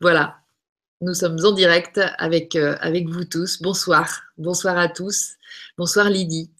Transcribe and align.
Voilà, 0.00 0.38
nous 1.00 1.14
sommes 1.14 1.38
en 1.44 1.50
direct 1.50 2.00
avec, 2.18 2.54
euh, 2.54 2.76
avec 2.80 3.08
vous 3.08 3.24
tous. 3.24 3.60
Bonsoir, 3.60 4.22
bonsoir 4.36 4.78
à 4.78 4.88
tous. 4.88 5.34
Bonsoir 5.76 6.08
Lydie. 6.08 6.52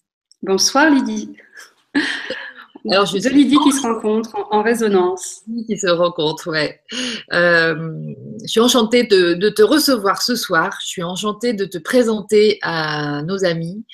Bonsoir 0.42 0.90
Lydie. 0.90 1.36
Alors, 2.90 3.04
je 3.04 3.18
Deux 3.18 3.30
Lydie 3.30 3.58
qui 3.64 3.72
se 3.72 3.82
rencontrent 3.82 4.34
en, 4.50 4.62
résonance. 4.62 5.42
Qui 5.66 5.78
se 5.78 5.88
rencontrent, 5.88 6.50
ouais. 6.50 6.80
Euh, 7.32 7.92
je 8.42 8.46
suis 8.46 8.60
enchantée 8.60 9.04
de, 9.04 9.48
te 9.50 9.62
recevoir 9.62 10.22
ce 10.22 10.36
soir. 10.36 10.78
Je 10.80 10.86
suis 10.86 11.02
enchantée 11.02 11.52
de 11.52 11.64
te 11.64 11.76
présenter 11.76 12.58
à 12.62 13.22
nos 13.22 13.44
amis 13.44 13.84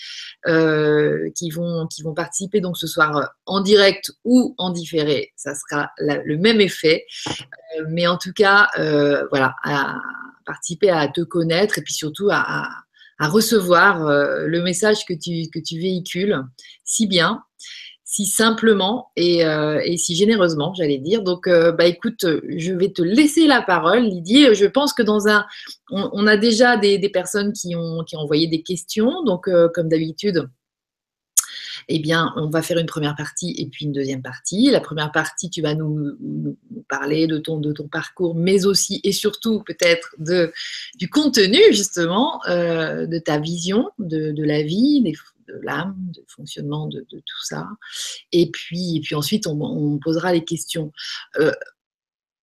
euh, 0.47 1.29
qui, 1.35 1.51
vont, 1.51 1.87
qui 1.89 2.03
vont 2.03 2.15
participer 2.15 2.61
donc 2.61 2.79
ce 2.79 2.87
soir 2.87 3.33
en 3.47 3.61
direct 3.61 4.13
ou 4.25 4.55
en 4.59 4.71
différé. 4.71 5.33
Ça 5.35 5.55
sera 5.55 5.91
le 5.99 6.37
même 6.37 6.61
effet. 6.61 7.05
Euh, 7.79 7.85
mais 7.89 8.07
en 8.07 8.17
tout 8.17 8.33
cas, 8.33 8.69
voilà, 9.31 9.55
à 9.65 9.97
participer 10.47 10.91
à 10.91 11.09
te 11.09 11.23
connaître 11.23 11.79
et 11.79 11.83
puis 11.83 11.95
surtout 11.95 12.29
à, 12.31 12.69
à 13.19 13.29
recevoir 13.29 14.05
le 14.05 14.63
message 14.63 15.05
que 15.07 15.15
tu, 15.15 15.49
que 15.51 15.59
tu 15.59 15.81
véhicules 15.81 16.41
si 16.85 17.07
bien 17.07 17.43
si 18.05 18.27
simplement 18.27 19.11
euh, 19.19 19.81
et, 19.83 19.97
si 19.97 20.15
généreusement, 20.15 20.75
j'allais 20.75 20.99
dire. 20.99 21.23
Donc, 21.23 21.47
euh, 21.47 21.73
bah, 21.73 21.87
écoute, 21.87 22.27
je 22.49 22.73
vais 22.73 22.91
te 22.91 23.03
laisser 23.03 23.47
la 23.47 23.63
parole, 23.63 24.05
Lydie. 24.05 24.55
Je 24.55 24.67
pense 24.67 24.93
que 24.93 25.03
dans 25.03 25.27
un, 25.27 25.47
on, 25.91 26.27
a 26.27 26.37
déjà 26.37 26.77
des, 26.77 26.99
personnes 27.09 27.53
qui 27.53 27.75
ont, 27.75 28.05
envoyé 28.13 28.47
des 28.47 28.63
questions. 28.63 29.23
Donc, 29.25 29.49
euh, 29.49 29.69
comme 29.75 29.89
d'habitude, 29.89 30.49
eh 31.89 31.99
bien, 31.99 32.33
on 32.37 32.49
va 32.51 32.63
faire 32.63 32.79
une 32.79 32.87
première 32.87 33.17
partie 33.17 33.55
et 33.59 33.67
puis 33.67 33.87
une 33.87 33.93
deuxième 33.93 34.23
partie. 34.23 34.71
La 34.71 34.81
première 34.81 35.11
partie, 35.11 35.49
tu 35.49 35.63
vas 35.63 35.75
nous, 35.75 36.17
parler 36.89 37.27
de 37.27 37.39
ton, 37.39 37.59
de 37.59 37.73
ton 37.73 37.89
parcours, 37.89 38.35
mais 38.35 38.67
aussi 38.67 39.01
et 39.03 39.13
surtout 39.13 39.63
peut-être 39.63 40.15
du 40.19 41.11
contenu, 41.11 41.59
justement, 41.71 42.41
de 42.47 43.19
ta 43.19 43.39
vision 43.39 43.91
de, 43.99 44.43
la 44.45 44.63
vie, 44.63 45.03
de 45.49 45.61
l'âme, 45.63 45.97
de 46.15 46.25
fonctionnement 46.29 46.87
de, 46.89 47.07
tout 47.11 47.45
ça. 47.45 47.69
Et 48.33 48.51
puis, 48.51 48.97
et 48.97 49.01
puis 49.01 49.15
ensuite, 49.15 49.47
on, 49.47 49.99
posera 49.99 50.33
les 50.33 50.45
questions. 50.45 50.93
Euh, 51.39 51.53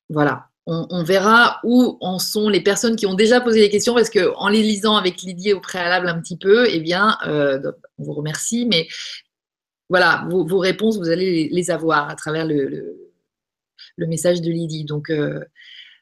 voilà. 0.10 0.48
On, 0.68 1.04
verra 1.04 1.60
où 1.64 1.98
en 2.02 2.18
sont 2.18 2.48
les 2.48 2.62
personnes 2.62 2.96
qui 2.96 3.06
ont 3.06 3.16
déjà 3.16 3.42
posé 3.42 3.60
les 3.60 3.70
questions, 3.70 3.94
parce 3.94 4.10
que 4.10 4.34
en 4.36 4.48
les 4.48 4.62
lisant 4.62 4.96
avec 4.96 5.22
Lydie 5.22 5.52
au 5.54 5.60
préalable 5.60 6.08
un 6.08 6.22
petit 6.22 6.38
peu, 6.38 6.66
eh 6.70 6.80
bien, 6.80 7.18
euh, 7.26 7.60
on 7.98 8.04
vous 8.04 8.14
remercie, 8.14 8.66
mais 8.68 8.88
voilà, 9.90 10.26
vos, 10.30 10.60
réponses, 10.60 10.98
vous 10.98 11.10
allez 11.10 11.50
les, 11.52 11.72
avoir 11.72 12.10
à 12.10 12.16
travers 12.16 12.46
le, 12.46 12.96
le, 13.98 14.08
message 14.08 14.40
de 14.40 14.50
Lydie. 14.50 14.86
Donc, 14.86 15.10
euh, 15.10 15.44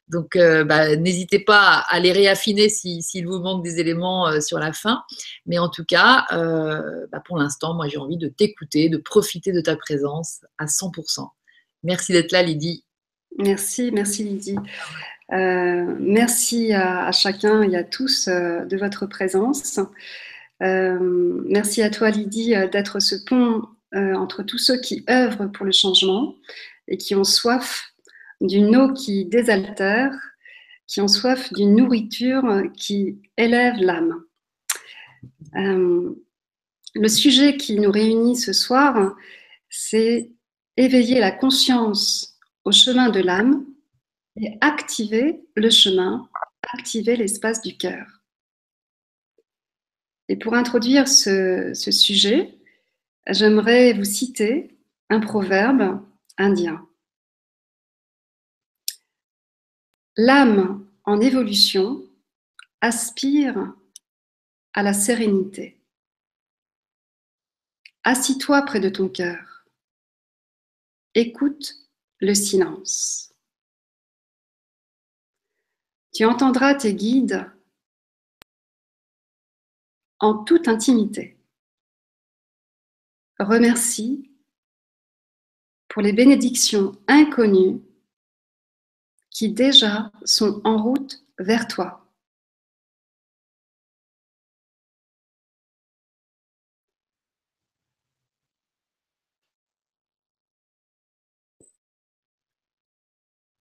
donc, 0.09 0.35
euh, 0.35 0.63
bah, 0.63 0.95
n'hésitez 0.95 1.39
pas 1.39 1.85
à 1.87 1.99
les 1.99 2.11
réaffiner 2.11 2.67
s'il 2.67 3.27
vous 3.27 3.39
manque 3.39 3.63
des 3.63 3.79
éléments 3.79 4.27
euh, 4.27 4.41
sur 4.41 4.57
la 4.57 4.73
fin. 4.73 5.03
Mais 5.45 5.59
en 5.59 5.69
tout 5.69 5.85
cas, 5.85 6.25
euh, 6.31 7.05
bah, 7.11 7.21
pour 7.25 7.37
l'instant, 7.37 7.75
moi, 7.75 7.87
j'ai 7.87 7.97
envie 7.97 8.17
de 8.17 8.27
t'écouter, 8.27 8.89
de 8.89 8.97
profiter 8.97 9.51
de 9.51 9.61
ta 9.61 9.75
présence 9.75 10.41
à 10.57 10.65
100%. 10.65 11.27
Merci 11.83 12.11
d'être 12.11 12.31
là, 12.31 12.41
Lydie. 12.41 12.83
Merci, 13.37 13.91
merci 13.91 14.23
Lydie. 14.23 14.57
merci 15.29 16.73
à, 16.73 17.11
chacun 17.11 17.61
et 17.61 17.77
à 17.77 17.83
tous 17.83 18.27
de 18.27 18.77
votre 18.77 19.05
présence. 19.05 19.79
merci 20.59 21.83
à 21.83 21.89
toi, 21.91 22.09
Lydie, 22.09 22.55
d'être 22.71 22.99
ce 22.99 23.15
pont 23.15 23.61
entre 23.93 24.41
tous 24.41 24.57
ceux 24.57 24.81
qui 24.81 25.05
œuvrent 25.09 25.51
pour 25.51 25.65
le 25.65 25.71
changement 25.71 26.35
et 26.87 26.97
qui 26.97 27.15
ont 27.15 27.23
soif 27.23 27.88
d'une 28.41 28.75
eau 28.75 28.93
qui 28.93 29.25
désaltère, 29.25 30.13
qui 30.87 31.01
ont 31.01 31.07
soif 31.07 31.53
d'une 31.53 31.75
nourriture 31.75 32.63
qui 32.75 33.21
élève 33.37 33.75
l'âme. 33.77 34.23
Euh, 35.55 36.15
le 36.95 37.07
sujet 37.07 37.57
qui 37.57 37.79
nous 37.79 37.91
réunit 37.91 38.35
ce 38.35 38.53
soir, 38.53 39.15
c'est 39.69 40.31
éveiller 40.77 41.19
la 41.19 41.31
conscience 41.31 42.37
au 42.65 42.71
chemin 42.71 43.09
de 43.09 43.19
l'âme 43.19 43.65
et 44.41 44.57
activer 44.61 45.41
le 45.55 45.69
chemin, 45.69 46.27
activer 46.73 47.15
l'espace 47.15 47.61
du 47.61 47.77
cœur. 47.77 48.05
Et 50.27 50.37
pour 50.37 50.53
introduire 50.53 51.07
ce 51.07 51.73
sujet, 51.73 52.57
j'aimerais 53.27 53.93
vous 53.93 54.05
citer 54.05 54.77
un 55.09 55.19
proverbe 55.19 56.01
indien. 56.37 56.88
L'âme 60.21 60.85
en 61.05 61.21
évolution 61.21 62.05
aspire 62.81 63.73
à 64.73 64.83
la 64.83 64.91
sérénité. 64.91 65.79
Assis-toi 68.03 68.63
près 68.63 68.81
de 68.81 68.89
ton 68.89 69.07
cœur. 69.07 69.65
Écoute 71.15 71.73
le 72.19 72.33
silence. 72.33 73.33
Tu 76.13 76.25
entendras 76.25 76.75
tes 76.75 76.93
guides 76.93 77.49
en 80.19 80.43
toute 80.43 80.67
intimité. 80.67 81.37
Remercie 83.39 84.29
pour 85.87 86.01
les 86.01 86.11
bénédictions 86.11 86.91
inconnues 87.07 87.81
qui 89.31 89.51
déjà 89.51 90.11
sont 90.25 90.61
en 90.63 90.81
route 90.81 91.23
vers 91.37 91.67
toi. 91.67 92.05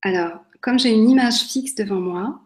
Alors, 0.02 0.44
comme 0.60 0.78
j'ai 0.78 0.90
une 0.90 1.10
image 1.10 1.42
fixe 1.42 1.74
devant 1.74 2.00
moi, 2.00 2.40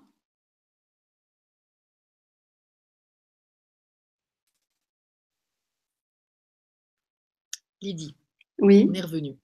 Lydie, 7.83 8.15
oui. 8.59 8.87
on 8.89 8.95
est 8.95 9.01
revenu. 9.01 9.37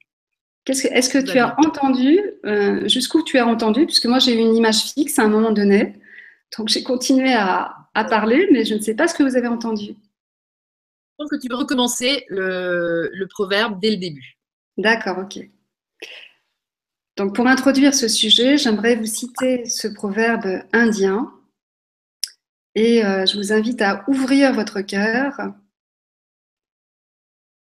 Est-ce 0.68 1.08
que, 1.08 1.18
tu 1.18 1.38
as 1.38 1.58
entendu, 1.58 2.20
euh, 2.44 2.86
jusqu'où 2.88 3.22
tu 3.22 3.38
as 3.38 3.46
entendu, 3.46 3.86
puisque 3.86 4.06
moi 4.06 4.18
j'ai 4.18 4.34
eu 4.34 4.38
une 4.38 4.54
image 4.54 4.92
fixe 4.92 5.18
à 5.18 5.22
un 5.22 5.28
moment 5.28 5.52
donné, 5.52 5.94
donc 6.56 6.68
j'ai 6.68 6.82
continué 6.82 7.32
à, 7.34 7.74
parler, 8.10 8.48
mais 8.52 8.64
je 8.64 8.76
ne 8.76 8.80
sais 8.80 8.94
pas 8.94 9.08
ce 9.08 9.14
que 9.14 9.24
vous 9.24 9.36
avez 9.36 9.48
entendu. 9.48 9.86
Je 9.86 11.14
pense 11.18 11.30
que 11.30 11.36
tu 11.36 11.48
peux 11.48 11.56
recommencer 11.56 12.24
le, 12.28 13.10
le 13.12 13.26
proverbe 13.26 13.80
dès 13.80 13.90
le 13.90 13.96
début. 13.96 14.38
D'accord, 14.76 15.18
ok. 15.18 15.40
Donc 17.16 17.34
pour 17.34 17.48
introduire 17.48 17.92
ce 17.92 18.06
sujet, 18.06 18.56
j'aimerais 18.56 18.94
vous 18.94 19.06
citer 19.06 19.64
ce 19.64 19.88
proverbe 19.88 20.62
indien 20.72 21.32
et 22.76 23.04
euh, 23.04 23.26
je 23.26 23.36
vous 23.36 23.52
invite 23.52 23.82
à 23.82 24.04
ouvrir 24.06 24.52
votre 24.52 24.80
cœur, 24.82 25.32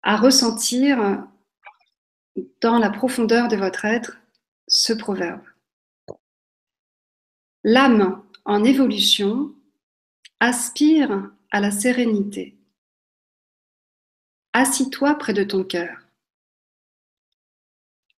à 0.04 0.18
ressentir 0.18 1.26
dans 2.62 2.80
la 2.80 2.90
profondeur 2.90 3.48
de 3.48 3.56
votre 3.56 3.86
être 3.86 4.18
ce 4.68 4.94
proverbe. 4.94 5.44
L'âme 7.64 8.24
en 8.46 8.64
évolution 8.64 9.56
aspire 10.40 11.32
à 11.52 11.60
la 11.60 11.72
sérénité. 11.72 12.58
Assis-toi 14.54 15.16
près 15.16 15.34
de 15.34 15.44
ton 15.44 15.64
cœur. 15.64 16.06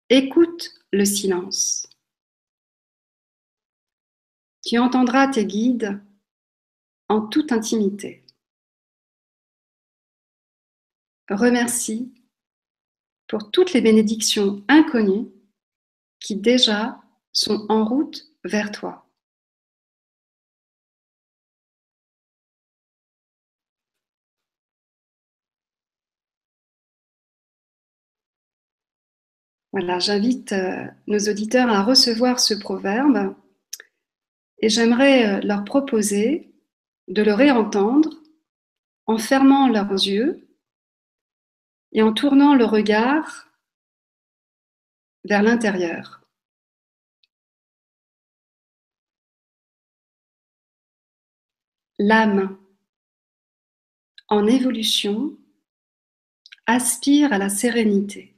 Écoute 0.08 0.74
le 0.92 1.04
silence. 1.04 1.88
Tu 4.64 4.78
entendras 4.78 5.28
tes 5.28 5.46
guides 5.46 6.00
en 7.08 7.26
toute 7.26 7.52
intimité. 7.52 8.24
Remercie 11.28 12.12
pour 13.28 13.50
toutes 13.50 13.72
les 13.72 13.80
bénédictions 13.80 14.62
inconnues 14.68 15.28
qui 16.20 16.36
déjà 16.36 17.00
sont 17.32 17.66
en 17.68 17.84
route 17.84 18.24
vers 18.44 18.70
toi. 18.70 19.06
Voilà, 29.72 29.98
j'invite 29.98 30.52
euh, 30.52 30.86
nos 31.06 31.18
auditeurs 31.18 31.68
à 31.68 31.82
recevoir 31.82 32.40
ce 32.40 32.54
proverbe 32.54 33.34
et 34.58 34.70
j'aimerais 34.70 35.36
euh, 35.36 35.40
leur 35.42 35.64
proposer 35.64 36.54
de 37.08 37.22
le 37.22 37.34
réentendre 37.34 38.08
en 39.04 39.18
fermant 39.18 39.68
leurs 39.68 39.92
yeux 39.92 40.45
et 41.92 42.02
en 42.02 42.12
tournant 42.12 42.54
le 42.54 42.64
regard 42.64 43.48
vers 45.24 45.42
l'intérieur. 45.42 46.22
L'âme 51.98 52.58
en 54.28 54.46
évolution 54.46 55.38
aspire 56.66 57.32
à 57.32 57.38
la 57.38 57.48
sérénité. 57.48 58.36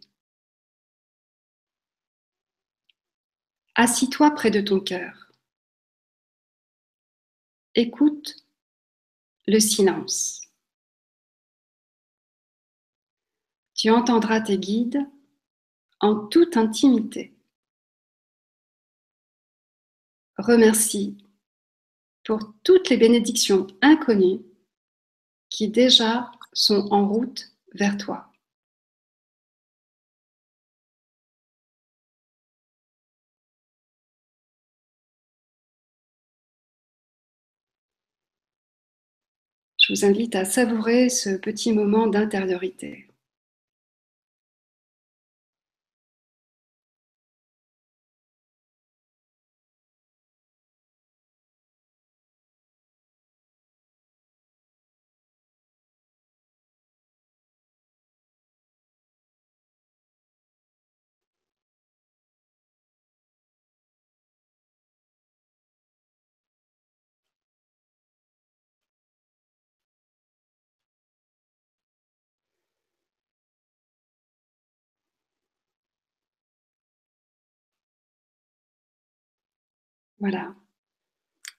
Assis-toi 3.75 4.33
près 4.33 4.51
de 4.51 4.61
ton 4.61 4.81
cœur. 4.81 5.33
Écoute 7.75 8.45
le 9.47 9.61
silence. 9.61 10.48
Tu 13.79 13.91
entendras 13.91 14.41
tes 14.41 14.59
guides 14.59 15.07
en 16.01 16.27
toute 16.27 16.57
intimité. 16.57 17.33
Remercie 20.37 21.17
pour 22.25 22.41
toutes 22.65 22.91
les 22.91 22.97
bénédictions 22.97 23.69
inconnues 23.81 24.41
qui 25.49 25.69
déjà 25.69 26.33
sont 26.53 26.89
en 26.91 27.09
route 27.09 27.53
vers 27.75 27.97
toi. 27.97 28.33
Je 39.79 39.93
vous 39.93 40.05
invite 40.05 40.35
à 40.35 40.45
savourer 40.45 41.09
ce 41.09 41.37
petit 41.37 41.73
moment 41.73 42.09
d'intériorité. 42.09 43.08
Voilà. 80.21 80.55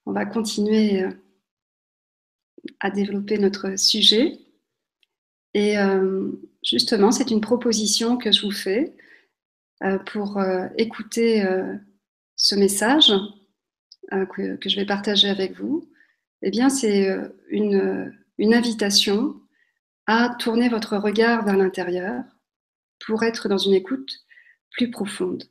On 0.06 0.12
va 0.12 0.26
continuer 0.26 1.04
euh, 1.04 1.12
à 2.80 2.90
développer 2.92 3.38
notre 3.38 3.78
sujet. 3.78 4.40
Et 5.54 5.78
euh, 5.78 6.32
justement, 6.64 7.12
c'est 7.12 7.32
une 7.32 7.42
proposition 7.42 8.18
que 8.18 8.32
je 8.32 8.42
vous 8.42 8.52
fais 8.52 8.96
euh, 9.84 9.98
pour 10.00 10.42
écouter 10.78 11.44
ce 12.36 12.56
message 12.56 13.14
que, 14.12 14.58
je 14.66 14.76
vais 14.76 14.86
partager 14.86 15.30
avec 15.30 15.54
vous. 15.54 15.90
Eh 16.42 16.52
bien, 16.52 16.70
c'est 16.70 17.10
une, 17.50 18.14
une 18.38 18.54
invitation 18.54 19.40
à 20.06 20.36
tourner 20.40 20.70
votre 20.70 20.98
regard 20.98 21.46
vers 21.46 21.58
l'intérieur 21.58 22.24
pour 23.06 23.24
être 23.24 23.48
dans 23.48 23.58
une 23.58 23.74
écoute 23.74 24.26
plus 24.72 24.92
profonde. 24.92 25.44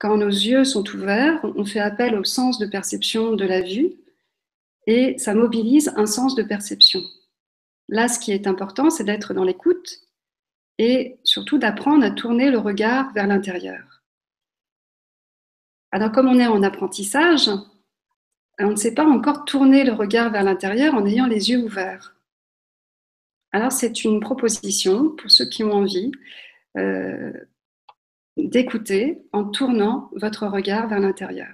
Quand 0.00 0.16
nos 0.16 0.28
yeux 0.28 0.64
sont 0.64 0.88
ouverts, 0.96 1.38
on 1.44 1.66
fait 1.66 1.78
appel 1.78 2.18
au 2.18 2.24
sens 2.24 2.58
de 2.58 2.64
perception 2.64 3.36
de 3.36 3.44
la 3.44 3.60
vue 3.60 3.92
et 4.86 5.18
ça 5.18 5.34
mobilise 5.34 5.92
un 5.94 6.06
sens 6.06 6.34
de 6.34 6.42
perception. 6.42 7.02
Là, 7.88 8.08
ce 8.08 8.18
qui 8.18 8.32
est 8.32 8.46
important, 8.46 8.88
c'est 8.88 9.04
d'être 9.04 9.34
dans 9.34 9.44
l'écoute 9.44 10.00
et 10.78 11.18
surtout 11.22 11.58
d'apprendre 11.58 12.02
à 12.02 12.10
tourner 12.10 12.50
le 12.50 12.56
regard 12.56 13.12
vers 13.12 13.26
l'intérieur. 13.26 14.02
Alors, 15.92 16.12
comme 16.12 16.28
on 16.28 16.38
est 16.38 16.46
en 16.46 16.62
apprentissage, 16.62 17.50
on 18.58 18.70
ne 18.70 18.76
sait 18.76 18.94
pas 18.94 19.04
encore 19.04 19.44
tourner 19.44 19.84
le 19.84 19.92
regard 19.92 20.30
vers 20.30 20.44
l'intérieur 20.44 20.94
en 20.94 21.04
ayant 21.04 21.26
les 21.26 21.50
yeux 21.50 21.62
ouverts. 21.62 22.16
Alors, 23.52 23.72
c'est 23.72 24.02
une 24.04 24.20
proposition 24.20 25.10
pour 25.10 25.30
ceux 25.30 25.46
qui 25.46 25.62
ont 25.62 25.72
envie 25.72 26.10
euh, 26.78 27.32
d'écouter 28.48 29.18
en 29.32 29.44
tournant 29.44 30.10
votre 30.14 30.46
regard 30.46 30.88
vers 30.88 31.00
l'intérieur. 31.00 31.48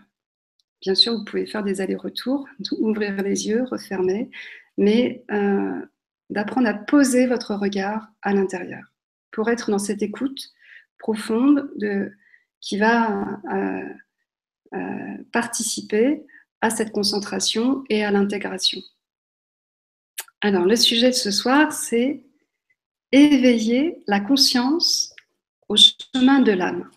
Bien 0.83 0.95
sûr, 0.95 1.15
vous 1.15 1.25
pouvez 1.25 1.47
faire 1.47 1.63
des 1.63 1.81
allers-retours, 1.81 2.47
ouvrir 2.79 3.17
les 3.23 3.49
yeux, 3.49 3.65
refermer, 3.65 4.31
mais 4.77 5.25
euh, 5.31 5.81
d'apprendre 6.31 6.69
à 6.69 6.75
poser 6.75 7.27
votre 7.27 7.55
regard 7.55 8.09
à 8.23 8.33
l'intérieur 8.33 8.93
pour 9.31 9.49
être 9.51 9.71
dans 9.71 9.79
cette 9.79 10.03
écoute 10.03 10.51
profonde 10.99 11.71
de, 11.77 12.13
qui 12.61 12.79
va 12.79 13.41
euh, 13.53 13.89
euh, 14.75 15.25
participer 15.33 16.25
à 16.61 16.71
cette 16.71 16.93
concentration 16.93 17.85
et 17.89 18.05
à 18.05 18.11
l'intégration. 18.11 18.81
Alors, 20.41 20.65
le 20.65 20.77
sujet 20.77 21.09
de 21.09 21.15
ce 21.15 21.31
soir, 21.31 21.73
c'est 21.73 22.25
éveiller 23.13 24.03
la 24.07 24.21
conscience 24.21 25.16
au 25.69 25.77
chemin 25.77 26.41
de 26.41 26.53
l'âme 26.53 26.91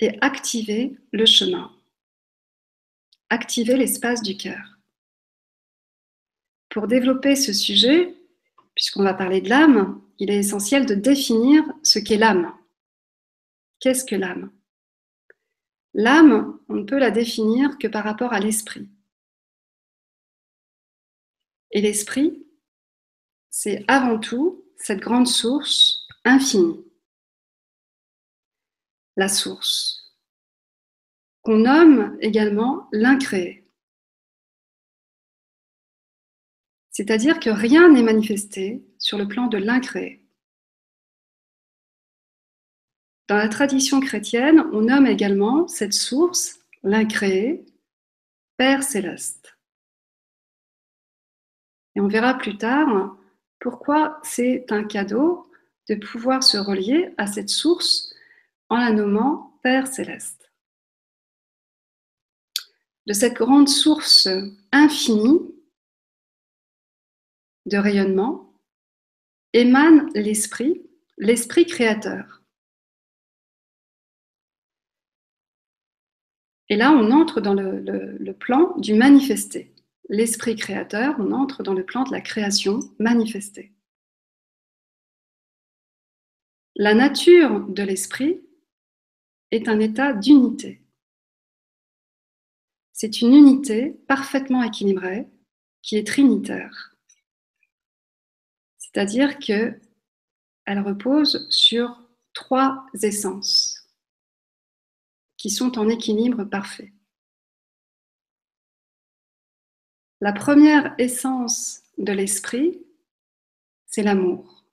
et 0.00 0.18
activer 0.20 0.96
le 1.12 1.26
chemin, 1.26 1.72
activer 3.30 3.76
l'espace 3.76 4.22
du 4.22 4.36
cœur. 4.36 4.78
Pour 6.68 6.86
développer 6.86 7.36
ce 7.36 7.52
sujet, 7.52 8.14
puisqu'on 8.74 9.02
va 9.02 9.14
parler 9.14 9.40
de 9.40 9.48
l'âme, 9.48 10.02
il 10.18 10.30
est 10.30 10.38
essentiel 10.38 10.86
de 10.86 10.94
définir 10.94 11.64
ce 11.82 11.98
qu'est 11.98 12.18
l'âme. 12.18 12.54
Qu'est-ce 13.80 14.04
que 14.04 14.16
l'âme? 14.16 14.52
L'âme, 15.94 16.58
on 16.68 16.74
ne 16.74 16.84
peut 16.84 16.98
la 16.98 17.10
définir 17.10 17.78
que 17.78 17.88
par 17.88 18.04
rapport 18.04 18.34
à 18.34 18.40
l'esprit. 18.40 18.88
Et 21.70 21.80
l'esprit, 21.80 22.46
c'est 23.50 23.84
avant 23.88 24.18
tout 24.18 24.65
cette 24.78 25.00
grande 25.00 25.26
source 25.26 26.06
infinie. 26.24 26.84
La 29.16 29.28
source, 29.28 30.14
qu'on 31.42 31.58
nomme 31.58 32.16
également 32.20 32.88
l'incréé. 32.92 33.66
C'est-à-dire 36.90 37.40
que 37.40 37.50
rien 37.50 37.90
n'est 37.90 38.02
manifesté 38.02 38.84
sur 38.98 39.18
le 39.18 39.28
plan 39.28 39.46
de 39.46 39.58
l'incréé. 39.58 40.26
Dans 43.28 43.36
la 43.36 43.48
tradition 43.48 44.00
chrétienne, 44.00 44.60
on 44.72 44.82
nomme 44.82 45.06
également 45.06 45.66
cette 45.68 45.92
source, 45.92 46.60
l'incréé, 46.82 47.66
Père 48.56 48.82
céleste. 48.82 49.58
Et 51.94 52.00
on 52.00 52.08
verra 52.08 52.34
plus 52.34 52.56
tard 52.56 53.16
pourquoi 53.58 54.20
c'est 54.22 54.70
un 54.70 54.84
cadeau 54.84 55.50
de 55.88 55.94
pouvoir 55.94 56.42
se 56.42 56.56
relier 56.56 57.14
à 57.16 57.26
cette 57.26 57.48
source 57.48 58.12
en 58.68 58.76
la 58.76 58.92
nommant 58.92 59.58
Père 59.62 59.86
céleste? 59.86 60.50
De 63.06 63.12
cette 63.12 63.34
grande 63.34 63.68
source 63.68 64.28
infinie 64.72 65.54
de 67.66 67.76
rayonnement 67.76 68.52
émane 69.52 70.10
l'esprit, 70.14 70.82
l'esprit 71.18 71.66
créateur. 71.66 72.42
Et 76.68 76.76
là, 76.76 76.90
on 76.92 77.10
entre 77.12 77.40
dans 77.40 77.54
le, 77.54 78.32
plan 78.32 78.76
du 78.78 78.94
manifesté 78.94 79.72
l'esprit 80.08 80.56
créateur, 80.56 81.16
on 81.18 81.32
entre 81.32 81.62
dans 81.62 81.74
le 81.74 81.84
plan 81.84 82.04
de 82.04 82.12
la 82.12 82.20
création 82.20 82.80
manifestée. 82.98 83.72
La 86.74 86.94
nature 86.94 87.60
de 87.68 87.82
l'esprit 87.82 88.42
est 89.50 89.68
un 89.68 89.80
état 89.80 90.12
d'unité. 90.12 90.82
C'est 92.92 93.20
une 93.20 93.34
unité 93.34 93.90
parfaitement 94.08 94.62
équilibrée 94.62 95.26
qui 95.82 95.96
est 95.96 96.06
trinitaire. 96.06 96.94
C'est-à-dire 98.78 99.38
que 99.38 99.78
elle 100.64 100.80
repose 100.80 101.46
sur 101.50 102.02
trois 102.32 102.86
essences 103.02 103.88
qui 105.36 105.50
sont 105.50 105.78
en 105.78 105.88
équilibre 105.88 106.44
parfait. 106.44 106.92
La 110.20 110.32
première 110.32 110.94
essence 110.98 111.82
de 111.98 112.12
l'esprit, 112.12 112.82
c'est 113.86 114.02
l'amour. 114.02 114.64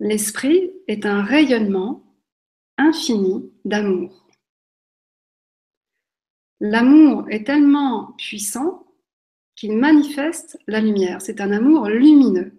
L'esprit 0.00 0.72
est 0.88 1.06
un 1.06 1.22
rayonnement 1.22 2.04
infini 2.78 3.52
d'amour. 3.64 4.28
L'amour 6.60 7.26
est 7.30 7.44
tellement 7.44 8.12
puissant 8.12 8.86
qu'il 9.54 9.76
manifeste 9.76 10.58
la 10.66 10.80
lumière. 10.80 11.22
C'est 11.22 11.40
un 11.40 11.52
amour 11.52 11.88
lumineux. 11.88 12.52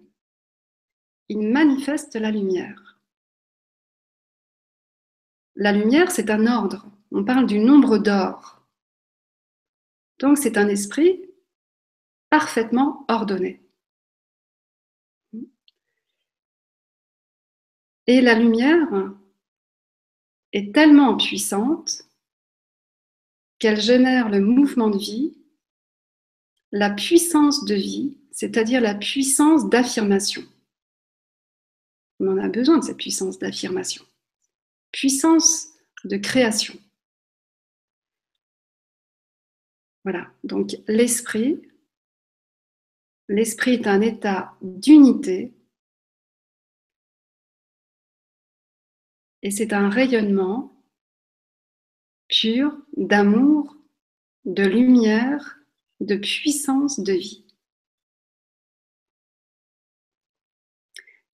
Il 1.28 1.40
manifeste 1.48 2.16
la 2.16 2.30
lumière. 2.30 2.98
La 5.56 5.72
lumière, 5.72 6.10
c'est 6.10 6.30
un 6.30 6.46
ordre. 6.46 6.86
On 7.12 7.24
parle 7.24 7.46
du 7.46 7.58
nombre 7.58 7.98
d'or. 7.98 8.59
Donc 10.20 10.38
c'est 10.38 10.58
un 10.58 10.68
esprit 10.68 11.24
parfaitement 12.28 13.04
ordonné. 13.08 13.60
Et 18.06 18.20
la 18.20 18.34
lumière 18.34 19.12
est 20.52 20.74
tellement 20.74 21.16
puissante 21.16 22.02
qu'elle 23.58 23.80
génère 23.80 24.28
le 24.28 24.40
mouvement 24.40 24.90
de 24.90 24.98
vie, 24.98 25.36
la 26.72 26.90
puissance 26.90 27.64
de 27.64 27.74
vie, 27.74 28.16
c'est-à-dire 28.32 28.80
la 28.80 28.94
puissance 28.94 29.68
d'affirmation. 29.68 30.42
On 32.20 32.28
en 32.28 32.38
a 32.38 32.48
besoin 32.48 32.78
de 32.78 32.84
cette 32.84 32.96
puissance 32.96 33.38
d'affirmation. 33.38 34.04
Puissance 34.92 35.68
de 36.04 36.16
création. 36.16 36.78
Voilà, 40.10 40.28
donc 40.42 40.76
l'esprit, 40.88 41.62
l'esprit 43.28 43.74
est 43.74 43.86
un 43.86 44.00
état 44.00 44.56
d'unité. 44.60 45.54
Et 49.42 49.52
c'est 49.52 49.72
un 49.72 49.88
rayonnement 49.88 50.84
pur 52.26 52.76
d'amour, 52.96 53.76
de 54.46 54.64
lumière, 54.64 55.60
de 56.00 56.16
puissance 56.16 56.98
de 56.98 57.12
vie. 57.12 57.46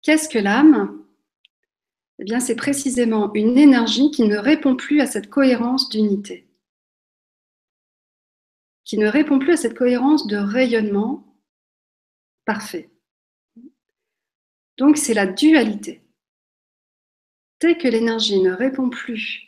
Qu'est-ce 0.03 0.29
que 0.29 0.39
l'âme? 0.39 1.03
Eh 2.19 2.25
bien, 2.25 2.41
c'est 2.41 2.57
précisément 2.57 3.33
une 3.33 3.57
énergie 3.57 4.11
qui 4.11 4.25
ne 4.25 4.37
répond 4.37 4.77
plus 4.77 5.01
à 5.01 5.07
cette 5.07 5.31
cohérence 5.31 5.89
d'unité, 5.89 6.46
qui 8.87 8.97
ne 8.97 9.09
répond 9.09 9.39
plus 9.39 9.53
à 9.53 9.57
cette 9.57 9.77
cohérence 9.77 10.27
de 10.27 10.37
rayonnement 10.37 11.37
parfait. 12.47 12.89
Donc, 14.79 14.97
c'est 14.97 15.13
la 15.13 15.27
dualité. 15.27 16.03
Dès 17.61 17.77
que 17.77 17.89
l'énergie 17.89 18.41
ne 18.41 18.53
répond 18.53 18.89
plus 18.89 19.43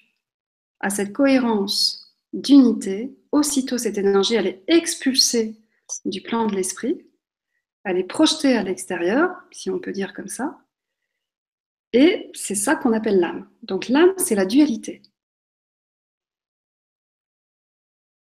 à 0.80 0.90
cette 0.90 1.12
cohérence 1.12 2.16
d'unité, 2.33 3.16
aussitôt 3.33 3.78
cette 3.78 3.97
énergie, 3.97 4.35
elle 4.35 4.47
est 4.49 4.64
expulsée 4.66 5.57
du 6.04 6.21
plan 6.21 6.47
de 6.47 6.54
l'esprit, 6.54 7.07
elle 7.85 7.99
est 7.99 8.04
projetée 8.04 8.57
à 8.57 8.62
l'extérieur, 8.62 9.30
si 9.52 9.71
on 9.71 9.78
peut 9.78 9.92
dire 9.92 10.12
comme 10.14 10.28
ça, 10.28 10.59
et 11.92 12.30
c'est 12.35 12.54
ça 12.54 12.76
qu'on 12.76 12.92
appelle 12.92 13.21
l'âme. 13.21 13.49
Donc 13.62 13.88
l'âme, 13.88 14.12
c'est 14.18 14.35
la 14.35 14.45
dualité. 14.45 15.00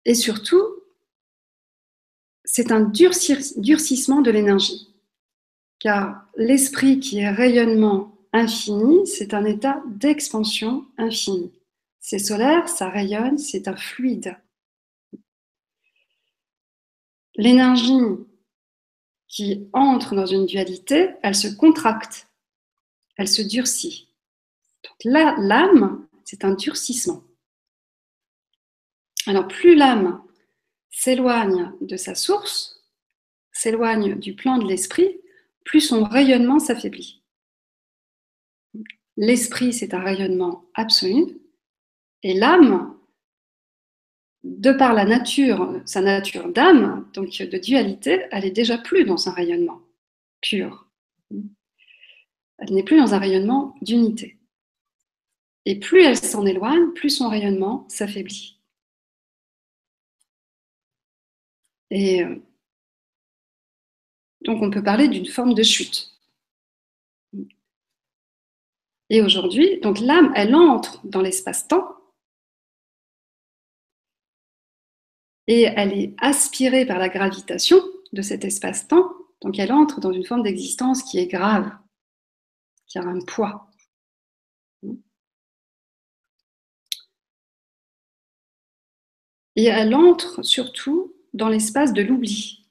Et 0.05 0.13
surtout, 0.13 0.78
c'est 2.51 2.71
un 2.71 2.81
durcissement 2.81 4.21
de 4.21 4.31
l'énergie, 4.31 4.91
car 5.77 6.25
l'esprit 6.35 6.99
qui 6.99 7.19
est 7.19 7.29
rayonnement 7.29 8.17
infini, 8.33 9.05
c'est 9.05 9.35
un 9.35 9.45
état 9.45 9.83
d'expansion 9.85 10.87
infinie. 10.97 11.51
C'est 11.99 12.17
solaire, 12.17 12.67
ça 12.67 12.89
rayonne, 12.89 13.37
c'est 13.37 13.67
un 13.67 13.75
fluide. 13.75 14.35
L'énergie 17.35 18.01
qui 19.27 19.69
entre 19.71 20.15
dans 20.15 20.25
une 20.25 20.47
dualité, 20.47 21.11
elle 21.21 21.35
se 21.35 21.49
contracte, 21.49 22.29
elle 23.15 23.27
se 23.27 23.43
durcit. 23.43 24.09
Donc 24.83 24.95
là, 25.03 25.35
l'âme, 25.37 26.07
c'est 26.25 26.43
un 26.43 26.55
durcissement. 26.55 27.21
Alors 29.27 29.47
plus 29.47 29.75
l'âme 29.75 30.23
s'éloigne 30.89 31.71
de 31.81 31.97
sa 31.97 32.15
source, 32.15 32.83
s'éloigne 33.51 34.15
du 34.19 34.35
plan 34.35 34.57
de 34.57 34.67
l'esprit, 34.67 35.19
plus 35.65 35.81
son 35.81 36.03
rayonnement 36.03 36.59
s'affaiblit. 36.59 37.23
L'esprit, 39.17 39.73
c'est 39.73 39.93
un 39.93 39.99
rayonnement 39.99 40.65
absolu, 40.73 41.39
et 42.23 42.33
l'âme, 42.33 42.97
de 44.43 44.71
par 44.71 44.93
la 44.93 45.05
nature, 45.05 45.81
sa 45.85 46.01
nature 46.01 46.51
d'âme, 46.51 47.09
donc 47.13 47.29
de 47.29 47.57
dualité, 47.57 48.25
elle 48.31 48.45
est 48.45 48.51
déjà 48.51 48.77
plus 48.77 49.03
dans 49.03 49.27
un 49.27 49.31
rayonnement 49.31 49.81
pur. 50.41 50.87
Elle 52.57 52.73
n'est 52.73 52.83
plus 52.83 52.97
dans 52.97 53.13
un 53.13 53.19
rayonnement 53.19 53.75
d'unité. 53.81 54.37
Et 55.65 55.79
plus 55.79 56.03
elle 56.03 56.17
s'en 56.17 56.45
éloigne, 56.45 56.91
plus 56.93 57.09
son 57.09 57.29
rayonnement 57.29 57.85
s'affaiblit. 57.89 58.58
Et 61.91 62.23
euh, 62.23 62.35
donc 64.41 64.61
on 64.61 64.69
peut 64.69 64.83
parler 64.83 65.07
d'une 65.07 65.25
forme 65.25 65.53
de 65.53 65.63
chute. 65.63 66.15
Et 69.09 69.21
aujourd'hui, 69.21 69.79
donc 69.81 69.99
l'âme, 69.99 70.31
elle 70.35 70.55
entre 70.55 71.05
dans 71.05 71.21
l'espace-temps 71.21 71.95
et 75.47 75.63
elle 75.63 75.93
est 75.93 76.15
aspirée 76.19 76.85
par 76.85 76.99
la 76.99 77.09
gravitation 77.09 77.81
de 78.13 78.21
cet 78.21 78.45
espace-temps, 78.45 79.11
donc 79.41 79.57
elle 79.57 79.71
entre 79.71 79.99
dans 79.99 80.11
une 80.11 80.25
forme 80.25 80.43
d'existence 80.43 81.01
qui 81.01 81.17
est 81.17 81.25
grave, 81.25 81.71
qui 82.85 82.99
a 82.99 83.01
un 83.01 83.19
poids. 83.21 83.67
Et 89.55 89.65
elle 89.65 89.95
entre 89.95 90.43
surtout 90.43 91.13
dans 91.39 91.49
l'espace 91.49 91.93
de 91.93 92.03
l'oubli. 92.03 92.65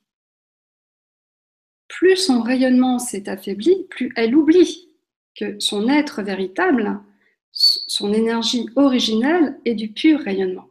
Plus 1.89 2.17
son 2.17 2.43
rayonnement 2.43 3.01
s'est 3.01 3.29
affaibli, 3.29 3.87
plus 3.91 4.13
elle 4.15 4.37
oublie 4.37 4.91
que 5.35 5.59
son 5.59 5.89
être 5.89 6.23
véritable, 6.23 7.01
son 7.51 8.13
énergie 8.13 8.69
originelle 8.77 9.59
est 9.65 9.75
du 9.75 9.89
pur 9.93 10.21
rayonnement. 10.21 10.69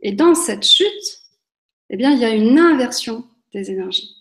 Et 0.00 0.12
dans 0.12 0.34
cette 0.34 0.64
chute, 0.64 1.20
eh 1.90 1.96
bien, 1.96 2.12
il 2.12 2.20
y 2.20 2.24
a 2.24 2.34
une 2.34 2.58
inversion 2.58 3.28
des 3.52 3.70
énergies. 3.70 4.16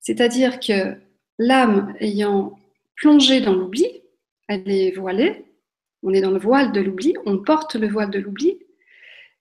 C'est-à-dire 0.00 0.60
que 0.60 0.96
l'âme 1.38 1.94
ayant 2.00 2.58
plongé 2.96 3.40
dans 3.40 3.54
l'oubli, 3.54 3.86
elle 4.46 4.70
est 4.70 4.92
voilée, 4.92 5.44
on 6.02 6.12
est 6.12 6.20
dans 6.20 6.30
le 6.30 6.38
voile 6.38 6.72
de 6.72 6.80
l'oubli, 6.80 7.14
on 7.26 7.38
porte 7.38 7.74
le 7.74 7.88
voile 7.88 8.10
de 8.10 8.18
l'oubli, 8.18 8.58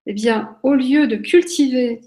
eh 0.07 0.13
bien, 0.13 0.57
au 0.63 0.73
lieu 0.73 1.07
de 1.07 1.15
cultiver 1.15 2.01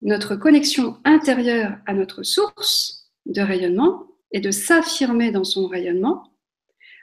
notre 0.00 0.36
connexion 0.36 0.98
intérieure 1.04 1.76
à 1.86 1.94
notre 1.94 2.22
source 2.22 3.10
de 3.26 3.40
rayonnement 3.40 4.06
et 4.30 4.40
de 4.40 4.50
s'affirmer 4.50 5.32
dans 5.32 5.44
son 5.44 5.66
rayonnement, 5.66 6.32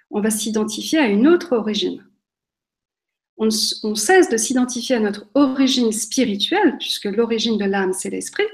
on 0.10 0.22
va 0.22 0.30
s'identifier 0.30 1.00
à 1.00 1.08
une 1.08 1.28
autre 1.28 1.56
origine 1.56 2.10
on, 3.40 3.96
cesse 3.96 4.30
de 4.30 4.38
s'identifier 4.38 4.98
à 4.98 5.00
notre 5.00 5.26
origine 5.34 5.92
spirituelle, 5.92 6.78
puisque 6.78 7.06
l'origine 7.06 7.58
de 7.58 7.66
l'âme, 7.66 7.94
c'est 7.94 8.10
l'esprit, 8.10 8.48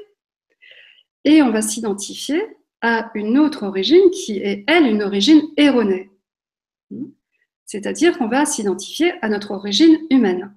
et 1.23 1.41
on 1.41 1.51
va 1.51 1.63
s'identifier 1.63 2.41
à 2.81 3.09
une 3.15 3.39
autre 3.39 3.63
origine 3.63 4.11
qui 4.11 4.37
est, 4.37 4.63
elle, 4.67 4.85
une 4.85 5.01
origine 5.01 5.41
erronée. 5.57 6.11
C'est-à-dire 7.65 8.15
qu'on 8.17 8.27
va 8.27 8.45
s'identifier 8.45 9.13
à 9.23 9.29
notre 9.29 9.51
origine 9.51 9.97
humaine. 10.11 10.53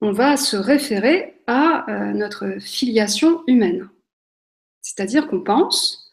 On 0.00 0.12
va 0.12 0.36
se 0.36 0.56
référer 0.56 1.40
à 1.46 1.90
euh, 1.90 2.12
notre 2.12 2.60
filiation 2.60 3.42
humaine. 3.46 3.88
C'est-à-dire 4.80 5.26
qu'on 5.26 5.42
pense 5.42 6.12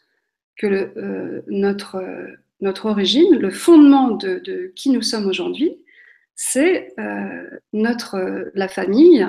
que 0.58 0.68
euh, 0.68 1.44
notre, 1.48 2.04
notre 2.62 2.88
origine, 2.88 3.36
le 3.36 3.52
fondement 3.52 4.12
de 4.12 4.72
qui 4.76 4.90
nous 4.90 5.02
sommes 5.02 5.28
aujourd'hui, 5.28 5.78
c'est 6.36 6.94
euh, 7.00 7.50
notre 7.74 8.52
la 8.54 8.68
famille 8.68 9.26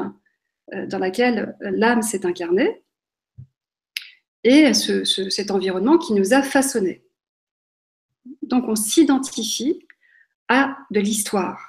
euh, 0.75 0.87
dans 0.87 0.99
laquelle 0.99 1.57
l'âme 1.61 2.03
s'est 2.03 2.27
incarnée 2.27 2.83
et 4.43 4.75
cet 4.75 5.51
environnement 5.51 5.99
qui 5.99 6.13
nous 6.13 6.35
a 6.35 6.43
façonnés. 6.43 7.05
Donc 8.43 8.69
on 8.69 8.77
s'identifie 8.77 9.87
à 10.49 10.77
de 10.91 11.01
l'histoire. 11.01 11.66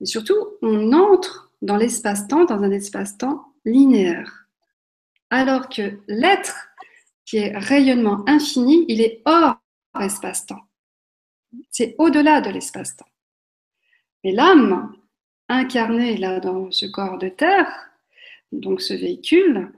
Et 0.00 0.06
surtout, 0.06 0.36
on 0.62 0.92
entre 0.92 1.52
dans 1.62 1.76
l'espace-temps, 1.76 2.44
dans 2.44 2.62
un 2.62 2.70
espace-temps 2.70 3.44
linéaire. 3.64 4.46
Alors 5.30 5.68
que 5.68 6.00
l'être, 6.08 6.68
qui 7.26 7.36
est 7.36 7.56
rayonnement 7.56 8.24
infini, 8.26 8.84
il 8.88 9.00
est 9.00 9.22
hors 9.24 9.56
espace-temps. 10.00 10.62
C'est 11.70 11.94
au-delà 11.98 12.40
de 12.40 12.50
l'espace-temps. 12.50 13.06
Et 14.24 14.32
l'âme, 14.32 14.94
incarnée 15.48 16.16
là 16.16 16.40
dans 16.40 16.70
ce 16.70 16.86
corps 16.86 17.18
de 17.18 17.28
terre, 17.28 17.90
donc 18.52 18.80
ce 18.80 18.94
véhicule, 18.94 19.72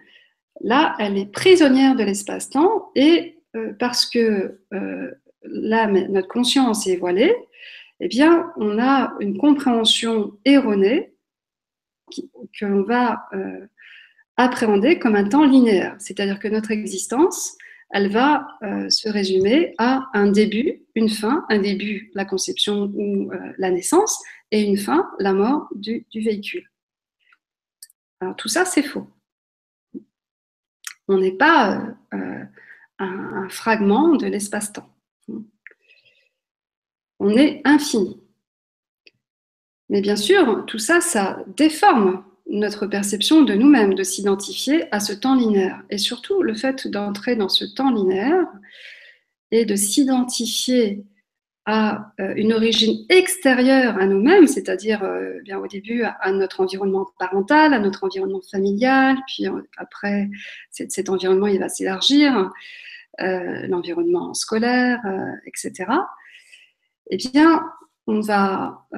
là, 0.61 0.97
elle 0.99 1.19
est 1.19 1.31
prisonnière 1.31 1.95
de 1.95 2.05
l'espace-temps 2.05 2.91
et 2.95 3.39
euh, 3.57 3.73
parce 3.79 4.07
que 4.07 4.61
euh, 4.73 5.11
notre 5.45 6.29
conscience 6.29 6.87
est 6.87 6.97
voilée, 6.97 7.35
eh 8.05 8.09
bien, 8.09 8.53
on 8.57 8.81
a 8.81 9.15
une 9.21 9.39
compréhension 9.39 10.37
erronée 10.45 11.15
que 12.59 12.67
l'on 12.67 12.83
va 12.83 13.29
euh, 13.33 13.69
appréhender 14.37 14.99
comme 14.99 15.15
un 15.15 15.29
temps 15.29 15.47
linéaire. 15.47 15.95
C'est-à-dire 16.01 16.41
que 16.41 16.49
notre 16.49 16.73
existence, 16.73 17.57
elle 17.91 18.11
va 18.11 18.49
euh, 18.65 18.91
se 18.91 19.09
résumer 19.09 19.77
à 19.79 20.11
un 20.15 20.27
début, 20.27 20.83
une 20.97 21.11
fin, 21.11 21.47
un 21.49 21.61
début, 21.61 22.11
la 22.15 22.25
conception 22.25 22.91
ou 22.93 23.31
euh, 23.31 23.53
la 23.57 23.71
naissance, 23.71 24.21
et 24.51 24.63
une 24.63 24.79
fin, 24.79 25.09
la 25.21 25.33
mort 25.33 25.69
du, 25.77 26.05
véhicule. 26.13 26.69
Alors 28.21 28.35
tout 28.35 28.49
ça, 28.49 28.65
c'est 28.65 28.83
faux. 28.83 29.07
On 31.07 31.19
n'est 31.19 31.37
pas 31.37 31.87
un, 32.11 32.49
fragment 33.49 34.17
de 34.17 34.27
l'espace-temps. 34.27 34.92
On 37.25 37.37
est 37.37 37.61
infini. 37.65 38.21
Mais 39.89 40.01
bien 40.01 40.17
sûr, 40.17 40.65
tout 40.67 40.81
ça, 40.81 41.01
ça 41.01 41.39
déforme 41.57 42.25
notre 42.51 42.89
perception 42.89 43.43
de 43.43 43.55
nous-mêmes, 43.55 43.95
de 43.95 44.03
s'identifier 44.03 44.93
à 44.93 44.99
ce 44.99 45.13
temps 45.13 45.37
linéaire. 45.37 45.85
Et 45.89 45.99
surtout, 45.99 46.43
le 46.43 46.55
fait 46.55 46.89
d'entrer 46.89 47.37
dans 47.37 47.49
ce 47.49 47.65
temps 47.65 47.93
linéaire 47.93 48.49
et 49.53 49.65
de 49.65 49.77
s'identifier 49.77 51.05
à 51.65 52.13
euh, 52.19 52.35
une 52.35 52.53
origine 52.53 53.07
extérieure 53.09 53.99
à 53.99 54.07
nous-mêmes, 54.07 54.49
c'est-à-dire 54.49 55.05
euh, 55.05 55.39
bien 55.45 55.61
au 55.61 55.69
début 55.69 56.03
à, 56.03 56.33
notre 56.33 56.61
environnement 56.61 57.07
parental, 57.21 57.73
à 57.73 57.79
notre 57.79 58.03
environnement 58.03 58.43
familial, 58.51 59.17
puis 59.29 59.47
euh, 59.47 59.63
après 59.77 60.29
cet, 60.73 61.09
environnement 61.09 61.47
il 61.47 61.61
va 61.61 61.69
s'élargir, 61.69 62.51
l'environnement 63.21 64.35
scolaire, 64.35 65.01
etc. 65.47 65.85
Eh 67.15 67.19
bien, 67.19 67.63
on 68.07 68.21
va 68.21 68.89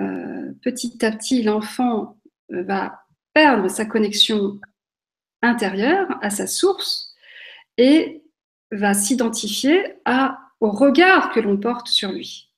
petit 0.63 1.05
à 1.05 1.11
petit, 1.11 1.43
l'enfant 1.43 2.17
va 2.49 3.05
perdre 3.33 3.67
sa 3.69 3.87
connexion 3.87 4.61
intérieure 5.43 6.07
à 6.23 6.31
sa 6.31 6.47
source 6.47 7.13
et 7.77 8.23
va 8.71 8.95
s'identifier 8.95 9.97
au 10.61 10.71
regard 10.71 11.33
que 11.33 11.41
l'on 11.41 11.57
porte 11.57 11.89
sur 11.89 12.13
lui. 12.13 12.53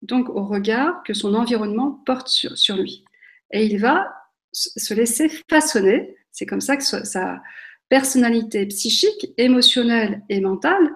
Donc 0.00 0.30
au 0.30 0.46
regard 0.46 1.02
que 1.02 1.12
son 1.12 1.34
environnement 1.34 2.02
porte 2.06 2.28
sur, 2.28 2.76
lui. 2.76 3.04
Et 3.50 3.66
il 3.66 3.78
va 3.78 4.10
se 4.52 4.94
laisser 4.94 5.28
façonner. 5.50 6.16
C'est 6.32 6.46
comme 6.46 6.62
ça 6.62 6.78
que 6.78 6.82
sa 6.82 7.42
personnalité 7.90 8.64
psychique, 8.68 9.34
émotionnelle 9.36 10.22
et 10.30 10.40
mentale 10.40 10.94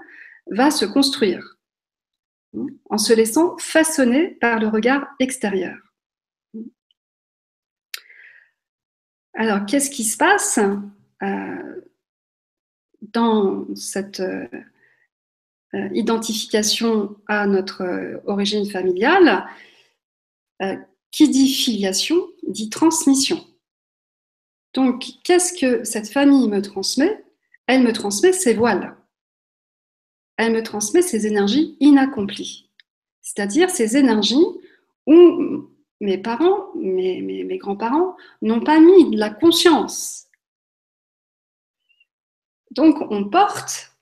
va 0.50 0.70
se 0.70 0.86
construire 0.86 1.57
en 2.90 2.98
se 2.98 3.12
laissant 3.12 3.56
façonner 3.58 4.28
par 4.40 4.58
le 4.58 4.68
regard 4.68 5.06
extérieur. 5.18 5.76
Alors, 9.38 9.66
qu'est-ce 9.66 9.90
qui 9.90 10.02
se 10.02 10.16
passe 10.16 10.58
euh, 11.22 11.82
dans 13.12 13.72
cette 13.76 14.18
euh, 14.18 14.48
euh, 15.74 15.88
identification 15.94 17.16
à 17.28 17.46
notre 17.46 18.20
origine 18.26 18.68
familiale 18.68 19.46
Qui 21.12 21.28
dit 21.28 21.54
filiation 21.54 22.16
dit 22.48 22.68
transmission? 22.68 23.38
Donc, 24.74 25.04
qu'est-ce 25.22 25.52
que 25.52 25.84
cette 25.84 26.10
famille 26.10 26.48
me 26.48 26.60
transmet? 26.60 27.24
Elle 27.68 27.84
me 27.84 27.92
transmet 27.92 28.32
ses 28.32 28.54
voiles. 28.54 28.97
Elle 30.38 30.52
me 30.52 30.62
transmet 30.62 31.02
ses 31.02 31.26
énergies 31.26 31.76
inaccomplies, 31.80 32.70
c'est-à-dire 33.20 33.68
ces 33.68 33.96
énergies 33.96 34.46
où 35.06 35.68
mes 36.00 36.18
parents, 36.18 36.72
mes, 36.76 37.58
grands-parents 37.58 38.16
n'ont 38.40 38.60
pas 38.60 38.80
mis 38.80 39.10
de 39.10 39.18
la 39.18 39.30
conscience. 39.30 40.28
Donc 42.70 42.96
on 43.10 43.28
porte 43.28 43.92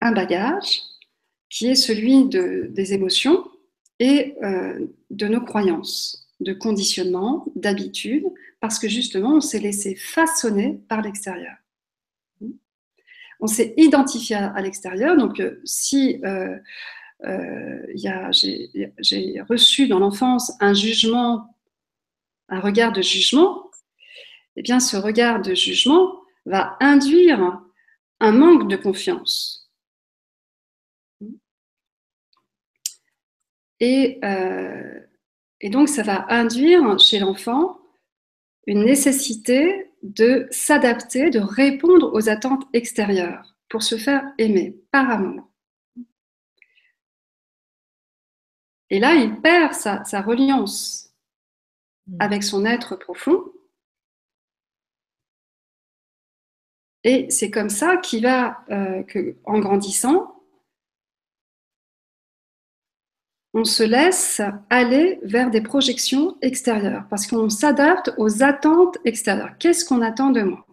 un 0.00 0.12
bagage 0.12 0.82
qui 1.48 1.68
est 1.68 1.74
celui 1.74 2.26
de, 2.26 2.66
des 2.70 2.92
émotions 2.92 3.48
et 3.98 4.34
euh, 4.42 4.86
de 5.10 5.26
nos 5.26 5.40
croyances, 5.40 6.28
de 6.40 6.52
conditionnement, 6.52 7.46
d'habitude, 7.56 8.26
parce 8.60 8.78
que 8.78 8.88
justement 8.88 9.36
on 9.36 9.40
s'est 9.40 9.60
laissé 9.60 9.94
façonner 9.94 10.80
par 10.88 11.00
l'extérieur. 11.00 11.61
On 13.42 13.48
s'est 13.48 13.74
identifié 13.76 14.36
à, 14.36 14.62
l'extérieur, 14.62 15.16
donc 15.16 15.40
euh, 15.40 15.60
si 15.64 16.20
euh, 16.24 16.56
euh, 17.24 17.82
j'ai 17.92 19.40
reçu 19.48 19.88
dans 19.88 19.98
l'enfance 19.98 20.52
un 20.60 20.74
jugement, 20.74 21.52
un 22.48 22.60
regard 22.60 22.92
de 22.92 23.02
jugement, 23.02 23.68
eh 24.54 24.62
bien 24.62 24.78
ce 24.78 24.96
regard 24.96 25.42
de 25.42 25.54
jugement 25.54 26.20
va 26.46 26.76
induire 26.78 27.60
un 28.20 28.30
manque 28.30 28.70
de 28.70 28.76
confiance. 28.76 29.68
Et, 33.80 34.20
et 35.60 35.70
donc 35.70 35.88
ça 35.88 36.04
va 36.04 36.26
induire 36.28 36.96
chez 37.00 37.18
l'enfant 37.18 37.80
une 38.68 38.84
nécessité 38.84 39.91
de 40.02 40.48
s'adapter, 40.50 41.30
de 41.30 41.40
répondre 41.40 42.12
aux 42.14 42.28
attentes 42.28 42.64
extérieures 42.72 43.54
pour 43.68 43.82
se 43.82 43.96
faire 43.96 44.24
aimer 44.38 44.76
par 44.90 45.10
amour. 45.10 45.48
Et 48.90 48.98
là, 48.98 49.14
il 49.14 49.40
perd 49.40 49.72
sa, 49.72 50.20
reliance 50.20 51.14
mm. 52.06 52.16
avec 52.20 52.42
son 52.42 52.66
être 52.66 52.96
profond. 52.96 53.42
Et 57.04 57.30
c'est 57.30 57.50
comme 57.50 57.70
ça 57.70 57.96
qu'il 57.96 58.24
va, 58.24 58.64
euh, 58.70 59.02
que, 59.04 59.36
en 59.44 59.58
grandissant, 59.60 60.31
on 63.54 63.64
se 63.64 63.82
laisse 63.82 64.40
aller 64.70 65.18
vers 65.22 65.50
des 65.50 65.60
projections 65.60 66.38
extérieures 66.40 67.06
parce 67.10 67.26
qu'on 67.26 67.50
s'adapte 67.50 68.12
aux 68.16 68.42
attentes 68.42 68.96
extérieures. 69.04 69.56
Qu'est-ce 69.58 69.84
qu'on 69.84 70.00
attend 70.00 70.30
de 70.30 70.42
moi? 70.42 70.66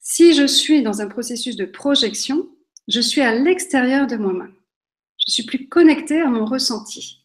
Si 0.00 0.34
je 0.34 0.46
suis 0.46 0.82
dans 0.82 1.00
un 1.00 1.08
processus 1.08 1.56
de 1.56 1.64
projection, 1.64 2.48
je 2.88 3.00
suis 3.00 3.20
à 3.20 3.34
l'extérieur 3.34 4.06
de 4.06 4.16
moi-même. 4.16 4.54
Je 5.24 5.32
suis 5.32 5.44
plus 5.44 5.68
connectée 5.68 6.20
à 6.20 6.26
mon 6.26 6.44
ressenti. 6.44 7.24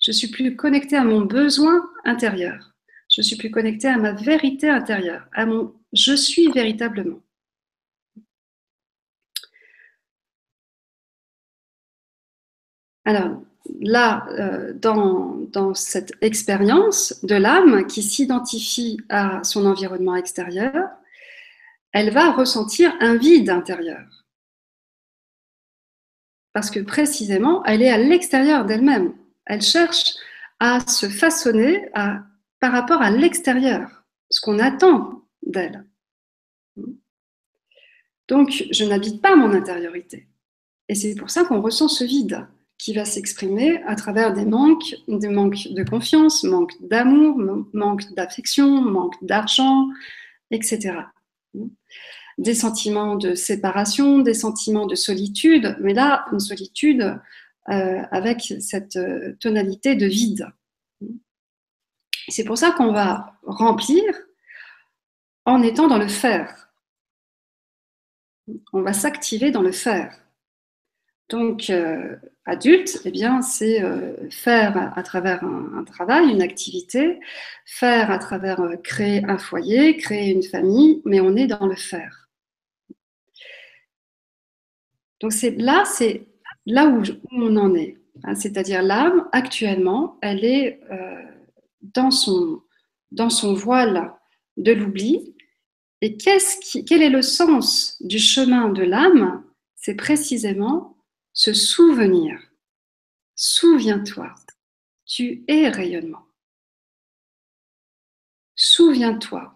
Je 0.00 0.12
suis 0.12 0.28
plus 0.28 0.56
connectée 0.56 0.96
à 0.96 1.04
mon 1.04 1.22
besoin 1.22 1.90
intérieur. 2.04 2.72
Je 3.10 3.20
suis 3.20 3.36
plus 3.36 3.50
connectée 3.50 3.88
à 3.88 3.98
ma 3.98 4.12
vérité 4.12 4.68
intérieure, 4.68 5.26
à 5.32 5.44
mon 5.44 5.74
je 5.92 6.14
suis 6.14 6.50
véritablement. 6.52 7.20
Alors 13.08 13.40
là, 13.80 14.26
euh, 14.32 14.74
dans, 14.74 15.38
dans 15.50 15.72
cette 15.72 16.12
expérience 16.20 17.24
de 17.24 17.36
l'âme 17.36 17.86
qui 17.86 18.02
s'identifie 18.02 19.00
à 19.08 19.42
son 19.44 19.64
environnement 19.64 20.14
extérieur, 20.14 20.90
elle 21.92 22.10
va 22.12 22.32
ressentir 22.32 22.94
un 23.00 23.16
vide 23.16 23.48
intérieur 23.48 24.04
parce 26.52 26.70
que 26.70 26.80
précisément, 26.80 27.64
elle 27.64 27.80
est 27.80 27.88
à 27.88 27.96
l'extérieur 27.96 28.66
d'elle-même. 28.66 29.14
Elle 29.46 29.62
cherche 29.62 30.16
à 30.60 30.80
se 30.86 31.08
façonner 31.08 31.88
par 31.94 32.72
rapport 32.72 33.00
à 33.00 33.10
l'extérieur, 33.10 34.04
ce 34.28 34.42
qu'on 34.42 34.58
attend 34.58 35.22
d'elle. 35.40 35.86
Donc, 38.28 38.64
je 38.70 38.84
n'habite 38.84 39.22
pas 39.22 39.34
mon 39.34 39.52
intériorité. 39.52 40.28
Et 40.90 40.94
c'est 40.94 41.14
pour 41.14 41.30
ça 41.30 41.44
qu'on 41.44 41.62
ressent 41.62 41.88
ce 41.88 42.04
vide 42.04 42.46
qui 42.78 42.94
va 42.94 43.04
s'exprimer 43.04 43.82
à 43.86 43.96
travers 43.96 44.32
des 44.32 44.44
manques, 44.44 44.94
des 45.08 45.28
manques 45.28 45.68
de 45.68 45.82
confiance, 45.82 46.44
manque 46.44 46.72
d'amour, 46.80 47.36
manque 47.72 48.14
d'affection, 48.14 48.82
manque 48.82 49.16
d'argent, 49.22 49.88
etc 50.50 50.94
des 52.38 52.54
sentiments 52.54 53.16
de 53.16 53.34
séparation, 53.34 54.20
des 54.20 54.34
sentiments 54.34 54.86
de 54.86 54.94
solitude, 54.94 55.76
mais 55.80 55.92
là, 55.92 56.24
une 56.32 56.40
solitude 56.40 57.20
euh, 57.68 58.02
avec 58.10 58.54
cette 58.60 58.96
euh, 58.96 59.36
tonalité 59.40 59.96
de 59.96 60.06
vide. 60.06 60.46
C'est 62.28 62.44
pour 62.44 62.56
ça 62.56 62.70
qu'on 62.70 62.92
va 62.92 63.34
remplir 63.42 64.04
en 65.44 65.62
étant 65.62 65.88
dans 65.88 65.98
le 65.98 66.08
faire. 66.08 66.70
On 68.72 68.82
va 68.82 68.92
s'activer 68.92 69.50
dans 69.50 69.62
le 69.62 69.72
faire. 69.72 70.16
Donc, 71.28 71.68
euh, 71.68 72.16
adulte, 72.46 73.02
eh 73.04 73.10
bien, 73.10 73.42
c'est 73.42 73.82
euh, 73.82 74.30
faire 74.30 74.96
à 74.96 75.02
travers 75.02 75.44
un, 75.44 75.84
travail, 75.84 76.30
une 76.30 76.40
activité, 76.40 77.20
faire 77.66 78.10
à 78.10 78.18
travers 78.18 78.60
euh, 78.60 78.76
créer 78.76 79.22
un 79.24 79.36
foyer, 79.36 79.96
créer 79.98 80.32
une 80.32 80.42
famille, 80.42 81.02
mais 81.04 81.20
on 81.20 81.36
est 81.36 81.46
dans 81.46 81.66
le 81.66 81.76
faire. 81.76 82.30
Donc, 85.20 85.32
c'est 85.32 85.50
là, 85.50 85.84
c'est 85.84 86.26
là 86.64 86.86
où, 86.86 87.02
on 87.32 87.56
en 87.56 87.74
est. 87.74 87.98
Hein. 88.24 88.34
C'est-à-dire 88.34 88.82
l'âme, 88.82 89.28
actuellement, 89.32 90.16
elle 90.22 90.44
est 90.44 90.80
dans, 91.82 92.10
son, 92.10 92.62
voile 93.52 94.14
de 94.56 94.72
l'oubli. 94.72 95.34
Et 96.00 96.16
quel 96.16 97.02
est 97.02 97.10
le 97.10 97.22
sens 97.22 97.96
du 98.00 98.18
chemin 98.18 98.70
de 98.70 98.82
l'âme? 98.82 99.44
C'est 99.74 99.94
précisément 99.96 100.97
se 101.38 101.52
souvenir. 101.54 102.36
Souviens-toi, 103.36 104.34
tu 105.04 105.44
es 105.46 105.68
rayonnement. 105.68 106.26
Souviens-toi 108.56 109.54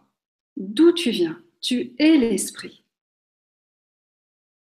d'où 0.56 0.92
tu 0.92 1.10
viens, 1.10 1.42
tu 1.60 1.96
es 1.98 2.16
l'esprit. 2.18 2.84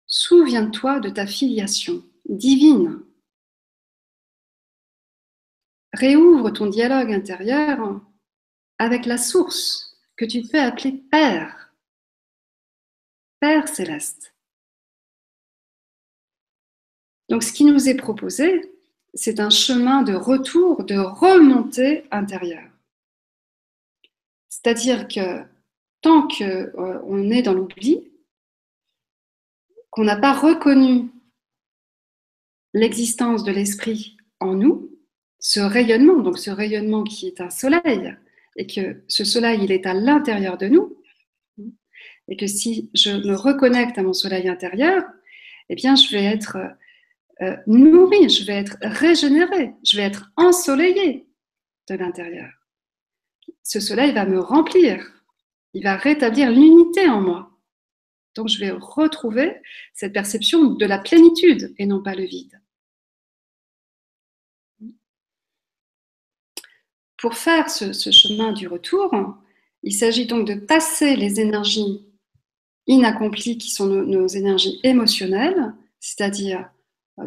Souviens-toi 0.08 0.98
de 0.98 1.10
ta 1.10 1.28
filiation 1.28 2.04
divine. 2.28 3.04
Réouvre 5.92 6.50
ton 6.50 6.66
dialogue 6.66 7.12
intérieur 7.12 8.04
avec 8.78 9.06
la 9.06 9.16
source 9.16 9.96
que 10.16 10.24
tu 10.24 10.42
peux 10.42 10.60
appeler 10.60 11.04
Père, 11.08 11.72
Père 13.38 13.68
céleste. 13.68 14.35
Donc 17.28 17.42
ce 17.42 17.52
qui 17.52 17.64
nous 17.64 17.88
est 17.88 17.96
proposé, 17.96 18.72
c'est 19.14 19.40
un 19.40 19.50
chemin 19.50 20.02
de 20.02 20.14
retour, 20.14 20.84
de 20.84 20.96
remontée 20.96 22.04
intérieure. 22.10 22.70
C'est-à-dire 24.48 25.08
que 25.08 25.42
tant 26.02 26.28
qu'on 26.28 26.44
euh, 26.44 27.30
est 27.30 27.42
dans 27.42 27.54
l'oubli, 27.54 28.10
qu'on 29.90 30.04
n'a 30.04 30.16
pas 30.16 30.32
reconnu 30.32 31.08
l'existence 32.74 33.42
de 33.42 33.52
l'esprit 33.52 34.16
en 34.40 34.54
nous, 34.54 34.90
ce 35.38 35.60
rayonnement, 35.60 36.18
donc 36.18 36.38
ce 36.38 36.50
rayonnement 36.50 37.04
qui 37.04 37.26
est 37.26 37.40
un 37.40 37.50
soleil, 37.50 38.14
et 38.56 38.66
que 38.66 39.02
ce 39.08 39.24
soleil, 39.24 39.60
il 39.62 39.72
est 39.72 39.86
à 39.86 39.94
l'intérieur 39.94 40.58
de 40.58 40.68
nous, 40.68 40.96
et 42.28 42.36
que 42.36 42.46
si 42.46 42.90
je 42.94 43.10
me 43.10 43.34
reconnecte 43.34 43.98
à 43.98 44.02
mon 44.02 44.12
soleil 44.12 44.48
intérieur, 44.48 45.04
eh 45.68 45.74
bien, 45.74 45.96
je 45.96 46.10
vais 46.10 46.24
être 46.24 46.56
euh, 47.42 47.56
je 47.66 48.46
vais 48.46 48.54
être 48.54 48.76
régénéré, 48.80 49.74
je 49.84 49.96
vais 49.96 50.04
être 50.04 50.30
ensoleillé 50.36 51.26
de 51.88 51.94
l'intérieur. 51.94 52.50
Ce 53.62 53.80
soleil 53.80 54.12
va 54.12 54.24
me 54.24 54.40
remplir, 54.40 55.04
il 55.74 55.82
va 55.82 55.96
rétablir 55.96 56.50
l'unité 56.50 57.08
en 57.08 57.20
moi. 57.20 57.50
Donc 58.34 58.48
je 58.48 58.58
vais 58.58 58.70
retrouver 58.70 59.60
cette 59.94 60.12
perception 60.12 60.74
de 60.74 60.86
la 60.86 60.98
plénitude 60.98 61.74
et 61.78 61.86
non 61.86 62.02
pas 62.02 62.14
le 62.14 62.24
vide. 62.24 62.60
Pour 67.16 67.34
faire 67.34 67.70
ce, 67.70 67.92
chemin 68.10 68.52
du 68.52 68.68
retour, 68.68 69.10
il 69.82 69.92
s'agit 69.92 70.26
donc 70.26 70.46
de 70.46 70.54
passer 70.54 71.16
les 71.16 71.40
énergies 71.40 72.06
inaccomplies 72.86 73.58
qui 73.58 73.70
sont 73.70 73.86
nos 73.86 74.26
énergies 74.26 74.80
émotionnelles, 74.84 75.74
c'est-à-dire 75.98 76.70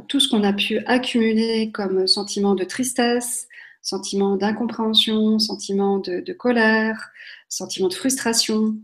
tout 0.08 0.20
ce 0.20 0.28
qu'on 0.28 0.44
a 0.44 0.54
pu 0.54 0.80
accumuler 0.86 1.72
comme 1.72 2.08
sentiment 2.08 2.56
de 2.56 2.64
tristesse, 2.64 3.48
sentiment 3.82 4.36
d'incompréhension, 4.36 5.40
sentiment 5.40 5.98
de, 5.98 6.34
colère, 6.34 7.12
sentiment 7.48 7.88
de 7.88 7.94
frustration, 7.94 8.76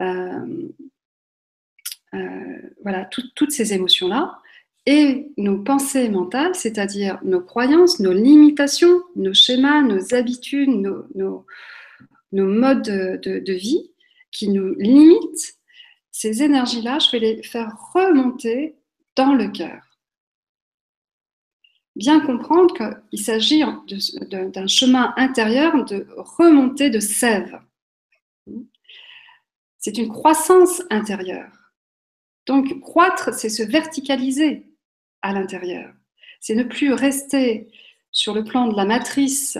euh, 0.00 0.68
euh, 2.14 2.60
voilà, 2.82 3.04
toutes 3.04 3.52
ces 3.52 3.72
émotions-là, 3.72 4.38
et 4.84 5.30
nos 5.36 5.62
pensées 5.62 6.08
mentales, 6.08 6.56
c'est-à-dire 6.56 7.20
nos 7.22 7.40
croyances, 7.40 8.00
nos 8.00 8.12
limitations, 8.12 9.02
nos 9.14 9.32
schémas, 9.32 9.82
nos 9.82 10.12
habitudes, 10.12 10.70
nos, 10.70 11.46
modes 12.32 12.82
de 12.82 13.52
vie 13.52 13.92
qui 14.32 14.48
nous 14.48 14.74
limitent, 14.74 15.54
ces 16.10 16.42
énergies-là, 16.42 16.98
je 16.98 17.10
vais 17.12 17.20
les 17.20 17.42
faire 17.42 17.76
remonter 17.94 18.74
dans 19.14 19.34
le 19.34 19.48
cœur 19.48 19.91
bien 21.96 22.20
comprendre 22.20 22.74
qu'il 23.10 23.20
s'agit 23.20 23.62
d'un 23.62 24.66
chemin 24.66 25.12
intérieur 25.16 25.84
de 25.84 26.06
remontée 26.16 26.90
de 26.90 27.00
sève. 27.00 27.60
C'est 29.78 29.98
une 29.98 30.08
croissance 30.08 30.82
intérieure. 30.90 31.50
Donc, 32.46 32.80
croître, 32.80 33.34
c'est 33.34 33.48
se 33.48 33.62
verticaliser 33.62 34.66
à 35.22 35.32
l'intérieur. 35.32 35.92
C'est 36.40 36.54
ne 36.54 36.64
plus 36.64 36.92
rester 36.92 37.68
sur 38.10 38.34
le 38.34 38.44
plan 38.44 38.68
de 38.68 38.76
la 38.76 38.84
matrice 38.84 39.58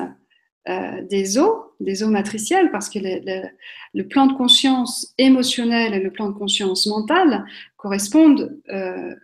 euh, 0.69 1.03
des 1.03 1.39
os, 1.39 1.71
des 1.81 2.03
os 2.03 2.11
matriciels, 2.11 2.71
parce 2.71 2.89
que 2.89 2.99
le 2.99 4.03
plan 4.09 4.27
de 4.27 4.35
conscience 4.35 5.13
émotionnel 5.19 5.95
et 5.95 6.01
le 6.01 6.11
plan 6.11 6.29
de 6.29 6.39
conscience 6.39 6.87
mentale 6.87 7.45
correspondent 7.77 8.61
euh, 8.69 9.15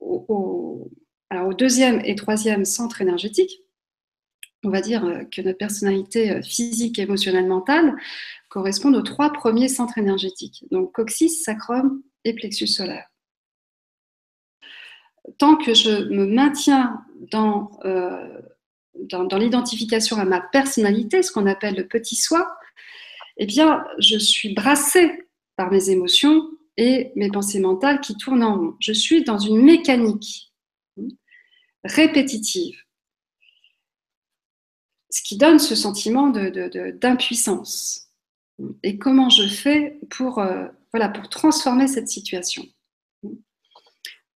au 0.00 0.88
alors, 1.32 1.48
au 1.48 1.54
deuxième 1.54 2.02
et 2.04 2.14
troisième 2.14 2.66
centre 2.66 3.00
énergétique, 3.00 3.62
on 4.64 4.68
va 4.68 4.82
dire 4.82 5.02
euh, 5.06 5.24
que 5.24 5.40
notre 5.40 5.56
personnalité 5.56 6.30
euh, 6.30 6.42
physique, 6.42 6.98
émotionnelle, 6.98 7.46
mentale 7.46 7.96
correspondent 8.50 8.96
aux 8.96 9.02
trois 9.02 9.32
premiers 9.32 9.68
centres 9.68 9.96
énergétiques, 9.96 10.66
donc 10.70 10.92
coccyx, 10.92 11.42
sacrum 11.42 12.02
et 12.24 12.34
plexus 12.34 12.66
solaire. 12.66 13.06
Tant 15.38 15.56
que 15.56 15.72
je 15.72 16.10
me 16.10 16.26
maintiens 16.26 17.02
dans, 17.30 17.80
euh, 17.86 18.42
dans 18.94 19.38
l'identification 19.38 20.18
à 20.18 20.26
ma 20.26 20.42
personnalité, 20.42 21.22
ce 21.22 21.32
qu'on 21.32 21.46
appelle 21.46 21.76
le 21.76 21.88
petit 21.88 22.16
soi, 22.16 22.58
eh 23.38 23.46
bien, 23.46 23.86
je 23.98 24.18
suis 24.18 24.52
brassée 24.52 25.26
par 25.56 25.70
mes 25.70 25.88
émotions 25.88 26.50
et 26.76 27.10
mes 27.16 27.30
pensées 27.30 27.60
mentales 27.60 28.00
qui 28.00 28.18
tournent 28.18 28.44
en 28.44 28.56
rond. 28.58 28.74
Je 28.80 28.92
suis 28.92 29.24
dans 29.24 29.38
une 29.38 29.62
mécanique 29.62 30.51
répétitive. 31.84 32.78
Ce 35.10 35.22
qui 35.22 35.36
donne 35.36 35.58
ce 35.58 35.74
sentiment 35.74 36.28
d'impuissance. 36.30 38.08
Et 38.82 38.98
comment 38.98 39.28
je 39.28 39.46
fais 39.46 39.98
pour, 40.10 40.38
euh, 40.38 40.66
voilà, 40.92 41.08
pour 41.08 41.28
transformer 41.28 41.88
cette 41.88 42.08
situation. 42.08 42.64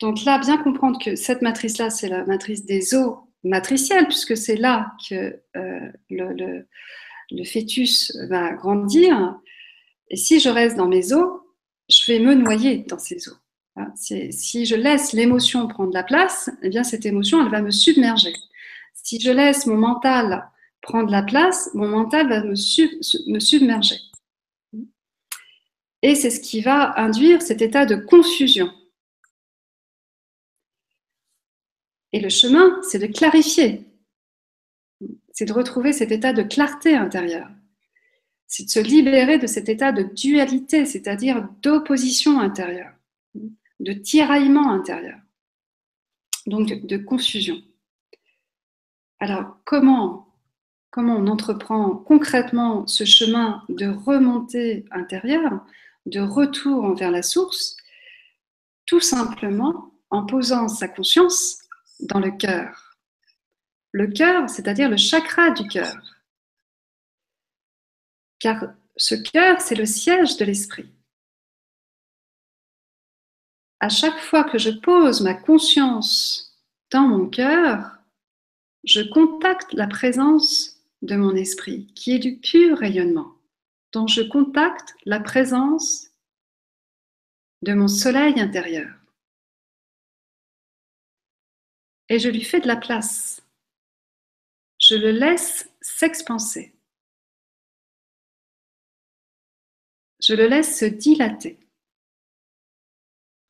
Donc 0.00 0.24
là, 0.24 0.38
bien 0.38 0.58
comprendre 0.58 1.02
que 1.02 1.16
cette 1.16 1.42
matrice-là, 1.42 1.90
c'est 1.90 2.08
la 2.08 2.24
matrice 2.26 2.66
des 2.66 2.94
eaux 2.94 3.30
matricielles, 3.44 4.06
puisque 4.06 4.36
c'est 4.36 4.56
là 4.56 4.92
que 5.08 5.40
euh, 5.56 5.92
le, 6.10 6.66
le, 7.30 7.44
fœtus 7.44 8.14
va 8.28 8.52
grandir. 8.52 9.38
Et 10.10 10.16
si 10.16 10.40
je 10.40 10.48
reste 10.48 10.76
dans 10.76 10.88
mes 10.88 11.12
eaux, 11.12 11.40
je 11.88 12.12
vais 12.12 12.18
me 12.18 12.34
noyer 12.34 12.78
dans 12.78 12.98
ces 12.98 13.28
eaux. 13.28 13.36
Si 13.94 14.64
je 14.64 14.74
laisse 14.74 15.12
l'émotion 15.12 15.68
prendre 15.68 15.92
la 15.92 16.02
place, 16.02 16.50
eh 16.62 16.68
bien 16.68 16.82
cette 16.82 17.04
émotion, 17.04 17.42
elle 17.44 17.50
va 17.50 17.60
me 17.60 17.70
submerger. 17.70 18.32
Si 18.94 19.20
je 19.20 19.30
laisse 19.30 19.66
mon 19.66 19.76
mental 19.76 20.50
prendre 20.80 21.10
la 21.10 21.22
place, 21.22 21.70
mon 21.74 21.88
mental 21.88 22.28
va 22.28 22.42
me 22.42 22.54
submerger. 22.54 23.96
Et 26.02 26.14
c'est 26.14 26.30
ce 26.30 26.40
qui 26.40 26.60
va 26.60 26.98
induire 27.00 27.42
cet 27.42 27.62
état 27.62 27.86
de 27.86 27.96
confusion. 27.96 28.70
Et 32.12 32.20
le 32.20 32.28
chemin, 32.28 32.80
c'est 32.82 32.98
de 32.98 33.06
clarifier. 33.06 33.84
C'est 35.32 35.46
de 35.46 35.52
retrouver 35.52 35.92
cet 35.92 36.12
état 36.12 36.32
de 36.32 36.42
clarté 36.42 36.94
intérieure. 36.94 37.50
C'est 38.46 38.64
de 38.64 38.70
se 38.70 38.80
libérer 38.80 39.38
de 39.38 39.46
cet 39.46 39.68
état 39.68 39.92
de 39.92 40.02
dualité, 40.02 40.86
c'est-à-dire 40.86 41.48
d'opposition 41.62 42.40
intérieure 42.40 42.92
de 43.80 43.92
tiraillement 43.92 44.70
intérieur, 44.70 45.18
donc 46.46 46.86
de, 46.86 46.96
confusion. 46.96 47.62
Alors, 49.20 49.58
comment, 49.64 50.34
comment 50.90 51.16
on 51.16 51.26
entreprend 51.26 51.96
concrètement 51.96 52.86
ce 52.86 53.04
chemin 53.04 53.62
de 53.68 53.86
remontée 53.86 54.84
intérieure, 54.90 55.64
de 56.06 56.20
retour 56.20 56.94
vers 56.94 57.10
la 57.10 57.22
source? 57.22 57.76
Tout 58.86 59.00
simplement 59.00 59.92
en 60.10 60.24
posant 60.24 60.68
sa 60.68 60.88
conscience 60.88 61.58
dans 62.00 62.20
le 62.20 62.30
cœur. 62.30 62.98
Le 63.92 64.06
cœur, 64.06 64.48
c'est-à-dire 64.48 64.88
le 64.88 64.96
chakra 64.96 65.50
du 65.50 65.66
cœur. 65.68 65.96
Car 68.38 68.74
ce 68.96 69.14
cœur, 69.14 69.60
c'est 69.60 69.74
le 69.74 69.86
siège 69.86 70.36
de 70.36 70.44
l'esprit. 70.44 70.95
À 73.80 73.88
chaque 73.88 74.18
fois 74.18 74.44
que 74.44 74.58
je 74.58 74.70
pose 74.70 75.20
ma 75.20 75.34
conscience 75.34 76.58
dans 76.90 77.06
mon 77.06 77.28
cœur, 77.28 77.98
je 78.84 79.00
contacte 79.02 79.72
la 79.72 79.86
présence 79.86 80.80
de 81.02 81.16
mon 81.16 81.34
esprit, 81.34 81.86
qui 81.94 82.12
est 82.12 82.18
du 82.18 82.38
pur 82.38 82.78
rayonnement, 82.78 83.34
dont 83.92 84.06
je 84.06 84.22
contacte 84.22 84.94
la 85.04 85.20
présence 85.20 86.10
de 87.62 87.74
mon 87.74 87.88
soleil 87.88 88.40
intérieur. 88.40 88.94
Et 92.08 92.18
je 92.18 92.28
lui 92.28 92.44
fais 92.44 92.60
de 92.60 92.68
la 92.68 92.76
place. 92.76 93.42
Je 94.78 94.94
le 94.94 95.10
laisse 95.10 95.68
s'expanser. 95.80 96.72
Je 100.22 100.34
le 100.34 100.46
laisse 100.46 100.78
se 100.78 100.84
dilater. 100.84 101.65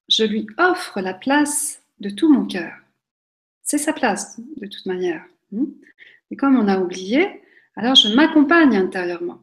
Je 0.08 0.24
lui 0.24 0.46
offre 0.58 1.00
la 1.00 1.14
place 1.14 1.82
de 1.98 2.10
tout 2.10 2.32
mon 2.32 2.46
cœur. 2.46 2.72
C'est 3.62 3.78
sa 3.78 3.92
place, 3.92 4.38
de 4.38 4.66
toute 4.66 4.86
manière. 4.86 5.24
Hmm? 5.50 5.66
Et 6.30 6.36
comme 6.36 6.56
on 6.56 6.68
a 6.68 6.78
oublié, 6.78 7.42
alors 7.74 7.94
je 7.94 8.14
m'accompagne 8.14 8.76
intérieurement 8.76 9.42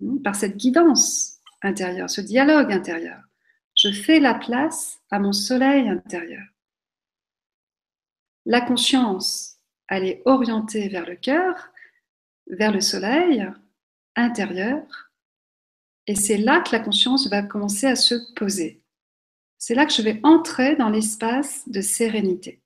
hmm, 0.00 0.18
par 0.18 0.34
cette 0.34 0.56
guidance 0.56 1.38
intérieure, 1.62 2.10
ce 2.10 2.20
dialogue 2.20 2.72
intérieur. 2.72 3.20
Je 3.74 3.90
fais 3.90 4.20
la 4.20 4.34
place 4.34 5.00
à 5.10 5.18
mon 5.18 5.32
soleil 5.32 5.88
intérieur. 5.88 6.44
La 8.44 8.60
conscience, 8.60 9.58
elle 9.88 10.04
est 10.04 10.22
orientée 10.24 10.88
vers 10.88 11.06
le 11.06 11.16
cœur, 11.16 11.70
vers 12.48 12.72
le 12.72 12.80
soleil 12.80 13.46
intérieur, 14.16 14.82
et 16.06 16.16
c'est 16.16 16.36
là 16.36 16.60
que 16.60 16.72
la 16.72 16.80
conscience 16.80 17.28
va 17.28 17.42
commencer 17.42 17.86
à 17.86 17.96
se 17.96 18.14
poser. 18.34 18.81
C'est 19.64 19.76
là 19.76 19.86
que 19.86 19.92
je 19.92 20.02
vais 20.02 20.18
entrer 20.24 20.74
dans 20.74 20.88
l'espace 20.88 21.68
de 21.68 21.80
sérénité. 21.82 22.60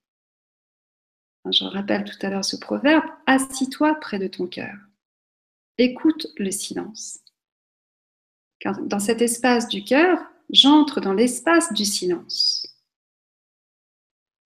Je 1.44 1.64
rappelle 1.64 2.04
tout 2.04 2.16
à 2.24 2.30
l'heure 2.30 2.42
ce 2.42 2.56
proverbe, 2.56 3.04
assis-toi 3.26 3.96
près 3.96 4.18
de 4.18 4.28
ton 4.28 4.46
cœur. 4.46 4.74
Écoute 5.76 6.28
le 6.38 6.50
silence. 6.50 7.18
Car 8.60 8.80
dans 8.80 8.98
cet 8.98 9.20
espace 9.20 9.68
du 9.68 9.84
cœur, 9.84 10.18
j'entre 10.48 11.02
dans 11.02 11.12
l'espace 11.12 11.70
du 11.74 11.84
silence. 11.84 12.66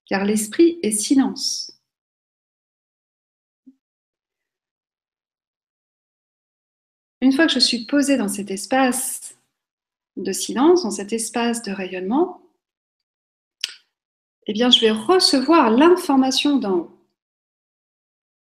Car 0.07 0.25
l'esprit 0.25 0.81
est 0.83 0.91
silence. 0.91 1.81
Une 7.21 7.33
fois 7.33 7.47
que 7.47 7.53
je 7.53 7.61
suis 7.61 7.87
posée 7.87 8.17
dans 8.17 8.27
cet 8.27 8.51
espace 8.51 9.40
de 10.23 10.33
silence, 10.33 10.83
dans 10.83 10.91
cet 10.91 11.13
espace 11.13 11.63
de 11.63 11.73
rayonnement, 11.73 12.43
eh 14.47 14.53
bien, 14.53 14.71
je 14.71 14.81
vais 14.81 14.91
recevoir 14.91 15.71
l'information 15.71 16.57
d'en 16.57 16.79
haut, 16.79 16.91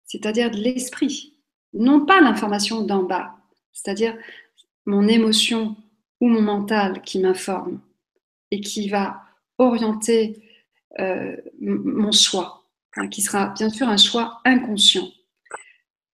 c'est-à-dire 0.06 0.52
de 0.52 0.58
l'esprit, 0.58 1.40
non 1.74 2.06
pas 2.06 2.22
l'information 2.22 2.82
d'en 2.82 3.04
bas, 3.04 3.38
c'est-à-dire 3.72 4.18
mon 4.86 5.08
émotion 5.08 5.76
ou 6.22 6.28
mon 6.28 6.42
mental 6.42 7.02
qui 7.02 7.20
m'informe 7.20 7.82
et 8.52 8.62
qui 8.62 8.90
va 8.90 9.22
orienter 9.58 10.42
euh, 11.00 11.36
mon 11.60 12.12
choix, 12.12 12.64
hein, 12.96 13.08
qui 13.08 13.22
sera 13.22 13.48
bien 13.48 13.70
sûr 13.70 13.88
un 13.88 13.98
choix 13.98 14.42
inconscient. 14.46 15.10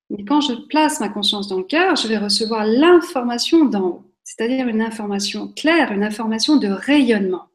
Mais 0.09 0.25
quand 0.25 0.41
je 0.41 0.53
place 0.67 0.99
ma 0.99 1.09
conscience 1.09 1.47
dans 1.47 1.57
le 1.57 1.63
cœur, 1.63 1.95
je 1.95 2.07
vais 2.07 2.17
recevoir 2.17 2.65
l'information 2.65 3.65
d'en 3.65 3.87
haut, 3.87 4.10
c'est-à-dire 4.31 4.69
une 4.69 4.81
information 4.81 5.51
claire, 5.51 5.91
une 5.91 6.05
information 6.05 6.55
de 6.55 6.69
rayonnement. 6.69 7.49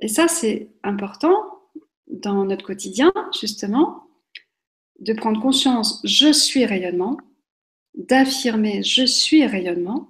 Et 0.00 0.08
ça, 0.08 0.26
c'est 0.26 0.68
important 0.82 1.70
dans 2.08 2.44
notre 2.44 2.66
quotidien, 2.66 3.12
justement, 3.38 4.08
de 4.98 5.12
prendre 5.12 5.40
conscience, 5.40 6.00
je 6.02 6.32
suis 6.32 6.64
rayonnement, 6.64 7.18
d'affirmer, 7.94 8.82
je 8.82 9.06
suis 9.06 9.46
rayonnement, 9.46 10.08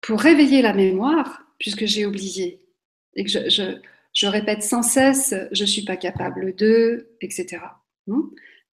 pour 0.00 0.18
réveiller 0.18 0.62
la 0.62 0.72
mémoire, 0.72 1.42
puisque 1.58 1.84
j'ai 1.84 2.06
oublié, 2.06 2.66
et 3.16 3.24
que 3.24 3.30
je, 3.30 4.26
répète 4.26 4.62
sans 4.62 4.82
cesse, 4.82 5.34
je 5.52 5.62
ne 5.62 5.68
suis 5.68 5.84
pas 5.84 5.98
capable 5.98 6.54
de, 6.56 7.10
etc. 7.20 7.58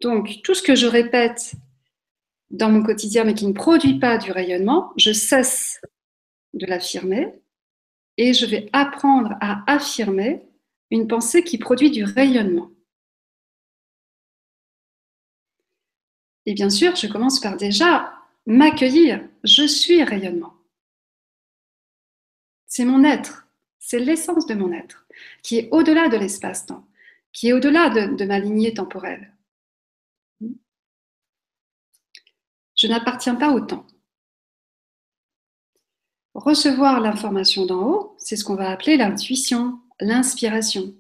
Donc, 0.01 0.41
tout 0.43 0.55
ce 0.55 0.63
que 0.63 0.75
je 0.75 0.87
répète 0.87 1.55
dans 2.51 2.71
mon 2.71 2.83
quotidien, 2.83 3.25
mais 3.25 3.35
qui 3.35 3.47
ne 3.47 3.53
produit 3.53 3.99
pas 3.99 4.19
du 4.19 4.31
rayonnement, 4.31 4.93
je 4.97 5.13
cesse 5.13 5.81
de 6.55 6.67
l'affirmer 6.67 7.33
et 8.17 8.33
je 8.33 8.47
vais 8.47 8.69
apprendre 8.73 9.35
à 9.41 9.63
affirmer 9.71 10.43
une 10.91 11.09
pensée 11.09 11.43
qui 11.43 11.59
produit 11.59 11.91
du 11.91 12.05
rayonnement. 12.05 12.71
Et 16.47 16.55
bien 16.55 16.71
sûr, 16.71 16.95
je 16.95 17.09
commence 17.09 17.41
par 17.41 17.57
déjà 17.57 18.13
m'accueillir. 18.47 19.21
Je 19.43 19.67
suis 19.67 20.03
rayonnement. 20.05 20.55
C'est 22.69 22.85
mon 22.85 23.05
être, 23.05 23.47
c'est 23.79 23.99
l'essence 23.99 24.47
de 24.47 24.55
mon 24.55 24.73
être 24.73 25.07
qui 25.43 25.59
est 25.59 25.69
au-delà 25.71 26.09
de 26.09 26.17
l'espace-temps, 26.17 26.87
qui 27.33 27.49
est 27.49 27.53
au-delà 27.53 27.91
de, 27.91 28.25
ma 28.25 28.39
lignée 28.39 28.75
temporelle. 28.75 29.33
Je 32.77 32.87
n'appartiens 32.87 33.35
pas 33.35 33.51
au 33.51 33.61
temps. 33.61 33.87
Recevoir 36.35 37.01
l'information 37.01 37.65
d'en 37.65 37.83
haut, 37.83 38.17
c'est 38.19 38.37
ce 38.37 38.45
qu'on 38.45 38.57
va 38.57 38.71
appeler 38.71 38.97
l'intuition, 38.99 39.81
l'inspiration. 40.01 40.95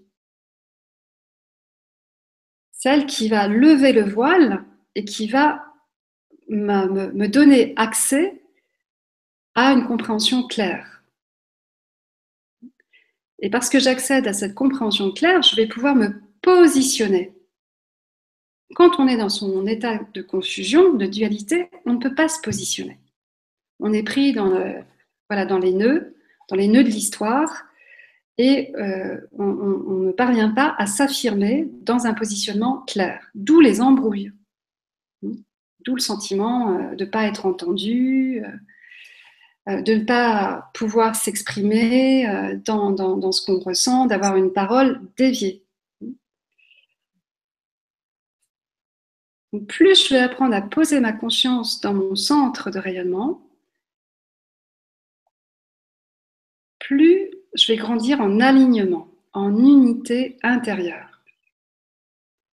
Celle 2.73 3.07
qui 3.07 3.29
va 3.29 3.47
lever 3.47 3.93
le 3.93 4.09
voile 4.09 4.65
et 4.95 5.05
qui 5.05 5.29
va 5.29 5.63
me 6.49 7.27
donner 7.27 7.75
accès 7.77 8.41
à 9.55 9.73
une 9.73 9.87
compréhension 9.87 10.47
claire. 10.47 11.03
Et 13.41 13.51
parce 13.51 13.69
que 13.69 13.79
j'accède 13.79 14.27
à 14.27 14.33
cette 14.33 14.55
compréhension 14.55 15.13
claire, 15.13 15.43
je 15.43 15.57
vais 15.57 15.67
pouvoir 15.67 15.95
me 15.95 16.23
positionner. 16.41 17.36
Quand 18.75 18.99
on 18.99 19.07
est 19.07 19.17
dans 19.17 19.29
son 19.29 19.67
état 19.67 20.01
de 20.13 20.23
confusion, 20.23 20.95
de 20.95 21.07
dualité, 21.07 21.71
on 21.85 21.95
ne 21.95 21.99
peut 21.99 22.15
pas 22.15 22.29
se 22.29 22.41
positionner. 22.41 22.99
On 23.79 23.93
est 23.93 24.03
pris 24.03 24.33
dans, 24.33 24.51
voilà, 25.29 25.47
dans 25.47 25.59
les 25.59 25.73
nœuds, 25.73 26.17
dans 26.49 26.57
les 26.57 26.69
nœuds 26.69 26.85
de 26.85 26.89
l'histoire, 26.89 27.67
et 28.39 28.73
euh, 28.77 29.19
on, 29.39 29.47
ne 29.47 30.13
parvient 30.13 30.51
pas 30.51 30.75
à 30.79 30.87
s'affirmer 30.87 31.69
dans 31.83 32.07
un 32.07 32.13
positionnement 32.13 32.83
clair. 32.87 33.31
D'où 33.35 33.61
les 33.61 33.81
embrouilles, 33.81 34.33
d'où 35.23 35.95
le 35.95 36.01
sentiment 36.01 36.75
euh, 36.75 36.95
de 36.95 37.05
ne 37.05 37.11
pas 37.11 37.25
être 37.25 37.47
entendu, 37.47 38.43
euh, 39.69 39.81
de 39.81 39.95
ne 39.95 40.05
pas 40.05 40.71
pouvoir 40.75 41.17
s'exprimer 41.17 42.29
dans, 42.65 43.33
ce 43.33 43.45
qu'on 43.45 43.59
ressent, 43.59 44.07
d'avoir 44.07 44.37
une 44.37 44.53
parole 44.53 45.01
déviée. 45.17 45.66
Plus 49.61 50.07
je 50.09 50.15
vais 50.15 50.21
apprendre 50.21 50.55
à 50.55 50.63
poser 50.63 51.01
ma 51.01 51.13
conscience 51.13 51.81
dans 51.81 51.95
mon 51.95 52.15
centre 52.15 52.71
de 52.71 52.79
rayonnement, 52.79 53.43
plus 56.79 57.31
je 57.55 57.73
vais 57.73 57.77
grandir 57.77 58.21
en 58.21 58.41
alignement, 58.41 59.09
en 59.33 59.57
unité 59.57 60.39
intérieure. 60.43 61.23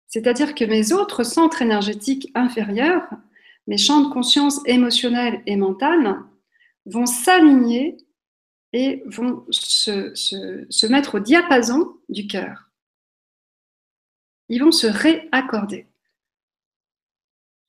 C'est-à-dire 0.08 0.56
que 0.56 0.66
mes 0.66 0.92
autres 0.92 1.24
centres 1.24 1.62
énergétiques 1.62 2.32
inférieurs, 2.36 3.08
mes 3.68 3.78
champs 3.78 4.02
de 4.02 4.14
conscience 4.14 4.60
émotionnels 4.66 5.42
et 5.46 5.56
mentales, 5.56 6.18
vont 6.86 7.06
s'aligner 7.06 7.98
et 8.74 9.04
vont 9.06 9.46
se, 9.50 10.88
mettre 10.88 11.16
au 11.16 11.20
diapason 11.20 11.98
du 12.10 12.28
cœur. 12.28 12.70
Ils 14.50 14.64
vont 14.64 14.72
se 14.72 14.88
réaccorder. 14.88 15.88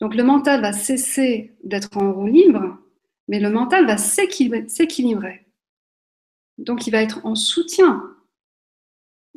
Donc 0.02 0.16
le 0.16 0.24
mental 0.24 0.60
va 0.60 0.72
cesser 0.72 1.54
d'être 1.62 1.96
en 1.96 2.12
roue 2.12 2.26
libre, 2.26 2.76
mais 3.28 3.38
le 3.38 3.50
mental 3.50 3.86
va 3.86 3.96
s'équilibrer. 3.96 5.46
Donc 6.58 6.88
il 6.88 6.90
va 6.90 7.00
être 7.00 7.24
en 7.24 7.36
soutien 7.36 8.12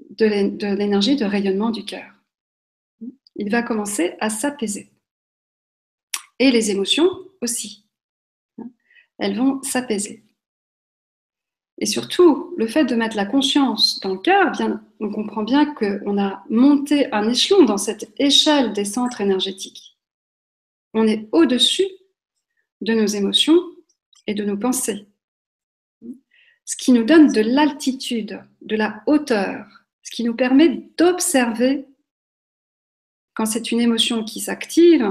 de 0.10 0.26
l'énergie 0.26 1.18
de 1.18 1.24
rayonnement 1.24 1.70
du 1.70 1.86
cœur. 1.86 2.12
Il 3.36 3.52
va 3.52 3.62
commencer 3.62 4.16
à 4.20 4.32
s'apaiser. 4.32 4.90
Et 6.40 6.50
les 6.50 6.72
émotions 6.72 7.10
aussi 7.42 7.86
elles 9.20 9.38
vont 9.38 9.62
s'apaiser. 9.62 10.24
Et 11.78 11.86
surtout, 11.86 12.54
le 12.58 12.68
fait 12.68 12.86
de 12.86 12.96
mettre 12.96 13.16
la 13.16 13.26
conscience 13.26 14.00
dans 14.00 14.14
le 14.14 14.20
cœur, 14.20 14.52
on 15.00 15.12
comprend 15.12 15.44
bien 15.44 15.74
qu'on 15.76 16.18
a 16.18 16.44
monté 16.50 17.12
un 17.14 17.30
échelon 17.30 17.66
dans 17.66 17.78
cette 17.78 18.12
échelle 18.18 18.74
des 18.74 18.86
centres 18.86 19.22
énergétiques. 19.22 19.85
On 20.98 21.06
est 21.06 21.28
au-dessus 21.34 21.90
de 22.80 22.94
nos 22.94 23.06
émotions 23.06 23.60
et 24.28 24.34
de 24.34 24.46
nos 24.46 24.58
pensées. 24.58 25.06
Ce 26.64 26.78
qui 26.78 26.94
nous 26.94 27.04
donne 27.04 27.34
de 27.34 27.42
l'altitude, 27.42 28.42
de 28.62 28.76
la 28.78 29.04
hauteur, 29.06 29.68
ce 30.04 30.12
qui 30.12 30.24
nous 30.24 30.36
permet 30.36 30.90
d'observer 30.98 31.86
quand 33.34 33.46
c'est 33.46 33.74
une 33.74 33.82
émotion 33.82 34.24
qui 34.24 34.40
s'active 34.40 35.06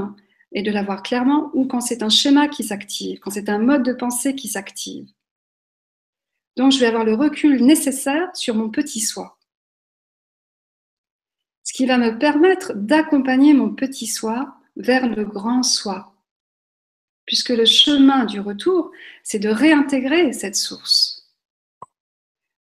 et 0.53 0.63
de 0.63 0.71
la 0.71 0.83
voir 0.83 1.03
clairement, 1.03 1.51
ou 1.53 1.67
quand 1.67 1.83
c'est 1.83 2.03
un 2.03 2.09
schéma 2.09 2.49
qui 2.49 2.65
s'active, 2.65 3.19
quand 3.19 3.31
c'est 3.31 3.51
un 3.51 3.59
mode 3.59 3.83
de 3.83 3.93
pensée 3.93 4.35
qui 4.35 4.49
s'active. 4.49 5.07
Donc 6.57 6.73
je 6.73 6.79
vais 6.79 6.87
avoir 6.87 7.05
le 7.05 7.15
recul 7.15 7.63
nécessaire 7.63 8.35
sur 8.35 8.55
mon 8.55 8.71
petit 8.71 9.01
soi. 9.01 9.39
Ce 11.63 11.75
qui 11.75 11.85
va 11.85 11.99
me 11.99 12.19
permettre 12.19 12.73
d'accompagner 12.75 13.53
mon 13.53 13.75
petit 13.75 14.07
soi 14.07 14.57
vers 14.77 15.09
le 15.09 15.25
grand 15.25 15.63
soi. 15.63 16.15
Puisque 17.27 17.51
le 17.51 17.65
chemin 17.65 18.25
du 18.25 18.41
retour, 18.41 18.91
c'est 19.23 19.39
de 19.39 19.49
réintégrer 19.49 20.33
cette 20.33 20.57
source. 20.57 21.33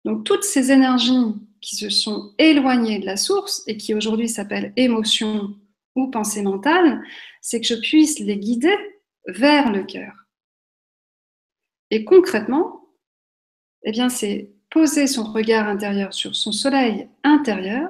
Donc 0.05 0.23
toutes 0.23 0.43
ces 0.43 0.71
énergies 0.71 1.35
qui 1.61 1.75
se 1.75 1.89
sont 1.89 2.33
éloignées 2.37 2.99
de 2.99 3.05
la 3.05 3.17
source 3.17 3.63
et 3.67 3.77
qui 3.77 3.93
aujourd'hui 3.93 4.29
s'appellent 4.29 4.73
émotions 4.75 5.55
ou 5.95 6.07
pensées 6.07 6.41
mentales, 6.41 7.01
c'est 7.41 7.61
que 7.61 7.67
je 7.67 7.75
puisse 7.75 8.19
les 8.19 8.37
guider 8.37 8.75
vers 9.27 9.71
le 9.71 9.83
cœur. 9.83 10.13
Et 11.89 12.03
concrètement, 12.03 12.89
eh 13.83 13.91
bien, 13.91 14.09
c'est 14.09 14.51
poser 14.69 15.07
son 15.07 15.23
regard 15.23 15.67
intérieur 15.67 16.13
sur 16.13 16.35
son 16.35 16.51
soleil 16.51 17.07
intérieur. 17.23 17.89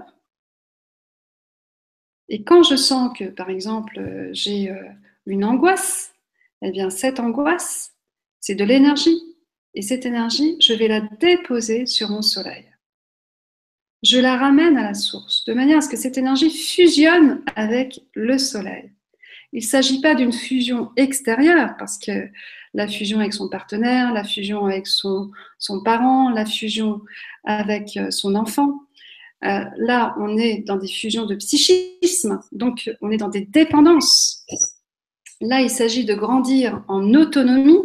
Et 2.33 2.43
quand 2.43 2.63
je 2.63 2.75
sens 2.75 3.15
que, 3.15 3.25
par 3.25 3.51
exemple, 3.51 4.01
j'ai 4.31 4.71
euh, 4.71 4.81
une 5.27 5.45
angoisse, 5.45 6.15
eh 6.63 6.71
bien, 6.71 6.89
cette 6.89 7.19
angoisse, 7.19 7.93
c'est 8.39 8.55
de 8.55 8.63
l'énergie. 8.63 9.21
Et 9.75 9.83
cette 9.83 10.05
énergie, 10.05 10.57
je 10.59 10.73
vais 10.73 10.87
la 10.87 11.01
déposer 11.01 11.85
sur 11.85 12.09
mon 12.09 12.21
soleil 12.21 12.65
je 14.03 14.19
la 14.19 14.37
ramène 14.37 14.77
à 14.77 14.83
la 14.83 14.93
source, 14.93 15.45
de 15.45 15.53
manière 15.53 15.77
à 15.77 15.81
ce 15.81 15.89
que 15.89 15.97
cette 15.97 16.17
énergie 16.17 16.51
fusionne 16.51 17.41
avec 17.55 18.01
le 18.13 18.37
soleil. 18.37 18.91
Il 19.53 19.63
ne 19.63 19.67
s'agit 19.67 20.01
pas 20.01 20.13
d'une 20.13 20.33
fusion 20.33 20.91
extérieure, 20.97 21.75
parce 21.79 21.97
que 21.97 22.29
la 22.73 22.87
fusion 22.87 23.19
avec 23.19 23.33
son 23.33 23.49
partenaire, 23.49 24.11
la 24.11 24.23
fusion 24.23 24.65
avec 24.65 24.87
son, 24.87 25.31
son 25.57 25.81
parent, 25.81 26.29
la 26.29 26.45
fusion 26.45 27.01
avec 27.45 27.95
euh, 27.97 28.11
son 28.11 28.35
enfant, 28.35 28.81
euh, 29.43 29.65
là, 29.77 30.15
on 30.19 30.37
est 30.37 30.59
dans 30.59 30.77
des 30.77 30.87
fusions 30.87 31.25
de 31.25 31.35
psychisme, 31.35 32.39
donc 32.51 32.89
on 33.01 33.11
est 33.11 33.17
dans 33.17 33.29
des 33.29 33.41
dépendances. 33.41 34.45
Là, 35.41 35.61
il 35.61 35.69
s'agit 35.69 36.05
de 36.05 36.13
grandir 36.13 36.83
en 36.87 37.13
autonomie. 37.13 37.79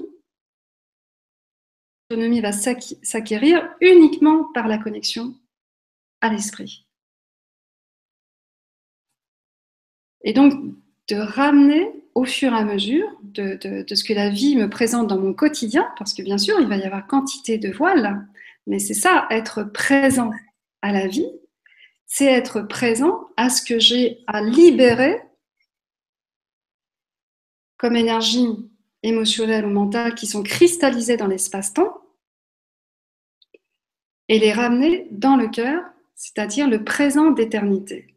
L'autonomie 2.10 2.40
va 2.40 2.52
s'acquérir 2.52 3.68
uniquement 3.80 4.44
par 4.54 4.68
la 4.68 4.78
connexion 4.78 5.34
à 6.20 6.30
l'esprit. 6.30 6.86
Et 10.22 10.32
donc, 10.32 10.52
de 11.08 11.16
ramener 11.16 11.90
au 12.14 12.24
fur 12.24 12.52
et 12.52 12.56
à 12.56 12.64
mesure 12.64 13.08
de, 13.22 13.84
ce 13.88 14.04
que 14.04 14.12
la 14.12 14.28
vie 14.28 14.56
me 14.56 14.68
présente 14.68 15.06
dans 15.06 15.18
mon 15.18 15.32
quotidien, 15.32 15.88
parce 15.98 16.14
que 16.14 16.22
bien 16.22 16.38
sûr, 16.38 16.58
il 16.60 16.66
va 16.66 16.76
y 16.76 16.82
avoir 16.82 17.06
quantité 17.06 17.58
de 17.58 17.70
voiles, 17.70 18.26
mais 18.66 18.78
c'est 18.78 18.94
ça, 18.94 19.26
être 19.30 19.64
présent 19.64 20.30
à 20.82 20.92
la 20.92 21.06
vie, 21.06 21.30
c'est 22.08 22.24
être 22.24 22.62
présent 22.62 23.28
à 23.36 23.48
ce 23.48 23.62
que 23.62 23.78
j'ai 23.78 24.24
à 24.26 24.42
libérer 24.42 25.22
comme 27.76 27.94
énergie 27.94 28.48
émotionnelle 29.04 29.64
ou 29.64 29.70
mentale 29.70 30.16
qui 30.16 30.26
sont 30.26 30.42
cristallisées 30.42 31.16
dans 31.16 31.28
l'espace-temps 31.28 32.02
et 34.26 34.40
les 34.40 34.52
ramener 34.52 35.06
dans 35.12 35.36
le 35.36 35.48
cœur 35.48 35.84
c'est-à-dire 36.18 36.68
le 36.68 36.82
présent 36.82 37.30
d'éternité. 37.30 38.16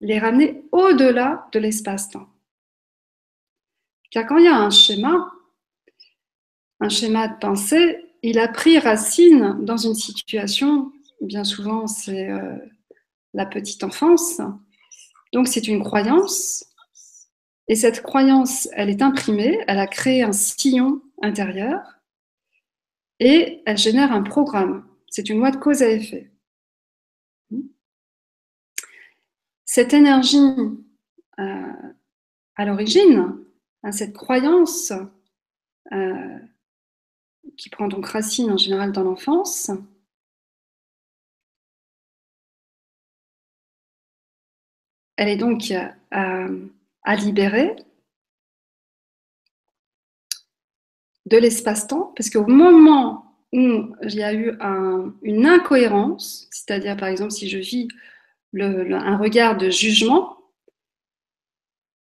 Les 0.00 0.18
ramener 0.18 0.64
au-delà 0.72 1.48
de 1.52 1.60
l'espace-temps. 1.60 2.28
Car 4.10 4.26
quand 4.26 4.38
il 4.38 4.46
y 4.46 4.48
a 4.48 4.56
un 4.56 4.70
schéma, 4.70 5.32
un 6.80 6.88
schéma 6.88 7.28
de 7.28 7.38
pensée, 7.38 8.04
il 8.22 8.40
a 8.40 8.48
pris 8.48 8.80
racine 8.80 9.58
dans 9.60 9.76
une 9.76 9.94
situation, 9.94 10.92
bien 11.20 11.44
souvent 11.44 11.86
c'est 11.86 12.30
euh, 12.30 12.56
la 13.34 13.46
petite 13.46 13.84
enfance, 13.84 14.40
donc 15.32 15.48
c'est 15.48 15.68
une 15.68 15.82
croyance, 15.82 16.64
et 17.68 17.76
cette 17.76 18.02
croyance, 18.02 18.68
elle 18.72 18.88
est 18.88 19.02
imprimée, 19.02 19.62
elle 19.68 19.78
a 19.78 19.86
créé 19.86 20.22
un 20.22 20.32
sillon 20.32 21.02
intérieur, 21.22 21.80
et 23.20 23.62
elle 23.66 23.76
génère 23.76 24.12
un 24.12 24.22
programme. 24.22 24.86
C'est 25.10 25.28
une 25.28 25.38
loi 25.38 25.50
de 25.50 25.56
cause 25.56 25.82
à 25.82 25.90
effet. 25.90 26.30
Cette 29.64 29.92
énergie, 29.92 30.38
euh, 31.38 31.72
à 32.56 32.64
l'origine, 32.64 33.36
hein, 33.82 33.92
cette 33.92 34.14
croyance 34.14 34.92
euh, 35.92 36.38
qui 37.58 37.68
prend 37.68 37.88
donc 37.88 38.06
racine 38.06 38.50
en 38.50 38.56
général 38.56 38.92
dans 38.92 39.02
l'enfance, 39.02 39.70
elle 45.18 45.28
est 45.28 45.36
donc 45.36 45.72
euh, 45.72 46.68
à 47.02 47.16
libérer 47.16 47.74
de 51.26 51.36
l'espace-temps, 51.36 52.14
parce 52.16 52.30
qu'au 52.30 52.46
moment 52.46 53.24
où 53.52 53.94
il 54.02 54.14
y 54.14 54.22
a 54.22 54.32
eu 54.32 54.56
une 55.22 55.46
incohérence, 55.46 56.48
c'est-à-dire 56.50 56.96
par 56.96 57.08
exemple 57.08 57.32
si 57.32 57.50
je 57.50 57.58
vis 57.58 57.88
un 58.54 59.16
regard 59.18 59.58
de 59.58 59.68
jugement, 59.68 60.36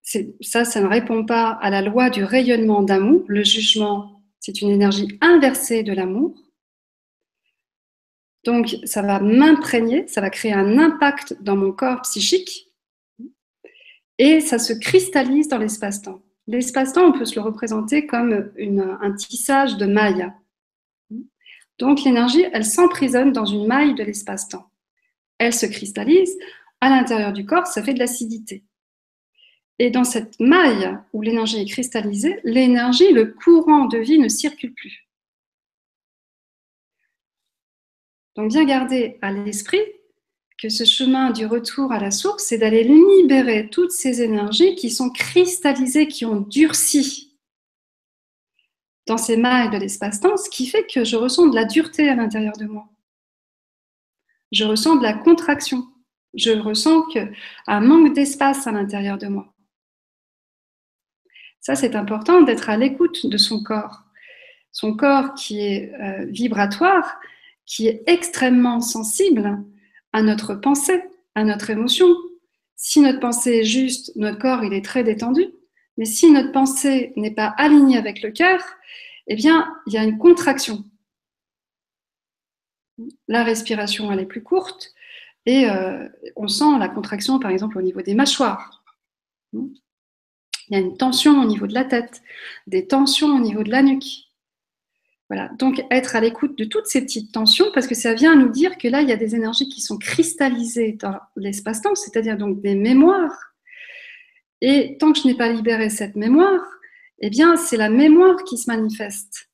ça, 0.02 0.64
ça 0.64 0.80
ne 0.80 0.86
répond 0.86 1.24
pas 1.24 1.50
à 1.50 1.70
la 1.70 1.80
loi 1.80 2.10
du 2.10 2.24
rayonnement 2.24 2.82
d'amour. 2.82 3.24
Le 3.28 3.42
jugement, 3.42 4.22
c'est 4.40 4.60
une 4.60 4.68
énergie 4.68 5.18
inversée 5.22 5.82
de 5.82 5.94
l'amour. 5.94 6.34
Donc, 8.44 8.76
ça 8.84 9.00
va 9.00 9.20
m'imprégner, 9.20 10.06
ça 10.06 10.20
va 10.20 10.28
créer 10.28 10.52
un 10.52 10.78
impact 10.78 11.42
dans 11.42 11.56
mon 11.56 11.72
corps 11.72 12.02
psychique 12.02 12.73
et 14.18 14.40
ça 14.40 14.58
se 14.58 14.72
cristallise 14.72 15.48
dans 15.48 15.58
l'espace-temps. 15.58 16.22
L'espace-temps, 16.46 17.06
on 17.06 17.12
peut 17.12 17.24
se 17.24 17.36
le 17.36 17.40
représenter 17.40 18.06
comme 18.06 18.52
un 18.58 19.12
tissage 19.12 19.76
de 19.76 19.86
mailles. 19.86 20.30
Donc 21.78 22.02
l'énergie, 22.04 22.44
elle 22.52 22.64
s'emprisonne 22.64 23.32
dans 23.32 23.46
une 23.46 23.66
maille 23.66 23.94
de 23.94 24.04
l'espace-temps. 24.04 24.70
Elle 25.38 25.54
se 25.54 25.66
cristallise. 25.66 26.36
À 26.80 26.90
l'intérieur 26.90 27.32
du 27.32 27.46
corps, 27.46 27.66
ça 27.66 27.82
fait 27.82 27.94
de 27.94 27.98
l'acidité. 27.98 28.62
Et 29.78 29.90
dans 29.90 30.04
cette 30.04 30.38
maille 30.38 30.96
où 31.12 31.22
l'énergie 31.22 31.60
est 31.60 31.64
cristallisée, 31.64 32.40
l'énergie, 32.44 33.12
le 33.12 33.26
courant 33.26 33.86
de 33.86 33.98
vie 33.98 34.18
ne 34.18 34.28
circule 34.28 34.74
plus. 34.74 35.08
Donc 38.36 38.50
bien 38.50 38.64
garder 38.64 39.18
à 39.22 39.32
l'esprit 39.32 39.80
que 40.58 40.68
ce 40.68 40.84
chemin 40.84 41.30
du 41.30 41.46
retour 41.46 41.92
à 41.92 41.98
la 41.98 42.10
source, 42.10 42.44
c'est 42.44 42.58
d'aller 42.58 42.84
libérer 42.84 43.68
toutes 43.70 43.90
ces 43.90 44.22
énergies 44.22 44.76
qui 44.76 44.90
sont 44.90 45.10
cristallisées, 45.10 46.06
qui 46.06 46.24
ont 46.24 46.40
durci 46.40 47.36
dans 49.06 49.18
ces 49.18 49.36
mailles 49.36 49.70
de 49.70 49.76
l'espace-temps, 49.76 50.36
ce 50.36 50.48
qui 50.48 50.66
fait 50.66 50.86
que 50.86 51.04
je 51.04 51.16
ressens 51.16 51.48
de 51.48 51.54
la 51.54 51.64
dureté 51.64 52.08
à 52.08 52.14
l'intérieur 52.14 52.56
de 52.56 52.66
moi. 52.66 52.88
Je 54.52 54.64
ressens 54.64 54.96
de 54.96 55.02
la 55.02 55.12
contraction. 55.12 55.84
Je 56.32 56.52
ressens 56.52 57.02
que 57.12 57.30
un 57.66 57.80
manque 57.80 58.14
d'espace 58.14 58.66
à 58.66 58.72
l'intérieur 58.72 59.18
de 59.18 59.26
moi. 59.26 59.52
Ça, 61.60 61.74
c'est 61.74 61.96
important 61.96 62.42
d'être 62.42 62.70
à 62.70 62.76
l'écoute 62.76 63.26
de 63.26 63.36
son 63.36 63.62
corps. 63.62 64.02
Son 64.70 64.96
corps 64.96 65.34
qui 65.34 65.60
est 65.60 65.92
euh, 65.94 66.26
vibratoire, 66.26 67.18
qui 67.66 67.86
est 67.88 68.02
extrêmement 68.06 68.80
sensible 68.80 69.64
à 70.14 70.22
notre 70.22 70.54
pensée, 70.54 71.02
à 71.34 71.44
notre 71.44 71.68
émotion. 71.70 72.06
Si 72.76 73.00
notre 73.00 73.18
pensée 73.18 73.58
est 73.58 73.64
juste, 73.64 74.12
notre 74.14 74.38
corps, 74.38 74.62
il 74.62 74.72
est 74.72 74.84
très 74.84 75.02
détendu. 75.02 75.44
Mais 75.98 76.04
si 76.04 76.30
notre 76.30 76.52
pensée 76.52 77.12
n'est 77.16 77.34
pas 77.34 77.48
alignée 77.58 77.98
avec 77.98 78.22
le 78.22 78.30
cœur, 78.30 78.62
eh 79.26 79.34
bien, 79.34 79.74
il 79.86 79.92
y 79.92 79.98
a 79.98 80.04
une 80.04 80.16
contraction. 80.16 80.84
La 83.26 83.42
respiration, 83.42 84.10
elle 84.12 84.20
est 84.20 84.26
plus 84.26 84.42
courte 84.42 84.94
et 85.46 85.68
euh, 85.68 86.08
on 86.36 86.46
sent 86.46 86.78
la 86.78 86.88
contraction, 86.88 87.40
par 87.40 87.50
exemple, 87.50 87.76
au 87.76 87.82
niveau 87.82 88.00
des 88.00 88.14
mâchoires. 88.14 88.84
Il 89.52 89.72
y 90.70 90.76
a 90.76 90.78
une 90.78 90.96
tension 90.96 91.42
au 91.42 91.44
niveau 91.44 91.66
de 91.66 91.74
la 91.74 91.84
tête, 91.84 92.22
des 92.68 92.86
tensions 92.86 93.34
au 93.34 93.40
niveau 93.40 93.64
de 93.64 93.70
la 93.70 93.82
nuque. 93.82 94.28
Voilà, 95.30 95.48
donc 95.58 95.82
être 95.90 96.16
à 96.16 96.20
l'écoute 96.20 96.58
de 96.58 96.64
toutes 96.64 96.86
ces 96.86 97.00
petites 97.00 97.32
tensions, 97.32 97.66
parce 97.72 97.86
que 97.86 97.94
ça 97.94 98.12
vient 98.12 98.36
nous 98.36 98.50
dire 98.50 98.76
que 98.76 98.88
là, 98.88 99.00
il 99.00 99.08
y 99.08 99.12
a 99.12 99.16
des 99.16 99.34
énergies 99.34 99.68
qui 99.68 99.80
sont 99.80 99.96
cristallisées 99.96 100.92
dans 100.92 101.18
l'espace-temps, 101.36 101.94
c'est-à-dire 101.94 102.36
donc 102.36 102.60
des 102.60 102.74
mémoires 102.74 103.54
et 104.66 104.96
tant 104.98 105.12
que 105.12 105.18
je 105.20 105.26
n'ai 105.26 105.34
pas 105.34 105.52
libéré 105.52 105.90
cette 105.90 106.16
mémoire, 106.16 106.62
eh 107.18 107.28
bien, 107.28 107.54
c'est 107.56 107.76
la 107.76 107.90
mémoire 107.90 108.44
qui 108.44 108.56
se 108.56 108.70
manifeste. 108.70 109.50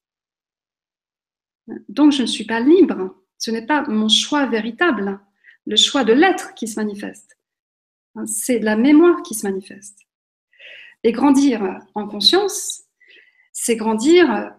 Donc, 1.89 2.13
je 2.13 2.23
ne 2.23 2.27
suis 2.29 2.45
pas 2.45 2.61
libre. 2.61 3.17
Ce 3.37 3.51
n'est 3.51 3.67
pas 3.67 3.83
mon 3.89 4.09
choix 4.09 4.47
véritable, 4.47 5.19
le 5.67 5.75
choix 5.75 6.05
de 6.05 6.13
l'être 6.13 6.55
qui 6.55 6.69
se 6.69 6.79
manifeste. 6.79 7.37
C'est 8.25 8.61
la 8.61 8.77
mémoire 8.77 9.23
qui 9.23 9.35
se 9.35 9.47
manifeste. 9.49 9.99
Et 11.03 11.11
grandir 11.11 11.81
en 11.97 12.07
conscience, 12.07 12.85
c'est 13.53 13.75
grandir 13.75 14.55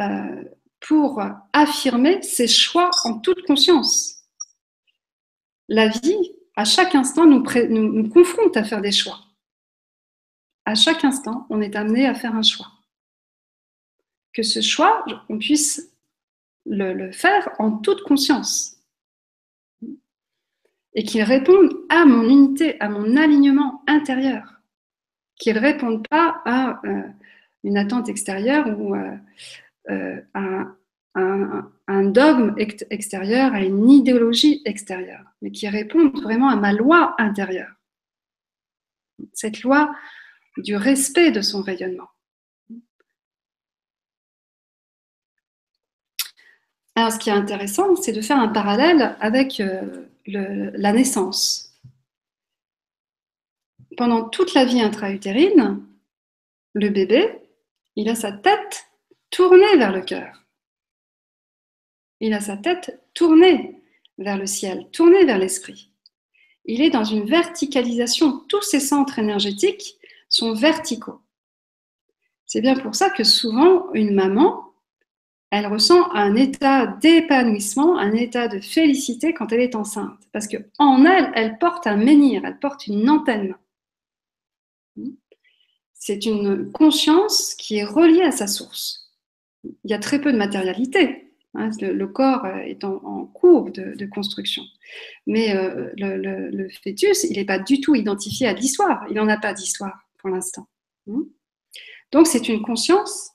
euh, 0.00 0.44
pour 0.80 1.22
affirmer 1.52 2.22
ses 2.22 2.48
choix 2.48 2.90
en 3.04 3.18
toute 3.18 3.42
conscience. 3.46 4.24
La 5.68 5.88
vie, 5.88 6.32
à 6.56 6.64
chaque 6.64 6.94
instant, 6.94 7.26
nous, 7.26 8.08
confronte 8.08 8.56
à 8.56 8.64
faire 8.64 8.80
des 8.80 8.92
choix. 8.92 9.20
À 10.64 10.74
chaque 10.74 11.04
instant, 11.04 11.46
on 11.50 11.60
est 11.60 11.76
amené 11.76 12.06
à 12.06 12.14
faire 12.14 12.34
un 12.34 12.42
choix. 12.42 12.70
Que 14.32 14.42
ce 14.42 14.60
choix, 14.60 15.04
on 15.28 15.38
puisse 15.38 15.92
le, 16.66 17.12
faire 17.12 17.48
en 17.58 17.72
toute 17.72 18.02
conscience. 18.02 18.76
Et 20.94 21.04
qu'il 21.04 21.22
réponde 21.22 21.72
à 21.88 22.04
mon 22.04 22.28
unité, 22.28 22.80
à 22.80 22.88
mon 22.88 23.16
alignement 23.16 23.82
intérieur. 23.86 24.60
Qu'il 25.36 25.54
ne 25.54 25.60
réponde 25.60 26.06
pas 26.08 26.42
à 26.44 26.80
euh, 26.84 27.02
une 27.64 27.76
attente 27.76 28.08
extérieure 28.08 28.66
ou 28.78 28.94
euh, 28.94 29.16
euh, 29.90 30.20
un, 31.14 32.04
dogme 32.04 32.54
extérieur, 32.58 33.52
à 33.52 33.62
une 33.62 33.90
idéologie 33.90 34.62
extérieure, 34.64 35.24
mais 35.42 35.50
qui 35.50 35.68
répond 35.68 36.08
vraiment 36.10 36.48
à 36.48 36.56
ma 36.56 36.72
loi 36.72 37.14
intérieure. 37.18 37.72
Cette 39.32 39.62
loi 39.62 39.94
du 40.56 40.76
respect 40.76 41.30
de 41.30 41.40
son 41.40 41.62
rayonnement. 41.62 42.08
Alors, 46.94 47.12
ce 47.12 47.18
qui 47.18 47.28
est 47.28 47.34
intéressant, 47.34 47.96
c'est 47.96 48.12
de 48.12 48.20
faire 48.20 48.38
un 48.38 48.48
parallèle 48.48 49.16
avec 49.20 49.60
euh, 49.60 50.06
la 50.26 50.92
naissance. 50.92 51.74
Pendant 53.96 54.28
toute 54.28 54.54
la 54.54 54.64
vie 54.64 54.80
intra-utérine, 54.80 55.82
le 56.74 56.88
bébé, 56.88 57.40
il 57.96 58.08
a 58.08 58.14
sa 58.14 58.32
tête 58.32 58.89
tournée 59.30 59.76
vers 59.76 59.92
le 59.92 60.02
cœur. 60.02 60.44
Il 62.20 62.34
a 62.34 62.40
sa 62.40 62.56
tête 62.56 63.00
tournée 63.14 63.82
vers 64.18 64.36
le 64.36 64.46
ciel, 64.46 64.88
tournée 64.92 65.24
vers 65.24 65.38
l'esprit. 65.38 65.90
Il 66.64 66.82
est 66.82 66.90
dans 66.90 67.04
une 67.04 67.24
verticalisation. 67.24 68.40
Tous 68.48 68.62
ses 68.62 68.80
centres 68.80 69.18
énergétiques 69.18 69.96
sont 70.28 70.52
verticaux. 70.52 71.20
C'est 72.46 72.60
bien 72.60 72.76
pour 72.76 72.94
ça 72.94 73.10
que 73.10 73.24
souvent, 73.24 73.92
une 73.94 74.14
maman, 74.14 74.74
elle 75.50 75.66
ressent 75.66 76.10
un 76.12 76.36
état 76.36 76.86
d'épanouissement, 76.86 77.98
un 77.98 78.12
état 78.12 78.46
de 78.46 78.60
félicité 78.60 79.34
quand 79.34 79.52
elle 79.52 79.60
est 79.60 79.74
enceinte. 79.74 80.18
Parce 80.32 80.46
qu'en 80.46 81.04
elle, 81.04 81.32
elle 81.34 81.58
porte 81.58 81.86
un 81.86 81.96
menhir, 81.96 82.44
elle 82.44 82.58
porte 82.58 82.86
une 82.86 83.08
antenne. 83.08 83.56
C'est 85.94 86.24
une 86.24 86.70
conscience 86.72 87.54
qui 87.54 87.78
est 87.78 87.84
reliée 87.84 88.22
à 88.22 88.32
sa 88.32 88.46
source. 88.46 88.99
Il 89.64 89.90
y 89.90 89.94
a 89.94 89.98
très 89.98 90.20
peu 90.20 90.32
de 90.32 90.38
matérialité. 90.38 91.30
Hein, 91.54 91.70
le, 91.80 92.06
corps 92.06 92.44
euh, 92.44 92.58
est 92.58 92.84
en, 92.84 93.26
cours 93.26 93.72
de, 93.72 94.06
construction. 94.06 94.62
Mais 95.26 95.56
euh, 95.56 95.90
le, 95.96 96.68
fœtus, 96.82 97.24
il 97.24 97.36
n'est 97.36 97.44
pas 97.44 97.58
du 97.58 97.80
tout 97.80 97.94
identifié 97.94 98.46
à 98.46 98.52
l'histoire. 98.52 99.04
Il 99.08 99.16
n'en 99.16 99.28
a 99.28 99.36
pas 99.36 99.52
d'histoire 99.52 100.06
pour 100.18 100.30
l'instant. 100.30 100.68
Hmm. 101.06 101.22
Donc 102.12 102.26
c'est 102.26 102.48
une 102.48 102.62
conscience 102.62 103.32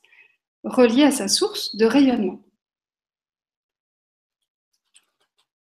reliée 0.63 1.03
à 1.03 1.11
sa 1.11 1.27
source 1.27 1.75
de 1.75 1.85
rayonnement. 1.85 2.41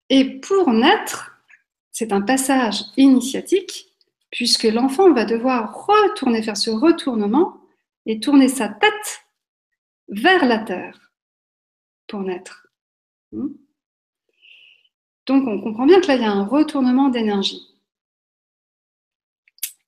Et 0.09 0.39
pour 0.39 0.71
naître, 0.71 1.41
c'est 1.91 2.13
un 2.13 2.21
passage 2.21 2.83
initiatique, 2.95 3.95
puisque 4.31 4.63
l'enfant 4.63 5.11
va 5.11 5.25
devoir 5.25 5.87
retourner, 5.87 6.43
faire 6.43 6.57
ce 6.57 6.69
retournement 6.69 7.61
et 8.05 8.19
tourner 8.19 8.47
sa 8.47 8.69
tête 8.69 9.24
vers 10.07 10.45
la 10.45 10.59
terre 10.59 11.11
pour 12.07 12.21
naître. 12.21 12.67
Hmm? 13.31 13.49
Donc 15.25 15.47
on 15.47 15.59
comprend 15.61 15.85
bien 15.85 15.99
que 16.01 16.07
là, 16.07 16.15
il 16.15 16.21
y 16.21 16.25
a 16.25 16.31
un 16.31 16.45
retournement 16.45 17.09
d'énergie. 17.09 17.75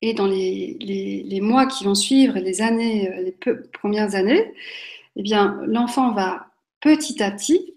Et 0.00 0.14
dans 0.14 0.26
les, 0.26 1.40
mois 1.42 1.66
qui 1.66 1.84
vont 1.84 1.94
suivre, 1.94 2.38
les 2.38 2.60
années, 2.60 3.10
euh, 3.10 3.22
les 3.22 3.32
premières 3.72 4.14
années, 4.14 4.52
eh 5.16 5.22
bien, 5.22 5.60
l'enfant 5.66 6.12
va 6.12 6.50
petit 6.80 7.22
à 7.22 7.30
petit 7.32 7.74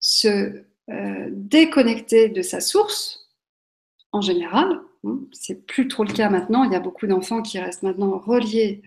se 0.00 0.62
euh, 0.90 1.28
déconnecter 1.30 2.28
de 2.28 2.42
sa 2.42 2.60
source, 2.60 3.30
en 4.12 4.20
général. 4.20 4.80
Hmm? 5.02 5.24
C'est 5.32 5.66
plus 5.66 5.88
trop 5.88 6.04
le 6.04 6.12
cas 6.12 6.28
maintenant. 6.28 6.64
Il 6.64 6.72
y 6.72 6.76
a 6.76 6.80
beaucoup 6.80 7.06
d'enfants 7.06 7.42
qui 7.42 7.58
restent 7.58 7.82
maintenant 7.82 8.18
reliés 8.18 8.82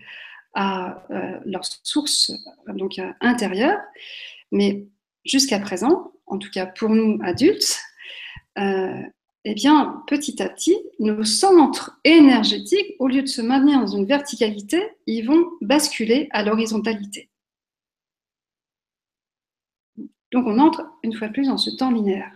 à 0.54 1.04
euh, 1.10 1.40
leur 1.44 1.64
source 1.64 2.32
donc 2.68 3.00
intérieure. 3.20 3.78
Mais 4.50 4.86
jusqu'à 5.24 5.58
présent, 5.58 6.12
en 6.26 6.38
tout 6.38 6.50
cas 6.50 6.66
pour 6.66 6.90
nous 6.90 7.18
adultes, 7.22 7.78
euh, 8.58 9.02
eh 9.44 9.54
bien, 9.54 10.04
petit 10.06 10.40
à 10.40 10.48
petit, 10.48 10.76
nos 11.00 11.24
centres 11.24 11.98
énergétiques, 12.04 12.94
au 13.00 13.08
lieu 13.08 13.22
de 13.22 13.26
se 13.26 13.42
maintenir 13.42 13.80
dans 13.80 13.88
une 13.88 14.06
verticalité, 14.06 14.80
ils 15.06 15.26
vont 15.26 15.44
basculer 15.60 16.28
à 16.30 16.44
l'horizontalité. 16.44 17.28
Donc, 20.30 20.46
on 20.46 20.58
entre 20.58 20.86
une 21.02 21.12
fois 21.12 21.28
de 21.28 21.32
plus 21.32 21.48
dans 21.48 21.58
ce 21.58 21.70
temps 21.70 21.90
linéaire. 21.90 22.32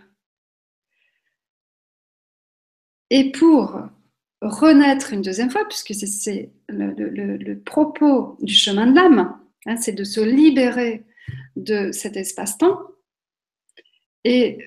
Et 3.09 3.31
pour 3.31 3.79
renaître 4.41 5.13
une 5.13 5.21
deuxième 5.21 5.49
fois, 5.49 5.65
puisque 5.67 5.93
c'est 5.93 6.51
le, 6.69 7.53
propos 7.55 8.37
du 8.41 8.53
chemin 8.53 8.87
de 8.87 8.95
l'âme, 8.95 9.37
hein, 9.65 9.77
c'est 9.77 9.93
de 9.93 10.03
se 10.03 10.21
libérer 10.21 11.05
de 11.55 11.91
cet 11.91 12.17
espace-temps. 12.17 12.79
Et 14.23 14.59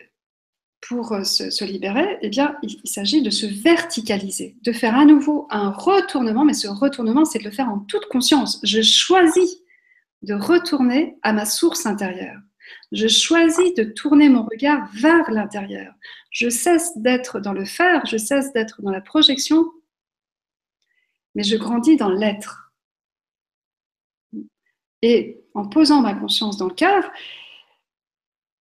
pour 0.80 1.12
euh, 1.12 1.24
se, 1.24 1.64
libérer, 1.64 2.18
eh 2.22 2.30
il, 2.62 2.80
s'agit 2.84 3.22
de 3.22 3.30
se 3.30 3.46
verticaliser, 3.46 4.56
de 4.62 4.72
faire 4.72 4.96
à 4.96 5.04
nouveau 5.04 5.46
un 5.50 5.70
retournement, 5.70 6.44
mais 6.44 6.54
ce 6.54 6.68
retournement, 6.68 7.24
c'est 7.24 7.38
de 7.38 7.44
le 7.44 7.50
faire 7.50 7.68
en 7.68 7.78
toute 7.80 8.06
conscience. 8.06 8.60
Je 8.64 8.82
choisis 8.82 9.58
de 10.22 10.34
retourner 10.34 11.16
à 11.22 11.32
ma 11.32 11.44
source 11.44 11.86
intérieure. 11.86 12.40
Je 12.92 13.08
choisis 13.08 13.74
de 13.74 13.84
tourner 13.84 14.28
mon 14.28 14.44
regard 14.44 14.88
vers 14.94 15.30
l'intérieur. 15.30 15.94
Je 16.30 16.48
cesse 16.48 16.96
d'être 16.96 17.40
dans 17.40 17.52
le 17.52 17.64
faire, 17.64 18.04
je 18.06 18.16
cesse 18.16 18.52
d'être 18.52 18.82
dans 18.82 18.90
la 18.90 19.00
projection, 19.00 19.70
mais 21.34 21.42
je 21.42 21.56
grandis 21.56 21.96
dans 21.96 22.10
l'être. 22.10 22.72
Et 25.02 25.40
en 25.54 25.66
posant 25.68 26.02
ma 26.02 26.14
conscience 26.14 26.56
dans 26.56 26.68
le 26.68 26.74
cœur, 26.74 27.10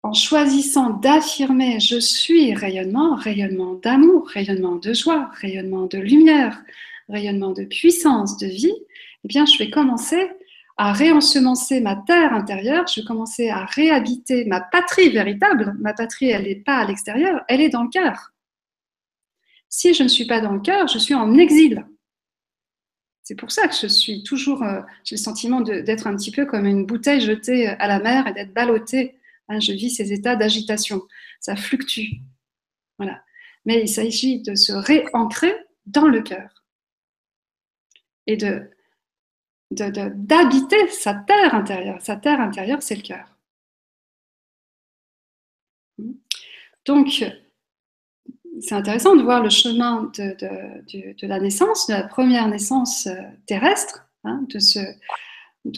en 0.02 0.12
choisissant 0.12 0.90
d'affirmer 0.90 1.80
je 1.80 1.98
suis 1.98 2.54
rayonnement, 2.54 3.16
rayonnement 3.16 3.74
d'amour, 3.74 4.28
rayonnement 4.28 4.76
de 4.76 4.92
joie, 4.92 5.30
rayonnement 5.40 5.86
de 5.86 5.98
lumière, 5.98 6.62
rayonnement 7.08 7.52
de 7.52 7.64
puissance, 7.64 8.36
de 8.38 8.46
vie, 8.46 8.74
eh 9.24 9.28
bien 9.28 9.46
je 9.46 9.58
vais 9.58 9.70
commencer 9.70 10.30
à 10.76 10.92
réensemencer 10.92 11.80
ma 11.80 11.96
terre 11.96 12.34
intérieure, 12.34 12.86
je 12.86 13.00
commencer 13.00 13.48
à 13.48 13.64
réhabiter 13.64 14.44
ma 14.44 14.60
patrie 14.60 15.08
véritable. 15.10 15.74
Ma 15.80 15.94
patrie, 15.94 16.28
elle 16.28 16.44
n'est 16.44 16.56
pas 16.56 16.76
à 16.76 16.86
l'extérieur, 16.86 17.42
elle 17.48 17.60
est 17.60 17.70
dans 17.70 17.84
le 17.84 17.88
cœur. 17.88 18.32
Si 19.68 19.94
je 19.94 20.02
ne 20.02 20.08
suis 20.08 20.26
pas 20.26 20.40
dans 20.40 20.52
le 20.52 20.60
cœur, 20.60 20.86
je 20.88 20.98
suis 20.98 21.14
en 21.14 21.34
exil. 21.34 21.86
C'est 23.22 23.34
pour 23.34 23.50
ça 23.50 23.66
que 23.66 23.74
je 23.74 23.88
suis 23.88 24.22
toujours, 24.22 24.62
euh, 24.62 24.82
j'ai 25.02 25.16
le 25.16 25.20
sentiment 25.20 25.60
d'être 25.60 26.06
un 26.06 26.14
petit 26.14 26.30
peu 26.30 26.46
comme 26.46 26.66
une 26.66 26.86
bouteille 26.86 27.20
jetée 27.20 27.66
à 27.66 27.88
la 27.88 27.98
mer 27.98 28.26
et 28.28 28.32
d'être 28.32 28.54
ballottée. 28.54 29.18
Hein, 29.48 29.58
je 29.58 29.72
vis 29.72 29.90
ces 29.90 30.12
états 30.12 30.36
d'agitation. 30.36 31.02
Ça 31.40 31.56
fluctue. 31.56 32.20
Voilà. 32.98 33.22
Mais 33.64 33.80
il 33.82 33.88
s'agit 33.88 34.42
de 34.42 34.54
se 34.54 34.72
réancrer 34.72 35.52
dans 35.86 36.06
le 36.06 36.22
cœur 36.22 36.64
et 38.28 38.36
de 38.36 38.70
d'habiter 39.70 40.88
sa 40.88 41.14
terre 41.14 41.54
intérieure. 41.54 42.00
Sa 42.00 42.16
terre 42.16 42.40
intérieure, 42.40 42.82
c'est 42.82 42.96
le 42.96 43.02
cœur. 43.02 43.36
Donc, 46.84 47.24
c'est 48.60 48.74
intéressant 48.74 49.16
de 49.16 49.22
voir 49.22 49.42
le 49.42 49.50
chemin 49.50 50.10
de, 50.16 51.26
la 51.26 51.40
naissance, 51.40 51.86
de 51.88 51.94
la 51.94 52.04
première 52.04 52.48
naissance 52.48 53.06
euh, 53.06 53.14
terrestre, 53.46 54.08
hein, 54.24 54.44
de 54.48 54.58
ce, 54.58 54.78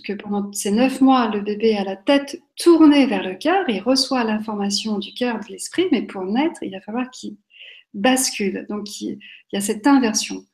que 0.04 0.12
pendant 0.12 0.52
ces 0.52 0.70
neuf 0.70 1.00
mois, 1.00 1.28
le 1.28 1.40
bébé 1.40 1.76
a 1.76 1.84
la 1.84 1.96
tête 1.96 2.40
tournée 2.56 3.06
vers 3.06 3.22
le 3.22 3.34
cœur, 3.34 3.64
il 3.68 3.80
reçoit 3.80 4.24
l'information 4.24 4.98
du 4.98 5.14
cœur, 5.14 5.40
de 5.40 5.46
l'esprit, 5.50 5.86
mais 5.90 6.02
pour 6.02 6.24
naître, 6.24 6.62
il 6.62 6.72
va 6.72 6.80
falloir 6.80 7.10
qu'il 7.10 7.36
bascule. 7.94 8.66
Donc, 8.68 9.00
il, 9.00 9.18
y 9.52 9.56
a 9.56 9.60
cette 9.60 9.86
inversion. 9.86 10.44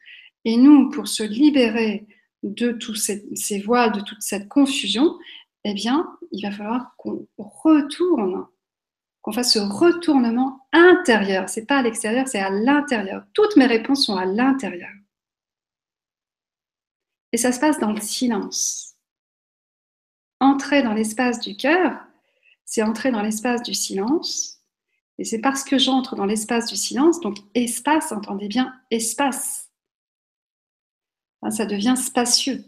Et 0.45 0.57
nous, 0.57 0.91
pour 0.91 1.09
se 1.09 1.23
libérer 1.23 2.07
de 2.45 2.73
tous 2.73 2.95
ces, 2.95 3.61
voiles, 3.65 3.93
de 3.93 4.01
toute 4.01 4.23
cette 4.23 4.49
confusion, 4.49 5.19
eh 5.65 5.73
bien, 5.73 6.07
il 6.31 6.43
va 6.43 6.51
falloir 6.53 6.95
qu'on 6.99 7.27
retourne, 7.39 8.47
qu'on 9.23 9.33
fasse 9.33 9.55
ce 9.55 9.59
retournement 9.59 10.67
intérieur. 10.73 11.49
C'est 11.49 11.67
pas 11.67 11.79
à 11.79 11.83
l'extérieur, 11.83 12.29
c'est 12.29 12.41
à 12.41 12.51
l'intérieur. 12.51 13.25
Toutes 13.33 13.57
mes 13.57 13.67
réponses 13.67 14.05
sont 14.05 14.17
à 14.17 14.27
l'intérieur. 14.27 14.91
Et 17.33 17.39
ça 17.39 17.51
se 17.51 17.59
passe 17.59 17.81
dans 17.81 17.93
le 17.93 18.01
silence. 18.01 18.95
Entrer 20.39 20.83
dans 20.83 20.93
l'espace 20.93 21.41
du 21.41 21.57
cœur, 21.57 21.99
c'est 22.67 22.83
entrer 22.83 23.11
dans 23.11 23.23
l'espace 23.23 23.63
du 23.63 23.73
silence. 23.73 24.61
Et 25.19 25.25
c'est 25.25 25.41
parce 25.41 25.65
que 25.65 25.79
j'entre 25.79 26.15
dans 26.15 26.27
l'espace 26.27 26.67
du 26.67 26.77
silence, 26.77 27.21
donc 27.21 27.39
espace, 27.55 28.13
entendez 28.13 28.49
bien, 28.49 28.75
espace. 28.91 29.71
Ça 31.51 31.67
devient 31.67 31.97
spacieux. 31.97 32.65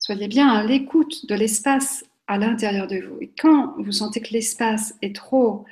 Soyez 0.00 0.28
bien 0.28 0.48
à 0.48 0.64
l'écoute 0.64 1.26
de 1.26 1.34
l'espace 1.36 2.04
à 2.26 2.36
l'intérieur 2.38 2.86
de 2.88 2.96
vous. 2.98 3.18
Et 3.20 3.30
quand 3.38 3.74
vous 3.78 3.92
sentez 3.92 4.20
que 4.20 4.32
l'espace 4.32 4.94
est 5.02 5.14
trop 5.14 5.64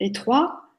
étroit, 0.00 0.70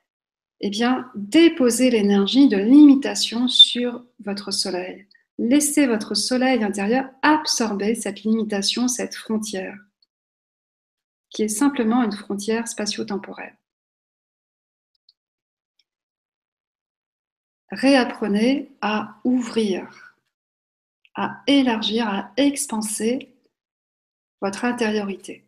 eh 0.61 0.69
bien, 0.69 1.09
déposez 1.15 1.89
l'énergie 1.89 2.47
de 2.47 2.57
limitation 2.57 3.47
sur 3.47 4.03
votre 4.23 4.51
soleil. 4.51 5.07
Laissez 5.43 5.87
votre 5.87 6.13
soleil 6.13 6.63
intérieur 6.63 7.09
absorber 7.23 7.95
cette 7.95 8.21
limitation, 8.21 8.87
cette 8.87 9.15
frontière, 9.15 9.75
qui 11.31 11.41
est 11.41 11.47
simplement 11.47 12.03
une 12.03 12.11
frontière 12.11 12.67
spatio-temporelle. 12.67 13.57
Réapprenez 17.71 18.69
à 18.81 19.19
ouvrir, 19.23 20.15
à 21.15 21.41
élargir, 21.47 22.07
à 22.07 22.31
expanser 22.37 23.33
votre 24.41 24.63
intériorité. 24.63 25.43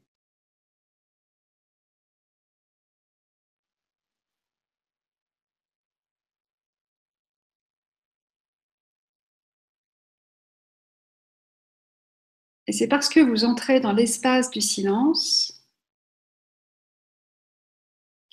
Et 12.68 12.72
c'est 12.72 12.88
parce 12.88 13.10
que 13.10 13.20
vous 13.20 13.44
entrez 13.44 13.80
dans 13.80 13.92
l'espace 13.92 14.50
du 14.50 14.62
silence 14.62 15.62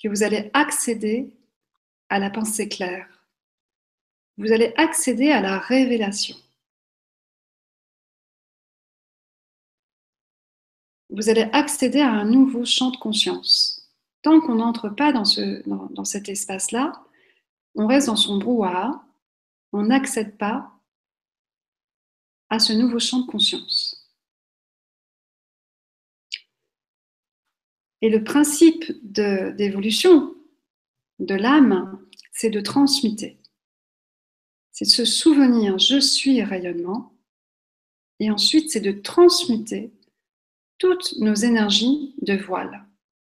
que 0.01 0.07
vous 0.07 0.23
allez 0.23 0.49
accéder 0.53 1.31
à 2.09 2.17
la 2.19 2.29
pensée 2.29 2.67
claire. 2.67 3.07
Vous 4.37 4.51
allez 4.51 4.73
accéder 4.77 5.31
à 5.31 5.41
la 5.41 5.59
révélation. 5.59 6.35
Vous 11.09 11.29
allez 11.29 11.49
accéder 11.51 11.99
à 11.99 12.09
un 12.09 12.25
nouveau 12.25 12.65
champ 12.65 12.89
de 12.89 12.97
conscience. 12.97 13.91
Tant 14.21 14.39
qu'on 14.39 14.55
n'entre 14.55 14.89
pas 14.89 15.11
dans, 15.11 15.25
ce, 15.25 15.67
dans 15.67 16.05
cet 16.05 16.29
espace-là, 16.29 16.93
on 17.75 17.87
reste 17.87 18.07
dans 18.07 18.15
son 18.15 18.37
brouhaha, 18.37 19.03
on 19.73 19.83
n'accède 19.83 20.37
pas 20.37 20.71
à 22.49 22.59
ce 22.59 22.73
nouveau 22.73 22.99
champ 22.99 23.19
de 23.19 23.27
conscience. 23.27 24.00
Et 28.01 28.09
le 28.09 28.23
principe 28.23 28.85
d'évolution 29.03 30.35
de, 31.19 31.35
l'âme, 31.35 31.99
c'est 32.31 32.49
de 32.49 32.59
transmuter. 32.59 33.37
C'est 34.71 34.85
de 34.85 34.89
se 34.89 35.05
souvenir, 35.05 35.77
je 35.77 35.99
suis 35.99 36.41
rayonnement. 36.41 37.13
Et 38.19 38.31
ensuite, 38.31 38.71
c'est 38.71 38.81
de 38.81 38.91
transmuter 38.91 39.91
toutes 40.79 41.13
nos 41.19 41.35
énergies 41.35 42.15
de 42.23 42.35
voile, 42.35 42.85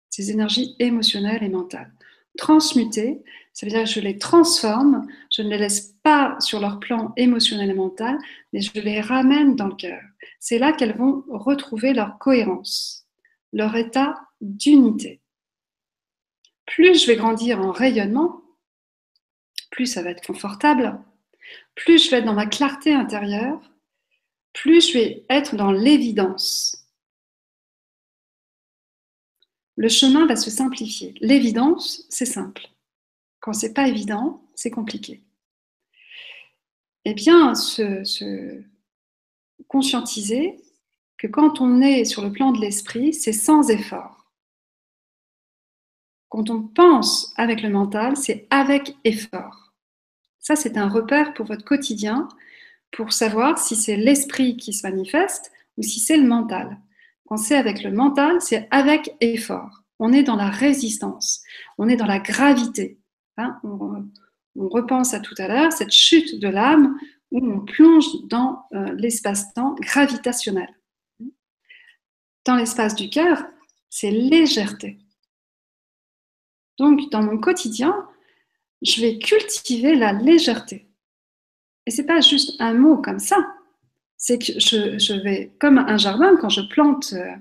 ces 0.08 0.30
énergies 0.30 0.74
émotionnelles 0.78 1.42
et 1.42 1.50
mentales. 1.50 1.92
Transmuter, 2.38 3.22
ça 3.52 3.66
veut 3.66 3.72
dire 3.72 3.84
que 3.84 3.90
je 3.90 4.00
les 4.00 4.16
transforme, 4.16 5.06
je 5.30 5.42
ne 5.42 5.50
les 5.50 5.58
laisse 5.58 5.94
pas 6.02 6.36
sur 6.40 6.60
leur 6.60 6.80
plan 6.80 7.12
émotionnel 7.18 7.70
et 7.70 7.74
mental, 7.74 8.18
mais 8.52 8.62
je 8.62 8.80
les 8.80 9.02
ramène 9.02 9.54
dans 9.54 9.66
le 9.66 9.74
cœur. 9.74 10.00
C'est 10.40 10.58
là 10.58 10.72
qu'elles 10.72 10.96
vont 10.96 11.24
retrouver 11.28 11.92
leur 11.92 12.16
cohérence, 12.18 13.06
leur 13.52 13.76
état 13.76 14.18
d'unité. 14.42 15.20
Plus 16.66 17.00
je 17.00 17.06
vais 17.06 17.16
grandir 17.16 17.60
en 17.60 17.72
rayonnement, 17.72 18.42
plus 19.70 19.86
ça 19.86 20.02
va 20.02 20.10
être 20.10 20.26
confortable, 20.26 21.00
plus 21.74 22.04
je 22.04 22.10
vais 22.10 22.18
être 22.18 22.26
dans 22.26 22.34
ma 22.34 22.46
clarté 22.46 22.92
intérieure, 22.92 23.72
plus 24.52 24.88
je 24.88 24.98
vais 24.98 25.24
être 25.30 25.56
dans 25.56 25.72
l'évidence. 25.72 26.86
Le 29.76 29.88
chemin 29.88 30.26
va 30.26 30.36
se 30.36 30.50
simplifier. 30.50 31.14
L'évidence, 31.20 32.04
c'est 32.10 32.26
simple. 32.26 32.68
Quand 33.40 33.54
c'est 33.54 33.72
pas 33.72 33.88
évident, 33.88 34.44
c'est 34.54 34.70
compliqué. 34.70 35.22
Eh 37.04 37.14
bien, 37.14 37.54
se, 37.54 38.04
se 38.04 38.62
conscientiser 39.66 40.60
que 41.16 41.26
quand 41.26 41.60
on 41.60 41.80
est 41.80 42.04
sur 42.04 42.22
le 42.22 42.30
plan 42.30 42.52
de 42.52 42.60
l'esprit, 42.60 43.14
c'est 43.14 43.32
sans 43.32 43.70
effort. 43.70 44.21
Quand 46.32 46.48
on 46.48 46.62
pense 46.62 47.34
avec 47.36 47.60
le 47.60 47.68
mental, 47.68 48.16
c'est 48.16 48.46
avec 48.48 48.96
effort. 49.04 49.74
Ça, 50.38 50.56
c'est 50.56 50.78
un 50.78 50.88
repère 50.88 51.34
pour 51.34 51.44
votre 51.44 51.62
quotidien, 51.62 52.26
pour 52.90 53.12
savoir 53.12 53.58
si 53.58 53.76
c'est 53.76 53.98
l'esprit 53.98 54.56
qui 54.56 54.72
se 54.72 54.86
manifeste 54.86 55.52
ou 55.76 55.82
si 55.82 56.00
c'est 56.00 56.16
le 56.16 56.26
mental. 56.26 56.78
Quand 57.28 57.36
c'est 57.36 57.54
avec 57.54 57.82
le 57.82 57.92
mental, 57.92 58.40
c'est 58.40 58.66
avec 58.70 59.14
effort. 59.20 59.82
On 59.98 60.10
est 60.10 60.22
dans 60.22 60.36
la 60.36 60.48
résistance, 60.48 61.42
on 61.76 61.86
est 61.86 61.96
dans 61.96 62.06
la 62.06 62.18
gravité. 62.18 62.98
Hein. 63.36 63.60
on, 63.62 64.08
repense 64.56 65.12
à 65.12 65.20
tout 65.20 65.34
à 65.36 65.48
l'heure, 65.48 65.70
cette 65.70 65.92
chute 65.92 66.40
de 66.40 66.48
l'âme 66.48 66.96
où 67.30 67.46
on 67.46 67.60
plonge 67.60 68.06
dans 68.30 68.64
euh, 68.72 68.94
l'espace-temps 68.94 69.74
gravitationnel. 69.74 70.74
Dans 72.46 72.56
l'espace 72.56 72.94
du 72.94 73.10
cœur, 73.10 73.44
c'est 73.90 74.10
légèreté. 74.10 75.01
Donc, 76.82 77.10
dans 77.10 77.22
mon 77.22 77.38
quotidien, 77.38 77.94
je 78.82 79.00
vais 79.00 79.18
cultiver 79.20 79.94
la 79.94 80.12
légèreté. 80.12 80.88
Et 81.86 81.92
c'est 81.92 82.06
pas 82.06 82.20
juste 82.20 82.60
un 82.60 82.74
mot 82.74 82.96
comme 82.96 83.20
ça. 83.20 83.36
C'est 84.16 84.38
que 84.38 84.58
je, 84.58 85.22
vais, 85.22 85.52
comme 85.60 85.78
un 85.78 85.96
jardin, 85.96 86.36
quand 86.40 86.48
je 86.48 86.62
plante 86.62 87.12
euh, 87.12 87.36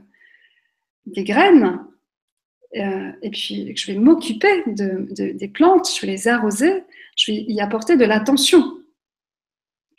des 1.07 1.23
graines, 1.23 1.79
euh, 2.77 3.11
et 3.23 3.31
puis 3.31 3.75
je 3.75 3.91
vais 3.91 3.97
m'occuper 3.97 4.63
des 4.67 5.47
plantes, 5.47 5.89
je 5.91 6.01
vais 6.01 6.11
les 6.11 6.27
arroser, 6.27 6.83
je 7.17 7.31
vais 7.31 7.43
y 7.47 7.61
apporter 7.61 7.97
de 7.97 8.05
l'attention, 8.05 8.61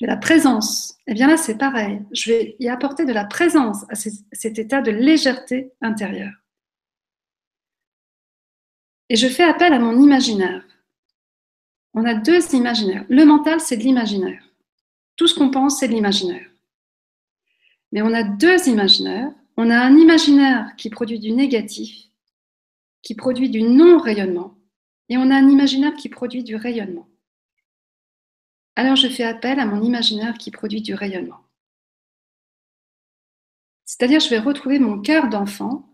de 0.01 0.07
la 0.07 0.17
présence. 0.17 0.93
Et 1.09 1.11
eh 1.11 1.15
bien 1.15 1.27
là, 1.27 1.37
c'est 1.37 1.59
pareil. 1.59 2.01
Je 2.13 2.31
vais 2.31 2.57
y 2.61 2.69
apporter 2.69 3.05
de 3.07 3.13
la 3.13 3.25
présence 3.25 3.85
à 3.89 3.97
cet 3.97 4.61
état 4.61 4.83
de 4.83 4.93
légèreté 4.93 5.73
intérieure. 5.81 6.42
Et 9.09 9.17
je 9.17 9.29
fais 9.29 9.45
appel 9.45 9.73
à 9.73 9.79
mon 9.79 10.01
imaginaire. 10.01 10.65
On 11.95 12.05
a 12.05 12.15
deux 12.15 12.55
imaginaires. 12.55 13.05
Le 13.09 13.25
mental, 13.25 13.61
c'est 13.61 13.77
de 13.77 13.83
l'imaginaire. 13.83 14.43
Tout 15.17 15.27
ce 15.27 15.35
qu'on 15.35 15.51
pense, 15.51 15.79
c'est 15.79 15.89
de 15.89 15.93
l'imaginaire. 15.93 16.49
Mais 17.93 18.03
on 18.03 18.15
a 18.15 18.23
deux 18.23 18.69
imaginaires. 18.69 19.33
On 19.57 19.69
a 19.69 19.79
un 19.79 19.97
imaginaire 19.97 20.75
qui 20.77 20.89
produit 20.89 21.19
du 21.19 21.33
négatif, 21.33 22.07
qui 23.03 23.15
produit 23.15 23.51
du 23.51 23.63
non-rayonnement, 23.63 24.57
et 25.11 25.19
on 25.19 25.31
a 25.31 25.37
un 25.37 25.49
imaginaire 25.49 25.95
qui 25.95 26.09
produit 26.09 26.43
du 26.43 26.57
rayonnement. 26.57 27.07
Alors 28.77 28.97
je 28.97 29.09
fais 29.09 29.25
appel 29.25 29.61
à 29.61 29.67
mon 29.67 29.83
imaginaire 29.83 30.39
qui 30.39 30.51
produit 30.51 30.81
du 30.81 30.95
rayonnement. 30.95 31.41
C'est-à-dire 33.85 34.21
je 34.21 34.31
vais 34.31 34.39
retrouver 34.39 34.79
mon 34.79 34.99
cœur 34.99 35.29
d'enfant, 35.29 35.87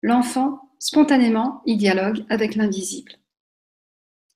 l'enfant 0.00 0.61
spontanément, 0.82 1.62
il 1.64 1.76
dialogue 1.76 2.24
avec 2.28 2.56
l'invisible. 2.56 3.12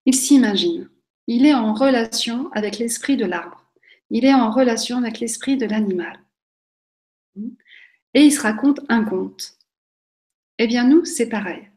Il 0.05 0.14
s'imagine. 0.14 0.88
Il 1.26 1.44
est 1.44 1.55
en 1.55 1.74
relation 1.74 2.53
avec 2.53 2.78
l'esprit 2.78 3.16
de 3.16 3.24
l'arbre. 3.24 3.68
Il 4.11 4.24
est 4.24 4.32
en 4.32 4.53
relation 4.53 4.99
avec 4.99 5.18
l'esprit 5.18 5.57
de 5.57 5.66
l'animal. 5.66 6.20
Et 8.14 8.22
il 8.22 8.30
se 8.30 8.40
raconte 8.40 8.78
un 8.88 9.05
conte. 9.05 9.59
Eh 10.59 10.68
bien, 10.68 10.84
nous, 10.84 11.05
c'est 11.05 11.28
pareil. 11.28 11.68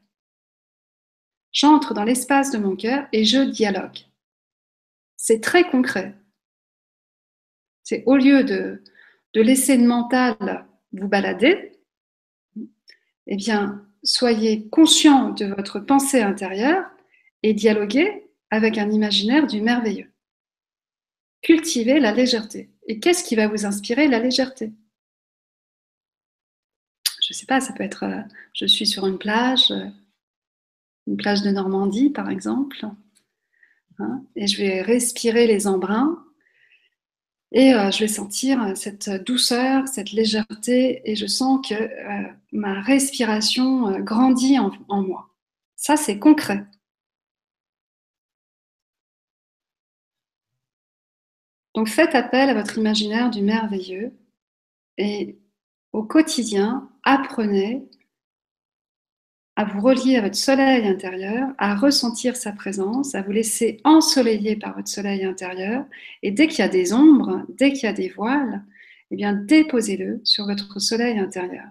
J'entre 1.52 1.96
dans 1.96 2.04
l'espace 2.04 2.52
de 2.52 2.60
mon 2.60 2.76
cœur 2.76 3.08
et 3.12 3.26
je 3.26 3.40
dialogue. 3.40 3.98
C'est 5.18 5.42
très 5.42 5.68
concret. 5.68 6.16
C'est 7.82 8.04
au 8.06 8.18
lieu 8.18 8.44
de, 8.44 8.84
de 9.34 9.42
laisser 9.42 9.78
le 9.78 9.88
mental 9.88 10.68
vous 10.92 11.08
balader, 11.08 11.72
eh 13.26 13.36
bien, 13.36 13.89
soyez 14.04 14.68
conscient 14.70 15.30
de 15.30 15.46
votre 15.46 15.80
pensée 15.80 16.22
intérieure 16.22 16.86
et 17.44 17.54
dialoguez 17.54 18.26
avec 18.50 18.78
un 18.78 18.90
imaginaire 18.92 19.48
du 19.48 19.62
merveilleux. 19.62 20.12
Cultivez 21.42 22.00
la 22.00 22.12
légèreté. 22.12 22.70
Et 22.88 23.00
qu'est-ce 23.00 23.24
qui 23.24 23.36
va 23.36 23.48
vous 23.48 23.66
inspirer 23.66 24.08
la 24.08 24.20
légèreté? 24.20 24.74
Je 27.22 27.34
ne 27.34 27.38
sais 27.38 27.46
pas, 27.46 27.62
ça 27.62 27.74
peut 27.74 27.84
être 27.84 28.04
euh, 28.04 28.22
je 28.54 28.66
suis 28.66 28.88
sur 28.88 29.06
une 29.06 29.20
plage, 29.20 29.72
euh, 29.72 29.86
une 31.06 31.18
plage 31.18 31.44
de 31.44 31.52
Normandie 31.52 32.10
par 32.10 32.30
exemple, 32.30 32.88
hein, 34.00 34.24
et 34.36 34.48
je 34.48 34.58
vais 34.58 34.82
respirer 34.82 35.46
les 35.46 35.68
embruns 35.68 36.26
et 37.52 37.74
euh, 37.74 37.92
je 37.92 38.00
vais 38.00 38.08
sentir 38.08 38.76
cette 38.76 39.10
douceur, 39.26 39.88
cette 39.88 40.12
légèreté, 40.12 41.02
et 41.10 41.16
je 41.16 41.26
sens 41.26 41.68
que 41.68 41.76
ma 42.52 42.82
respiration 42.82 44.00
grandit 44.02 44.60
en 44.60 45.02
moi. 45.02 45.30
Ça, 45.76 45.98
c'est 45.98 46.20
concret. 46.20 46.66
Donc 51.76 51.88
faites 51.88 52.16
appel 52.16 52.50
à 52.50 52.54
votre 52.54 52.78
imaginaire 52.78 53.30
du 53.30 53.42
merveilleux 53.42 54.12
et 54.98 55.40
au 55.94 56.04
quotidien, 56.04 56.90
apprenez 57.04 57.90
à 59.60 59.66
vous 59.66 59.82
relier 59.82 60.16
à 60.16 60.22
votre 60.22 60.38
soleil 60.38 60.88
intérieur, 60.88 61.50
à 61.58 61.76
ressentir 61.76 62.38
sa 62.38 62.54
présence, 62.54 63.14
à 63.14 63.22
vous 63.22 63.34
laisser 63.34 63.82
ensoleiller 63.84 64.56
par 64.56 64.74
votre 64.74 64.88
soleil 64.88 65.26
intérieur. 65.26 65.84
Et 66.24 66.32
dès 66.32 66.48
qu'il 66.48 66.60
y 66.60 66.62
a 66.62 66.70
des 66.70 66.94
ombres, 66.94 67.46
dès 67.50 67.74
qu'il 67.74 67.84
y 67.84 67.88
a 67.88 67.94
des 67.94 68.08
voiles, 68.08 68.64
eh 69.12 69.18
bien 69.18 69.34
déposez-le 69.34 70.22
sur 70.24 70.46
votre 70.46 70.80
soleil 70.80 71.20
intérieur. 71.20 71.66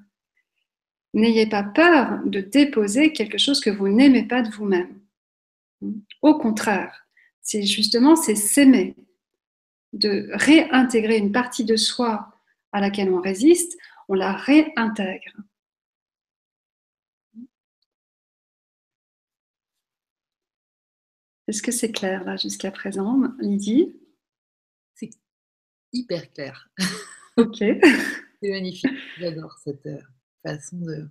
N'ayez 1.14 1.46
pas 1.46 1.62
peur 1.62 2.20
de 2.26 2.42
déposer 2.42 3.14
quelque 3.14 3.38
chose 3.38 3.58
que 3.58 3.70
vous 3.70 3.88
n'aimez 3.88 4.24
pas 4.24 4.42
de 4.42 4.50
vous-même. 4.50 5.00
Au 6.20 6.36
contraire, 6.36 7.06
c'est 7.40 7.62
justement 7.62 8.16
c'est 8.16 8.34
s'aimer, 8.34 8.96
de 9.94 10.28
réintégrer 10.34 11.16
une 11.16 11.32
partie 11.32 11.64
de 11.64 11.76
soi 11.76 12.34
à 12.70 12.82
laquelle 12.82 13.10
on 13.10 13.22
résiste, 13.22 13.78
on 14.10 14.14
la 14.14 14.34
réintègre. 14.34 15.32
Est-ce 21.48 21.62
que 21.62 21.72
c'est 21.72 21.92
clair 21.92 22.24
là 22.24 22.36
jusqu'à 22.36 22.70
présent, 22.70 23.22
Lydie? 23.40 23.96
C'est 24.94 25.10
hyper 25.92 26.30
clair. 26.32 26.70
Ok. 27.36 27.56
c'est 28.42 28.50
magnifique. 28.50 28.90
J'adore 29.18 29.56
cette 29.64 29.86
euh, 29.86 30.00
façon 30.42 30.76
de, 30.76 31.08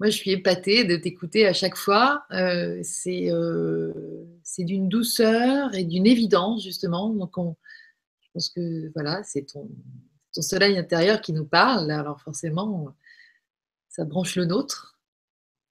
moi, 0.00 0.10
je 0.10 0.16
suis 0.16 0.32
épatée 0.32 0.84
de 0.84 0.96
t'écouter 0.96 1.46
à 1.46 1.52
chaque 1.52 1.76
fois. 1.76 2.24
Euh, 2.32 2.82
euh, 3.06 4.24
c'est 4.42 4.64
d'une 4.64 4.88
douceur 4.88 5.74
et 5.74 5.84
d'une 5.84 6.06
évidence, 6.06 6.64
justement. 6.64 7.10
Donc, 7.10 7.32
je 8.20 8.28
pense 8.32 8.48
que 8.50 8.92
voilà, 8.94 9.22
c'est 9.22 9.46
ton, 9.52 9.70
ton 10.32 10.42
soleil 10.42 10.76
intérieur 10.78 11.20
qui 11.20 11.32
nous 11.32 11.46
parle. 11.46 11.90
Alors, 11.92 12.20
forcément, 12.20 12.94
ça 13.88 14.04
branche 14.04 14.34
le 14.34 14.46
nôtre. 14.46 14.98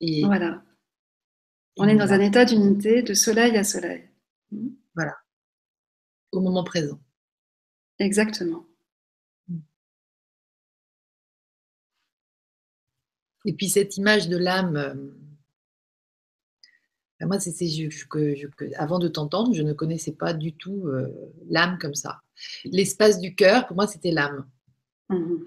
Et, 0.01 0.23
voilà. 0.23 0.63
On 1.77 1.87
est 1.87 1.95
dans 1.95 2.11
un 2.11 2.19
état 2.19 2.45
d'unité, 2.45 3.01
de 3.01 3.13
soleil 3.13 3.57
à 3.57 3.63
soleil. 3.63 4.09
Voilà. 4.95 5.15
Au 6.31 6.41
moment 6.41 6.63
présent. 6.63 6.99
Exactement. 7.99 8.65
Et 13.45 13.53
puis 13.53 13.69
cette 13.69 13.97
image 13.97 14.29
de 14.29 14.37
l'âme, 14.37 14.75
euh, 14.75 14.93
ben 17.19 17.27
moi, 17.27 17.39
c'est 17.39 17.53
que, 18.09 18.73
avant 18.75 18.99
de 18.99 19.07
t'entendre, 19.07 19.53
je 19.53 19.61
ne 19.61 19.73
connaissais 19.73 20.11
pas 20.11 20.33
du 20.33 20.53
tout 20.53 20.87
euh, 20.87 21.07
l'âme 21.49 21.77
comme 21.79 21.93
ça. 21.93 22.21
L'espace 22.65 23.19
du 23.19 23.35
cœur, 23.35 23.67
pour 23.67 23.75
moi, 23.75 23.87
c'était 23.87 24.11
l'âme. 24.11 24.47
Mmh 25.09 25.45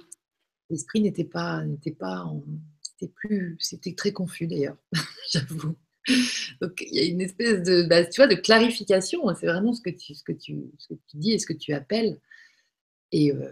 L'esprit 0.71 1.03
n'était 1.03 1.25
pas, 1.25 1.63
n'était 1.63 1.93
pas, 1.93 2.25
c'était 2.81 3.13
plus, 3.13 3.57
c'était 3.61 3.95
très 3.95 4.13
confus 4.13 4.47
d'ailleurs, 4.47 4.79
j'avoue. 5.31 5.77
Donc 6.61 6.83
il 6.87 6.95
y 6.95 7.01
a 7.01 7.05
une 7.05 7.21
espèce 7.21 7.63
de, 7.63 7.83
bah, 7.85 8.05
tu 8.05 8.21
vois, 8.21 8.27
de 8.27 8.35
clarification. 8.35 9.29
Hein. 9.29 9.37
C'est 9.39 9.47
vraiment 9.47 9.73
ce 9.73 9.83
que 9.83 9.91
tu, 9.91 10.15
ce 10.15 10.23
que 10.23 10.33
tu, 10.33 10.71
ce 10.79 10.89
que 10.89 10.95
tu 11.09 11.17
dis 11.17 11.33
et 11.33 11.39
ce 11.39 11.47
que 11.47 11.53
tu 11.53 11.73
appelles. 11.73 12.21
Et 13.13 13.33
euh, 13.33 13.51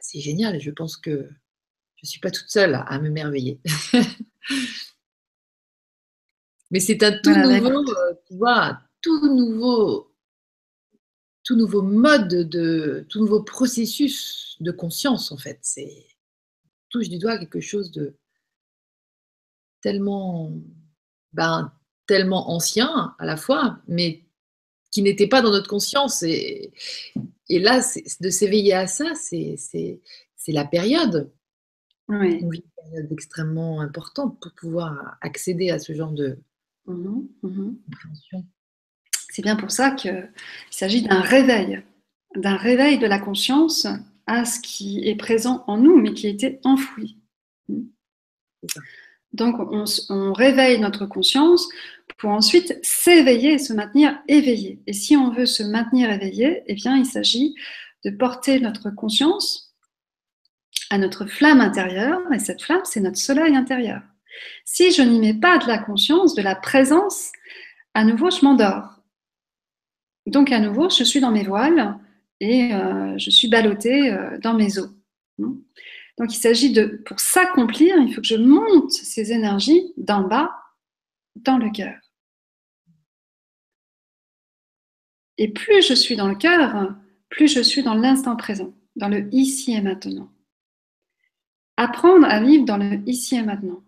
c'est 0.00 0.20
génial. 0.20 0.60
Je 0.60 0.70
pense 0.70 0.96
que 0.96 1.28
je 1.96 2.06
ne 2.06 2.08
suis 2.08 2.20
pas 2.20 2.30
toute 2.30 2.48
seule 2.48 2.74
à 2.74 2.98
m'émerveiller. 2.98 3.60
Mais 6.70 6.80
c'est 6.80 7.02
un 7.02 7.18
tout 7.18 7.34
nouveau, 7.34 7.88
euh, 7.90 8.14
tu 8.28 8.36
vois, 8.36 8.80
tout 9.02 9.26
nouveau, 9.34 10.14
tout 11.44 11.56
nouveau 11.56 11.82
mode 11.82 12.48
de, 12.48 13.04
tout 13.08 13.18
nouveau 13.18 13.42
processus 13.42 14.56
de 14.60 14.70
conscience 14.70 15.32
en 15.32 15.36
fait. 15.36 15.58
C'est 15.62 16.06
touche 16.90 17.08
du 17.08 17.18
doigt 17.18 17.38
quelque 17.38 17.60
chose 17.60 17.90
de 17.90 18.16
tellement, 19.80 20.52
ben, 21.32 21.72
tellement 22.06 22.50
ancien 22.50 23.14
à 23.18 23.26
la 23.26 23.36
fois, 23.36 23.78
mais 23.86 24.22
qui 24.90 25.02
n'était 25.02 25.28
pas 25.28 25.42
dans 25.42 25.50
notre 25.50 25.68
conscience. 25.68 26.22
Et, 26.22 26.72
et 27.48 27.58
là, 27.58 27.80
de 28.20 28.30
s'éveiller 28.30 28.74
à 28.74 28.86
ça, 28.86 29.14
c'est 29.14 29.56
la 30.48 30.64
période. 30.64 31.30
Oui. 32.08 32.40
une 32.40 32.50
période 32.74 33.12
extrêmement 33.12 33.80
importante 33.80 34.40
pour 34.40 34.52
pouvoir 34.54 35.16
accéder 35.20 35.70
à 35.70 35.78
ce 35.78 35.92
genre 35.92 36.10
de 36.10 36.38
mmh 36.86 37.20
mmh 37.42 38.42
C'est 39.30 39.42
bien 39.42 39.54
pour 39.54 39.70
ça 39.70 39.92
qu'il 39.92 40.28
s'agit 40.72 41.02
d'un 41.02 41.20
réveil, 41.20 41.84
d'un 42.34 42.56
réveil 42.56 42.98
de 42.98 43.06
la 43.06 43.20
conscience 43.20 43.86
à 44.26 44.44
ce 44.44 44.58
qui 44.58 45.06
est 45.08 45.14
présent 45.14 45.62
en 45.68 45.78
nous, 45.78 46.00
mais 46.00 46.12
qui 46.12 46.26
était 46.26 46.60
enfoui. 46.64 47.16
Mmh. 47.68 47.82
Donc, 49.32 49.56
on, 49.60 50.32
réveille 50.32 50.80
notre 50.80 51.06
conscience 51.06 51.68
pour 52.18 52.30
ensuite 52.30 52.78
s'éveiller 52.82 53.54
et 53.54 53.58
se 53.58 53.72
maintenir 53.72 54.18
éveillé. 54.26 54.80
Et 54.86 54.92
si 54.92 55.16
on 55.16 55.30
veut 55.30 55.46
se 55.46 55.62
maintenir 55.62 56.10
éveillé, 56.10 56.62
eh 56.66 56.74
bien, 56.74 56.96
il 56.96 57.06
s'agit 57.06 57.54
de 58.04 58.10
porter 58.10 58.58
notre 58.60 58.90
conscience 58.90 59.74
à 60.90 60.98
notre 60.98 61.26
flamme 61.26 61.60
intérieure, 61.60 62.20
et 62.32 62.40
cette 62.40 62.62
flamme, 62.62 62.80
c'est 62.84 63.00
notre 63.00 63.18
soleil 63.18 63.54
intérieur. 63.54 64.02
Si 64.64 64.90
je 64.90 65.02
n'y 65.02 65.20
mets 65.20 65.38
pas 65.38 65.58
de 65.58 65.68
la 65.68 65.78
conscience, 65.78 66.34
de 66.34 66.42
la 66.42 66.56
présence, 66.56 67.30
à 67.94 68.04
nouveau, 68.04 68.30
je 68.30 68.44
m'endors. 68.44 69.00
Donc, 70.26 70.50
à 70.50 70.58
nouveau, 70.58 70.90
je 70.90 71.04
suis 71.04 71.20
dans 71.20 71.30
mes 71.30 71.44
voiles 71.44 71.96
et 72.40 72.74
euh, 72.74 73.16
je 73.18 73.30
suis 73.30 73.48
ballottée 73.48 74.12
euh, 74.12 74.38
dans 74.38 74.54
mes 74.54 74.78
eaux. 74.78 74.90
Donc, 76.20 76.34
il 76.34 76.38
s'agit 76.38 76.70
de, 76.70 77.02
pour 77.06 77.18
s'accomplir, 77.18 77.96
il 77.96 78.14
faut 78.14 78.20
que 78.20 78.26
je 78.26 78.36
monte 78.36 78.92
ces 78.92 79.32
énergies 79.32 79.94
d'en 79.96 80.20
bas 80.20 80.54
dans 81.34 81.56
le 81.56 81.70
cœur. 81.70 81.98
Et 85.38 85.48
plus 85.48 85.80
je 85.80 85.94
suis 85.94 86.16
dans 86.16 86.28
le 86.28 86.34
cœur, 86.34 86.94
plus 87.30 87.48
je 87.48 87.62
suis 87.62 87.82
dans 87.82 87.94
l'instant 87.94 88.36
présent, 88.36 88.74
dans 88.96 89.08
le 89.08 89.34
ici 89.34 89.72
et 89.72 89.80
maintenant. 89.80 90.30
Apprendre 91.78 92.26
à 92.26 92.38
vivre 92.42 92.66
dans 92.66 92.76
le 92.76 93.00
ici 93.08 93.36
et 93.36 93.42
maintenant. 93.42 93.82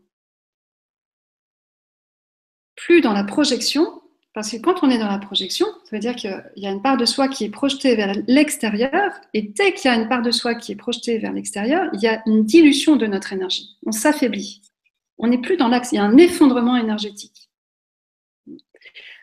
Plus 2.76 3.02
dans 3.02 3.12
la 3.12 3.24
projection, 3.24 4.01
parce 4.34 4.50
que 4.50 4.56
quand 4.56 4.82
on 4.82 4.90
est 4.90 4.98
dans 4.98 5.08
la 5.08 5.18
projection, 5.18 5.66
ça 5.84 5.96
veut 5.96 5.98
dire 5.98 6.16
qu'il 6.16 6.42
y 6.56 6.66
a 6.66 6.70
une 6.70 6.80
part 6.80 6.96
de 6.96 7.04
soi 7.04 7.28
qui 7.28 7.44
est 7.44 7.50
projetée 7.50 7.96
vers 7.96 8.14
l'extérieur, 8.26 9.12
et 9.34 9.42
dès 9.42 9.74
qu'il 9.74 9.90
y 9.90 9.94
a 9.94 9.96
une 9.96 10.08
part 10.08 10.22
de 10.22 10.30
soi 10.30 10.54
qui 10.54 10.72
est 10.72 10.76
projetée 10.76 11.18
vers 11.18 11.32
l'extérieur, 11.32 11.90
il 11.92 12.00
y 12.00 12.08
a 12.08 12.22
une 12.26 12.44
dilution 12.44 12.96
de 12.96 13.06
notre 13.06 13.32
énergie. 13.32 13.76
On 13.84 13.92
s'affaiblit. 13.92 14.62
On 15.18 15.26
n'est 15.26 15.40
plus 15.40 15.56
dans 15.56 15.68
l'axe, 15.68 15.92
il 15.92 15.96
y 15.96 15.98
a 15.98 16.04
un 16.04 16.16
effondrement 16.16 16.76
énergétique. 16.76 17.50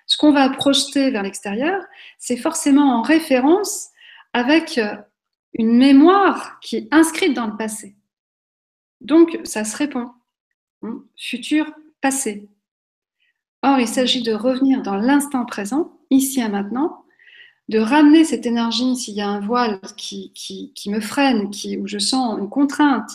Ce 0.06 0.18
qu'on 0.18 0.32
va 0.32 0.50
projeter 0.50 1.12
vers 1.12 1.24
l'extérieur, 1.24 1.84
c'est 2.18 2.38
forcément 2.38 3.00
en 3.00 3.02
référence 3.02 3.90
avec 4.34 4.80
une 5.54 5.78
mémoire 5.78 6.60
qui 6.62 6.78
est 6.78 6.88
inscrite 6.92 7.34
dans 7.34 7.48
le 7.48 7.58
passé. 7.58 7.96
Donc, 9.02 9.40
ça 9.44 9.64
se 9.64 9.76
répond. 9.76 10.12
Hein, 10.84 11.04
futur, 11.16 11.72
passé. 12.02 12.48
Or, 13.62 13.80
il 13.80 13.88
s'agit 13.88 14.24
de 14.24 14.34
revenir 14.34 14.82
dans 14.82 14.96
l'instant 14.96 15.46
présent, 15.46 15.92
ici 16.10 16.40
et 16.40 16.48
maintenant, 16.48 17.04
de 17.68 17.80
ramener 17.80 18.24
cette 18.24 18.46
énergie 18.46 18.96
s'il 18.96 19.16
y 19.16 19.22
a 19.22 19.28
un 19.28 19.40
voile 19.42 19.80
qui, 19.96 20.74
me 20.88 21.00
freine, 21.00 21.50
qui, 21.52 21.78
où 21.78 21.88
je 21.88 22.00
sens 22.00 22.40
une 22.40 22.50
contrainte, 22.50 23.12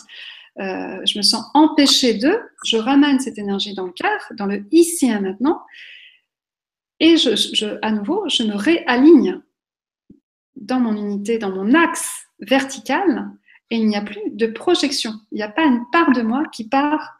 euh, 0.59 1.01
je 1.05 1.17
me 1.17 1.23
sens 1.23 1.45
empêchée 1.53 2.13
de, 2.13 2.39
je 2.63 2.77
ramène 2.77 3.19
cette 3.19 3.37
énergie 3.37 3.73
dans 3.73 3.85
le 3.85 3.91
cœur, 3.91 4.19
dans 4.31 4.45
le 4.45 4.65
ici 4.71 5.07
et 5.07 5.19
maintenant, 5.19 5.61
et 6.99 7.17
je, 7.17 7.77
à 7.81 7.91
nouveau, 7.91 8.23
je 8.29 8.43
me 8.43 8.55
réaligne 8.55 9.41
dans 10.55 10.79
mon 10.79 10.95
unité, 10.95 11.37
dans 11.37 11.51
mon 11.51 11.73
axe 11.73 12.27
vertical, 12.39 13.29
et 13.69 13.77
il 13.77 13.87
n'y 13.87 13.97
a 13.97 14.01
plus 14.01 14.21
de 14.31 14.47
projection. 14.47 15.13
Il 15.31 15.35
n'y 15.35 15.43
a 15.43 15.49
pas 15.49 15.65
une 15.65 15.83
part 15.91 16.11
de 16.13 16.21
moi 16.21 16.43
qui 16.51 16.69
part 16.69 17.14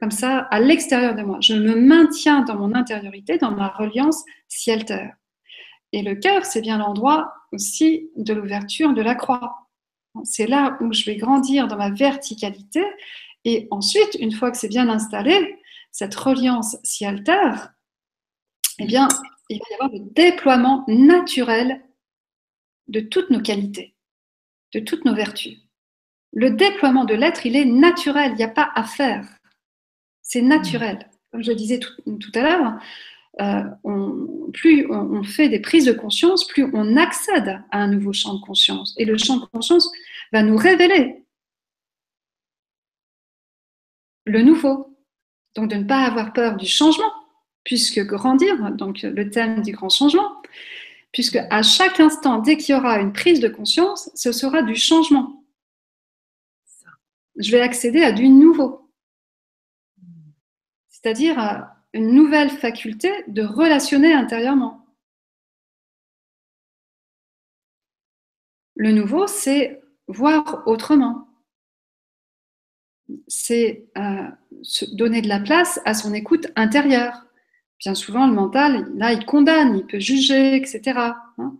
comme 0.00 0.10
ça 0.10 0.38
à 0.50 0.60
l'extérieur 0.60 1.14
de 1.14 1.22
moi. 1.22 1.38
Je 1.40 1.54
me 1.54 1.76
maintiens 1.76 2.40
dans 2.40 2.56
mon 2.56 2.74
intériorité, 2.74 3.38
dans 3.38 3.50
ma 3.50 3.68
reliance 3.68 4.24
ciel-terre. 4.48 5.14
Et 5.92 6.02
le 6.02 6.14
cœur, 6.14 6.44
c'est 6.44 6.62
bien 6.62 6.78
l'endroit 6.78 7.34
aussi 7.52 8.10
de 8.16 8.32
l'ouverture 8.32 8.94
de 8.94 9.02
la 9.02 9.14
croix. 9.14 9.68
C'est 10.24 10.46
là 10.46 10.78
où 10.80 10.92
je 10.92 11.04
vais 11.04 11.16
grandir 11.16 11.68
dans 11.68 11.76
ma 11.76 11.90
verticalité. 11.90 12.84
Et 13.44 13.68
ensuite, 13.70 14.16
une 14.18 14.32
fois 14.32 14.50
que 14.50 14.56
c'est 14.56 14.68
bien 14.68 14.88
installé, 14.88 15.58
cette 15.90 16.14
reliance 16.14 16.76
ciel-terre, 16.82 17.72
eh 18.78 18.86
bien, 18.86 19.08
il 19.48 19.58
va 19.58 19.64
y 19.70 19.74
avoir 19.74 19.90
le 19.90 20.12
déploiement 20.12 20.84
naturel 20.88 21.82
de 22.88 23.00
toutes 23.00 23.30
nos 23.30 23.42
qualités, 23.42 23.94
de 24.72 24.80
toutes 24.80 25.04
nos 25.04 25.14
vertus. 25.14 25.58
Le 26.32 26.50
déploiement 26.50 27.04
de 27.04 27.14
l'être, 27.14 27.44
il 27.44 27.56
est 27.56 27.64
naturel, 27.64 28.32
il 28.32 28.36
n'y 28.36 28.44
a 28.44 28.48
pas 28.48 28.70
à 28.74 28.84
faire. 28.84 29.39
C'est 30.30 30.42
naturel. 30.42 31.10
Comme 31.32 31.42
je 31.42 31.50
le 31.50 31.56
disais 31.56 31.80
tout, 31.80 32.32
à 32.34 32.40
l'heure, 32.40 32.78
euh, 33.40 33.64
plus 34.52 34.86
on, 34.88 35.24
fait 35.24 35.48
des 35.48 35.58
prises 35.58 35.86
de 35.86 35.92
conscience, 35.92 36.46
plus 36.46 36.70
on 36.72 36.96
accède 36.96 37.60
à 37.72 37.78
un 37.78 37.88
nouveau 37.88 38.12
champ 38.12 38.34
de 38.34 38.40
conscience. 38.40 38.94
Et 38.96 39.04
le 39.04 39.18
champ 39.18 39.38
de 39.38 39.46
conscience 39.46 39.90
va 40.32 40.44
nous 40.44 40.56
révéler 40.56 41.24
le 44.24 44.42
nouveau. 44.42 44.96
Donc 45.56 45.68
de 45.68 45.74
ne 45.74 45.82
pas 45.82 46.04
avoir 46.04 46.32
peur 46.32 46.56
du 46.56 46.66
changement, 46.66 47.12
puisque 47.64 47.98
grandir, 47.98 48.70
donc 48.70 49.02
le 49.02 49.30
thème 49.30 49.62
du 49.62 49.72
grand 49.72 49.88
changement, 49.88 50.40
puisque 51.10 51.40
à 51.50 51.64
chaque 51.64 51.98
instant, 51.98 52.38
dès 52.38 52.56
qu'il 52.56 52.76
y 52.76 52.78
aura 52.78 53.00
une 53.00 53.12
prise 53.12 53.40
de 53.40 53.48
conscience, 53.48 54.12
ce 54.14 54.30
sera 54.30 54.62
du 54.62 54.76
changement. 54.76 55.44
Je 57.36 57.50
vais 57.50 57.62
accéder 57.62 58.04
à 58.04 58.12
du 58.12 58.28
nouveau, 58.28 58.79
c'est-à-dire 61.02 61.38
à 61.38 61.76
une 61.92 62.12
nouvelle 62.12 62.50
faculté 62.50 63.10
de 63.28 63.42
relationner 63.42 64.12
intérieurement. 64.12 64.86
Le 68.76 68.92
nouveau, 68.92 69.26
c'est 69.26 69.80
voir 70.06 70.62
autrement. 70.66 71.28
C'est 73.26 73.88
euh, 73.98 74.28
donner 74.92 75.20
de 75.20 75.28
la 75.28 75.40
place 75.40 75.80
à 75.84 75.94
son 75.94 76.14
écoute 76.14 76.46
intérieure 76.56 77.26
bien 77.80 77.94
souvent, 77.94 78.26
le 78.26 78.34
mental, 78.34 78.90
là, 78.94 79.12
il 79.12 79.24
condamne, 79.24 79.76
il 79.76 79.86
peut 79.86 79.98
juger, 79.98 80.54
etc. 80.54 80.98
Hein. 81.38 81.56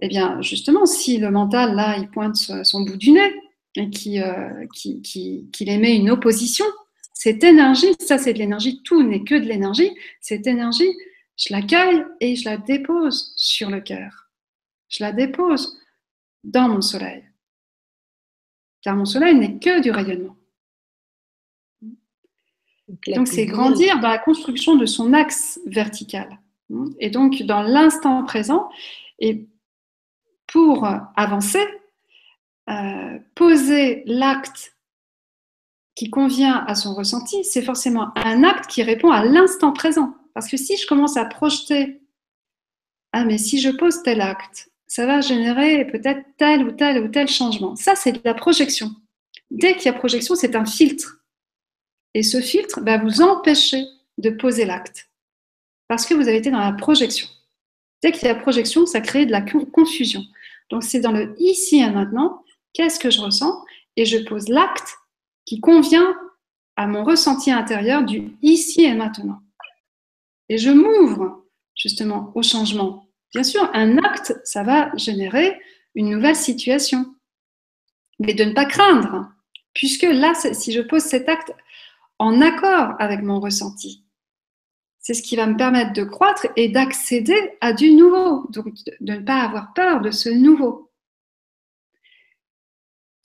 eh 0.00 0.08
bien, 0.08 0.40
justement, 0.42 0.86
si 0.86 1.18
le 1.18 1.30
mental, 1.30 1.74
là, 1.74 1.96
il 1.98 2.08
pointe 2.10 2.36
son 2.36 2.82
bout 2.82 2.96
du 2.96 3.12
nez 3.12 3.34
et 3.76 3.90
qu'il 3.90 4.22
euh, 4.22 4.66
qui, 4.72 5.50
émet 5.60 5.96
une 5.96 6.10
opposition, 6.10 6.66
cette 7.14 7.44
énergie, 7.44 7.94
ça 8.00 8.18
c'est 8.18 8.34
de 8.34 8.38
l'énergie, 8.38 8.82
tout 8.82 9.02
n'est 9.02 9.24
que 9.24 9.36
de 9.36 9.46
l'énergie, 9.46 9.90
cette 10.20 10.46
énergie, 10.46 10.92
je 11.36 11.52
l'accueille 11.52 12.04
et 12.20 12.36
je 12.36 12.44
la 12.44 12.58
dépose 12.58 13.32
sur 13.36 13.70
le 13.70 13.80
cœur. 13.80 14.28
Je 14.88 15.02
la 15.02 15.12
dépose 15.12 15.80
dans 16.42 16.68
mon 16.68 16.80
soleil. 16.80 17.24
Car 18.82 18.96
mon 18.96 19.06
soleil 19.06 19.34
n'est 19.34 19.58
que 19.58 19.80
du 19.80 19.90
rayonnement. 19.90 20.36
Donc, 22.88 23.28
c'est 23.28 23.46
grandir 23.46 23.98
dans 24.00 24.08
la 24.08 24.18
construction 24.18 24.76
de 24.76 24.84
son 24.84 25.14
axe 25.14 25.58
vertical. 25.66 26.38
Et 27.00 27.08
donc, 27.08 27.42
dans 27.42 27.62
l'instant 27.62 28.24
présent, 28.24 28.68
et 29.18 29.46
pour 30.46 30.86
avancer, 31.16 31.64
euh, 32.68 33.18
poser 33.34 34.02
l'acte 34.06 34.73
qui 35.94 36.10
convient 36.10 36.64
à 36.66 36.74
son 36.74 36.94
ressenti, 36.94 37.44
c'est 37.44 37.62
forcément 37.62 38.10
un 38.16 38.42
acte 38.42 38.68
qui 38.68 38.82
répond 38.82 39.10
à 39.10 39.24
l'instant 39.24 39.72
présent. 39.72 40.14
Parce 40.34 40.48
que 40.48 40.56
si 40.56 40.76
je 40.76 40.86
commence 40.86 41.16
à 41.16 41.24
projeter, 41.24 42.00
ah 43.12 43.24
mais 43.24 43.38
si 43.38 43.60
je 43.60 43.70
pose 43.70 44.02
tel 44.02 44.20
acte, 44.20 44.70
ça 44.86 45.06
va 45.06 45.20
générer 45.20 45.86
peut-être 45.86 46.24
tel 46.36 46.64
ou 46.66 46.72
tel 46.72 47.02
ou 47.02 47.08
tel 47.08 47.28
changement. 47.28 47.76
Ça, 47.76 47.94
c'est 47.94 48.12
de 48.12 48.20
la 48.24 48.34
projection. 48.34 48.90
Dès 49.50 49.74
qu'il 49.74 49.86
y 49.86 49.88
a 49.88 49.92
projection, 49.92 50.34
c'est 50.34 50.56
un 50.56 50.64
filtre. 50.64 51.20
Et 52.14 52.22
ce 52.22 52.40
filtre 52.40 52.80
va 52.82 52.98
vous 52.98 53.22
empêcher 53.22 53.84
de 54.18 54.30
poser 54.30 54.64
l'acte 54.64 55.10
parce 55.88 56.06
que 56.06 56.14
vous 56.14 56.28
avez 56.28 56.38
été 56.38 56.50
dans 56.50 56.60
la 56.60 56.72
projection. 56.72 57.28
Dès 58.02 58.12
qu'il 58.12 58.26
y 58.26 58.30
a 58.30 58.34
projection, 58.34 58.86
ça 58.86 59.00
crée 59.00 59.26
de 59.26 59.32
la 59.32 59.42
confusion. 59.42 60.22
Donc 60.70 60.82
c'est 60.82 61.00
dans 61.00 61.12
le 61.12 61.34
ici 61.38 61.78
et 61.80 61.90
maintenant, 61.90 62.42
qu'est-ce 62.72 62.98
que 62.98 63.10
je 63.10 63.20
ressens? 63.20 63.64
Et 63.96 64.04
je 64.04 64.18
pose 64.18 64.48
l'acte 64.48 64.96
qui 65.44 65.60
convient 65.60 66.14
à 66.76 66.86
mon 66.86 67.04
ressenti 67.04 67.50
intérieur 67.50 68.02
du 68.04 68.36
ici 68.42 68.82
et 68.82 68.94
maintenant. 68.94 69.40
Et 70.48 70.58
je 70.58 70.70
m'ouvre 70.70 71.44
justement 71.74 72.32
au 72.34 72.42
changement. 72.42 73.08
Bien 73.32 73.42
sûr, 73.42 73.68
un 73.72 73.98
acte, 73.98 74.38
ça 74.44 74.62
va 74.62 74.94
générer 74.96 75.60
une 75.94 76.10
nouvelle 76.10 76.36
situation. 76.36 77.06
Mais 78.20 78.34
de 78.34 78.44
ne 78.44 78.52
pas 78.52 78.64
craindre, 78.64 79.28
puisque 79.72 80.02
là, 80.02 80.34
si 80.34 80.72
je 80.72 80.80
pose 80.80 81.02
cet 81.02 81.28
acte 81.28 81.52
en 82.18 82.40
accord 82.40 82.94
avec 82.98 83.22
mon 83.22 83.40
ressenti. 83.40 84.04
C'est 85.00 85.14
ce 85.14 85.22
qui 85.22 85.36
va 85.36 85.46
me 85.46 85.56
permettre 85.56 85.92
de 85.92 86.04
croître 86.04 86.46
et 86.56 86.68
d'accéder 86.68 87.58
à 87.60 87.72
du 87.72 87.92
nouveau, 87.92 88.46
donc 88.50 88.72
de 89.00 89.12
ne 89.12 89.18
pas 89.18 89.42
avoir 89.42 89.74
peur 89.74 90.00
de 90.00 90.10
ce 90.10 90.28
nouveau. 90.30 90.90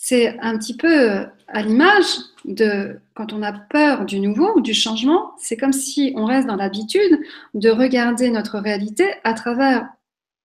C'est 0.10 0.40
un 0.40 0.58
petit 0.58 0.76
peu 0.76 1.28
à 1.48 1.62
l'image 1.62 2.08
de 2.44 3.00
quand 3.14 3.32
on 3.32 3.44
a 3.44 3.54
peur 3.54 4.06
du 4.06 4.20
nouveau 4.20 4.58
ou 4.58 4.60
du 4.60 4.74
changement, 4.74 5.36
c'est 5.38 5.56
comme 5.56 5.72
si 5.72 6.14
on 6.16 6.26
reste 6.26 6.48
dans 6.48 6.56
l'habitude 6.56 7.20
de 7.54 7.70
regarder 7.70 8.32
notre 8.32 8.58
réalité 8.58 9.06
à 9.24 9.36
travers 9.36 9.88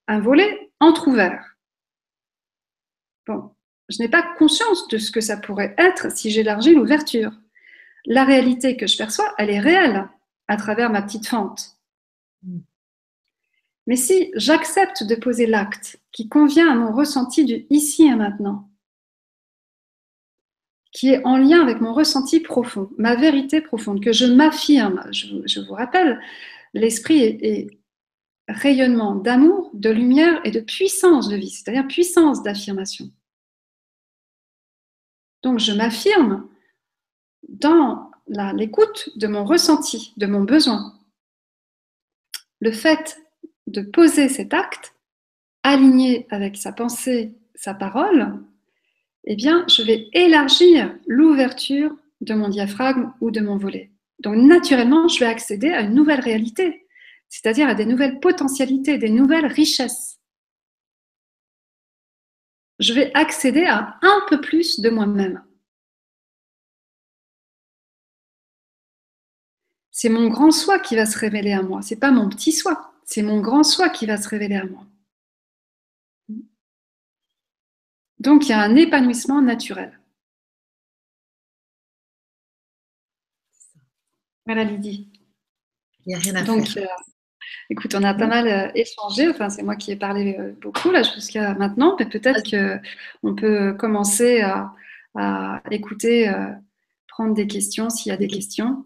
un 0.07 0.21
volet 0.21 0.71
entr'ouvert. 0.81 1.57
Bon, 3.27 3.53
je 3.89 4.03
n'ai 4.03 4.09
pas 4.11 4.23
conscience 4.37 4.87
de 4.89 4.99
ce 4.99 5.11
que 5.11 5.23
ça 5.23 5.39
pourrait 5.39 5.75
être 5.79 6.15
si 6.15 6.31
j'élargis 6.31 6.75
l'ouverture 6.75 7.33
la 8.05 8.25
réalité 8.25 8.77
que 8.77 8.87
je 8.87 8.99
perçois, 8.99 9.33
elle 9.39 9.49
est 9.49 9.61
réelle 9.61 10.11
à 10.47 10.59
travers 10.59 10.91
ma 10.91 11.01
petite 11.01 11.27
fente. 11.27 11.79
Mais 13.87 13.97
si 13.97 14.31
j'accepte 14.35 15.05
de 15.05 15.15
poser 15.15 15.47
l'acte 15.47 16.01
qui 16.12 16.29
convient 16.29 16.71
à 16.71 16.75
mon 16.75 16.93
ressenti 16.93 17.47
du 17.47 17.65
ici 17.71 18.05
et 18.05 18.15
maintenant, 18.15 18.69
qui 20.95 21.09
est 21.11 21.22
en 21.24 21.36
lien 21.36 21.61
avec 21.61 21.80
mon 21.80 21.92
ressenti 21.92 22.38
profond, 22.38 22.88
ma 22.97 23.16
vérité 23.16 23.61
profonde, 23.61 24.03
que 24.03 24.12
je 24.12 24.26
m'affirme, 24.26 25.05
je, 25.11 25.61
vous 25.61 25.74
rappelle, 25.74 26.20
l'esprit 26.72 27.20
est 27.20 27.66
rayonnement 28.47 29.16
d'amour, 29.16 29.70
de 29.74 29.90
lumière 29.90 30.40
et 30.45 30.53
de 30.53 30.61
puissance 30.61 31.28
de 31.28 31.36
vie, 31.36 31.51
c'est-à-dire 31.51 31.88
puissance 31.88 32.45
d'affirmation. 32.45 33.11
Donc 35.42 35.59
je 35.59 35.72
m'affirme 35.72 36.49
dans 37.49 38.11
l'écoute 38.55 39.11
de 39.16 39.26
mon 39.26 39.45
ressenti, 39.45 40.14
de 40.16 40.26
mon 40.26 40.42
besoin. 40.42 40.97
Le 42.61 42.70
fait 42.70 43.20
de 43.66 43.80
poser 43.80 44.28
cet 44.28 44.55
acte, 44.55 44.95
aligné 45.64 46.28
avec 46.30 46.57
sa 46.57 46.72
pensée, 46.72 47.34
sa 47.57 47.74
parole, 47.74 48.45
eh 49.25 49.37
bien, 49.37 49.64
je 49.68 49.83
vais 49.83 50.09
élargir 50.12 50.95
l'ouverture 51.07 51.95
de 52.20 52.35
mon 52.35 52.49
diaphragme 52.49 53.12
ou 53.20 53.31
de 53.31 53.41
mon 53.41 53.57
volet. 53.57 53.91
Donc, 54.20 54.37
naturellement, 54.37 55.09
je 55.09 55.20
vais 55.20 55.27
accéder 55.27 55.70
à 55.70 55.81
une 55.81 55.95
nouvelle 55.95 56.20
réalité, 56.20 56.87
c'est-à-dire 57.29 57.68
à 57.68 57.75
des 57.75 57.87
nouvelles 57.87 58.20
potentialités, 58.20 58.99
des 58.99 59.11
nouvelles 59.11 59.47
richesses. 59.47 60.18
Je 62.79 62.93
vais 62.93 63.11
accéder 63.14 63.64
à 63.64 63.99
un 64.03 64.20
peu 64.29 64.41
plus 64.41 64.81
de 64.81 64.91
moi-même. 64.91 65.43
c'est 69.95 70.09
mon 70.09 70.29
grand 70.29 70.51
soi 70.51 70.81
qui 70.81 70.97
va 70.97 71.07
se 71.07 71.16
révéler 71.16 71.53
à 71.53 71.62
moi. 71.62 71.81
C'est 71.81 71.97
pas 71.97 72.11
mon 72.11 72.29
petit 72.29 72.53
soi, 72.53 72.93
c'est 73.07 73.22
mon 73.22 73.41
grand 73.41 73.62
soi 73.62 73.89
qui 73.89 74.07
va 74.07 74.18
se 74.18 74.29
révéler 74.29 74.57
à 74.57 74.64
moi. 74.64 74.85
Donc 78.25 78.47
il 78.47 78.49
y 78.49 78.53
a 78.53 78.61
un 78.61 78.75
épanouissement 78.75 79.43
naturel. 79.43 80.01
Voilà 84.47 84.64
Lydie. 84.64 85.11
Il 86.07 86.09
n'y 86.09 86.14
a 86.14 86.18
rien 86.18 86.35
à 86.37 86.43
Donc, 86.43 86.66
faire. 86.68 86.85
Euh, 86.85 87.12
écoute, 87.70 87.95
on 87.95 88.03
a 88.03 88.14
pas 88.14 88.27
mal 88.27 88.49
euh, 88.49 88.70
échangé. 88.75 89.29
Enfin, 89.29 89.49
c'est 89.49 89.62
moi 89.62 89.77
qui 89.77 89.93
ai 89.93 89.97
parlé 89.97 90.37
euh, 90.39 90.53
beaucoup 90.61 90.91
là 90.91 91.03
jusqu'à 91.03 91.55
maintenant, 91.55 91.97
mais 91.99 92.07
peut-être 92.07 92.43
qu'on 93.22 93.35
peut 93.35 93.75
commencer 93.75 94.41
à, 94.41 94.75
à 95.14 95.62
écouter, 95.70 96.31
prendre 97.09 97.35
des 97.35 97.47
questions 97.47 97.89
s'il 97.91 98.11
y 98.11 98.12
a 98.12 98.18
des 98.18 98.29
questions. 98.29 98.85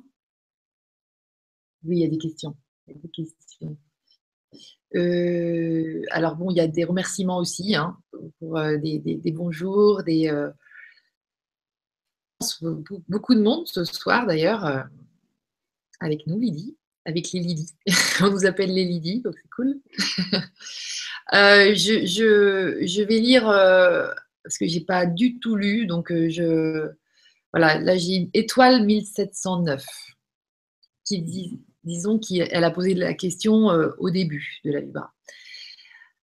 Oui, 1.85 1.99
il 1.99 2.03
y 2.03 2.05
a 2.05 2.09
des 2.09 2.19
questions. 2.19 2.57
Il 2.87 2.95
y 2.95 2.99
a 2.99 3.01
des 3.01 3.09
questions. 3.09 3.77
Alors 4.95 6.37
bon, 6.37 6.51
il 6.51 6.57
y 6.57 6.61
a 6.61 6.67
des 6.67 6.85
remerciements 6.85 7.39
aussi 7.39 7.75
hein, 7.75 7.97
pour 8.39 8.61
des, 8.61 8.99
des, 8.99 9.33
bonjours, 9.33 10.03
des 10.03 10.31
beaucoup 13.09 13.35
de 13.35 13.43
monde 13.43 13.67
ce 13.67 13.85
soir 13.85 14.27
d'ailleurs 14.27 14.87
avec 16.01 16.27
nous, 16.27 16.39
Lydie, 16.39 16.77
avec 17.05 17.33
les 17.33 17.41
Lydie. 17.41 17.75
On 18.23 18.31
nous 18.31 18.47
appelle 18.47 18.73
les 18.73 18.85
Lydie, 18.85 19.21
donc 19.21 19.35
c'est 19.37 19.51
cool. 19.51 19.81
je, 21.33 23.03
vais 23.03 23.19
lire 23.19 23.45
parce 23.45 24.59
que 24.59 24.67
j'ai 24.67 24.81
pas 24.81 25.07
du 25.07 25.39
tout 25.39 25.57
lu, 25.57 25.87
donc 25.87 26.13
je 26.13 26.89
voilà, 27.53 27.79
là 27.79 27.97
j'ai 27.97 28.15
une 28.15 28.31
étoile 28.35 28.85
1709 28.85 29.85
qui 31.05 31.23
dit, 31.23 31.61
disons 31.89 32.19
qu'elle 32.19 32.65
a 32.65 32.71
posé 32.71 32.95
la 32.95 33.15
question 33.15 33.71
euh, 33.71 33.91
au 33.99 34.11
début 34.11 34.61
de 34.65 34.71
la 34.71 34.81
Libra. 34.81 35.13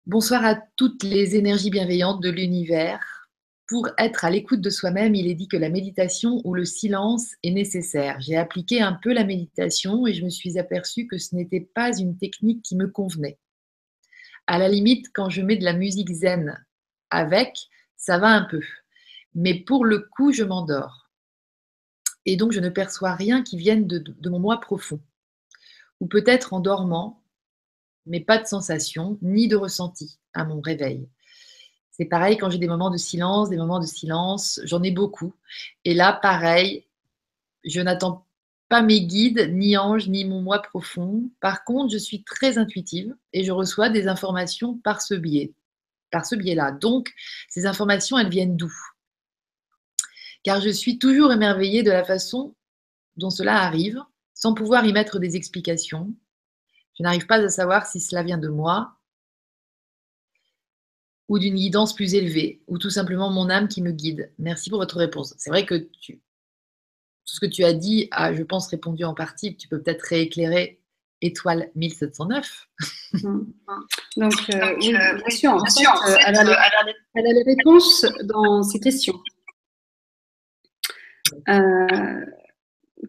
Bonsoir 0.07 0.45
à 0.45 0.59
toutes 0.77 1.03
les 1.03 1.37
énergies 1.37 1.71
bienveillantes 1.71 2.23
de 2.23 2.31
l'univers. 2.31 3.29
Pour 3.67 3.91
être 3.99 4.25
à 4.25 4.31
l'écoute 4.31 4.63
de 4.63 4.71
soi-même, 4.71 5.15
il 5.15 5.27
est 5.27 5.35
dit 5.35 5.49
que 5.49 5.59
la 5.59 5.69
méditation 5.69 6.41
ou 6.45 6.55
le 6.55 6.65
silence 6.65 7.35
est 7.43 7.51
nécessaire. 7.51 8.19
J'ai 8.21 8.37
appliqué 8.37 8.81
un 8.81 8.95
peu 8.95 9.13
la 9.13 9.25
méditation 9.25 10.07
et 10.07 10.15
je 10.15 10.25
me 10.25 10.31
suis 10.31 10.59
aperçue 10.59 11.07
que 11.07 11.19
ce 11.19 11.35
n'était 11.35 11.69
pas 11.75 11.95
une 11.99 12.17
technique 12.17 12.63
qui 12.63 12.77
me 12.77 12.89
convenait. 12.89 13.39
À 14.47 14.59
la 14.59 14.69
limite, 14.69 15.09
quand 15.13 15.29
je 15.29 15.43
mets 15.43 15.57
de 15.57 15.65
la 15.65 15.75
musique 15.75 16.11
zen 16.11 16.59
avec, 17.11 17.59
ça 17.99 18.17
va 18.17 18.29
un 18.29 18.45
peu. 18.45 18.63
Mais 19.35 19.55
pour 19.55 19.85
le 19.85 20.09
coup, 20.17 20.33
je 20.33 20.45
m'endors 20.45 21.09
et 22.29 22.37
donc 22.37 22.53
je 22.53 22.61
ne 22.61 22.69
perçois 22.69 23.15
rien 23.15 23.43
qui 23.43 23.57
vienne 23.57 23.87
de, 23.87 24.29
mon 24.29 24.39
moi 24.39 24.61
profond. 24.61 25.01
Ou 26.01 26.07
peut-être 26.07 26.53
en 26.53 26.61
dormant, 26.61 27.23
mais 28.07 28.21
pas 28.21 28.39
de 28.39 28.47
sensation 28.47 29.19
ni 29.23 29.49
de 29.49 29.57
ressenti 29.57 30.19
à 30.33 30.45
mon 30.45 30.61
réveil. 30.61 31.09
C'est 31.91 32.05
pareil 32.05 32.37
quand 32.37 32.49
j'ai 32.49 32.59
des 32.59 32.69
moments 32.69 32.91
de 32.91 32.97
silence, 32.97 33.51
des 33.51 33.57
moments 33.57 33.81
de 33.81 33.87
silence, 33.87 34.61
j'en 34.65 34.83
ai 34.83 34.93
beaucoup. 34.93 35.35
Et 35.85 35.95
là, 35.95 36.13
pareil, 36.13 36.87
je 37.65 37.81
n'attends 37.81 38.25
pas 38.69 38.83
mes 38.83 39.01
guides, 39.01 39.51
ni 39.53 39.77
anges, 39.77 40.09
ni 40.09 40.25
mon 40.25 40.41
moi 40.41 40.61
profond. 40.61 41.29
Par 41.41 41.65
contre, 41.65 41.93
je 41.93 41.99
suis 41.99 42.23
très 42.23 42.59
intuitive 42.59 43.17
et 43.33 43.43
je 43.43 43.51
reçois 43.51 43.89
des 43.89 44.07
informations 44.07 44.77
par 44.79 45.03
ce 45.03 45.15
biais, 45.15 45.53
par 46.11 46.25
ce 46.25 46.37
biais-là. 46.37 46.73
Donc, 46.73 47.13
ces 47.49 47.67
informations, 47.67 48.19
elles 48.19 48.31
viennent 48.31 48.57
d'où? 48.57 48.73
Car 50.45 50.61
je 50.61 50.69
suis 50.69 50.99
toujours 50.99 51.33
émerveillée 51.33 51.83
de 51.83 51.91
la 51.91 52.05
façon 52.05 52.55
dont 53.17 53.31
cela 53.31 53.63
arrive, 53.63 54.01
sans 54.39 54.55
pouvoir 54.55 54.87
y 54.87 54.93
mettre 54.93 55.19
des 55.19 55.35
explications. 55.35 56.15
Je 56.97 57.03
n'arrive 57.03 57.27
pas 57.27 57.43
à 57.43 57.49
savoir 57.49 57.87
si 57.87 57.99
cela 58.01 58.23
vient 58.23 58.39
de 58.39 58.47
moi 58.47 58.95
ou 61.29 61.41
d'une 61.41 61.57
guidance 61.57 61.93
plus 61.93 62.15
élevée, 62.15 62.63
ou 62.69 62.79
tout 62.79 62.89
simplement 62.89 63.31
mon 63.31 63.51
âme 63.51 63.67
qui 63.67 63.83
me 63.83 63.91
guide. 63.91 64.33
Merci 64.39 64.71
pour 64.71 64.79
votre 64.79 64.97
réponse. 64.97 65.35
C'est 65.39 65.51
vrai 65.51 65.67
que 65.67 65.75
tu, 66.01 66.15
tout 66.15 67.35
ce 67.35 67.41
que 67.41 67.47
tu 67.47 67.65
as 67.65 67.73
dit 67.75 68.09
a, 68.13 68.33
je 68.33 68.45
pense, 68.45 68.69
répondu 68.69 69.05
en 69.05 69.13
partie. 69.13 69.57
Tu 69.57 69.67
peux 69.67 69.83
peut-être 69.83 70.03
rééclairer 70.03 70.81
étoile 71.21 71.71
1709. 71.75 72.69
Donc, 74.17 74.33
euh, 74.55 74.77
oui, 74.79 74.93
bien 74.93 75.31
sûr, 75.31 75.51
en 75.51 75.65
fait, 75.67 75.85
elle, 76.27 76.57
elle 77.15 77.27
a 77.27 77.33
les 77.33 77.43
réponses 77.43 78.07
dans 78.23 78.63
ces 78.63 78.79
questions. 78.79 79.21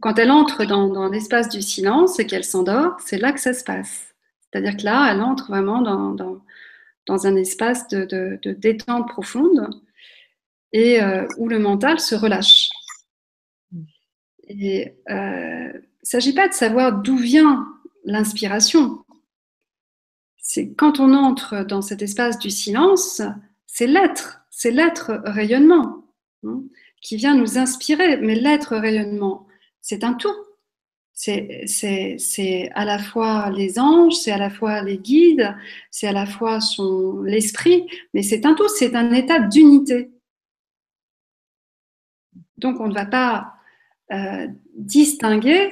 Quand 0.02 0.20
elle 0.20 0.32
entre 0.32 0.66
dans, 0.66 1.10
l'espace 1.10 1.50
du 1.50 1.62
silence 1.62 2.20
et 2.20 2.28
qu'elle 2.28 2.44
s'endort, 2.44 2.98
c'est 3.00 3.18
là 3.18 3.32
que 3.32 3.40
ça 3.40 3.54
se 3.54 3.64
passe. 3.64 4.14
C'est-à-dire 4.42 4.78
que 4.78 4.84
là, 4.84 5.12
elle 5.12 5.22
entre 5.22 5.48
vraiment 5.48 5.82
dans, 5.82 6.42
dans, 7.08 7.28
un 7.28 7.36
espace 7.36 7.88
de, 7.88 8.40
détente 8.54 9.08
profonde 9.08 9.70
et 10.74 11.02
euh, 11.02 11.28
où 11.38 11.48
le 11.48 11.60
mental 11.60 12.00
se 12.00 12.14
relâche. 12.14 12.70
Euh, 13.72 14.54
il 14.54 14.94
ne 15.08 15.82
s'agit 16.04 16.34
pas 16.34 16.48
de 16.48 16.54
savoir 16.54 17.02
d'où 17.02 17.18
vient 17.18 17.68
l'inspiration. 18.06 19.04
C'est 20.38 20.74
quand 20.74 21.00
on 21.00 21.14
entre 21.14 21.64
dans 21.64 21.82
cet 21.82 22.02
espace 22.02 22.38
du 22.40 22.52
silence, 22.52 23.22
c'est 23.66 23.88
l'être, 23.88 24.42
c'est 24.52 24.72
l'être 24.72 25.22
rayonnement. 25.26 26.06
Hein 26.44 26.62
qui 27.02 27.16
vient 27.16 27.36
nous 27.36 27.58
inspirer. 27.58 28.18
Mais 28.18 28.36
l'être 28.36 28.76
rayonnement, 28.76 29.48
c'est 29.82 30.04
un 30.04 30.14
tout. 30.14 30.36
C'est 31.14 32.72
à 32.76 32.86
la 32.86 32.98
fois 32.98 33.50
les 33.50 33.78
anges, 33.78 34.14
c'est 34.14 34.32
à 34.32 34.38
la 34.38 34.50
fois 34.50 34.82
les 34.82 34.98
guides, 34.98 35.54
c'est 35.92 36.08
à 36.08 36.14
la 36.14 36.26
fois 36.26 36.60
l'esprit, 37.26 37.86
mais 38.14 38.24
c'est 38.24 38.46
un 38.46 38.54
tout, 38.54 38.70
c'est 38.70 38.96
un 38.96 39.12
état 39.12 39.40
d'unité. 39.40 40.12
Donc 42.58 42.80
on 42.80 42.88
ne 42.88 42.94
va 42.94 43.06
pas 43.06 43.54
euh, 44.14 44.48
distinguer 44.76 45.72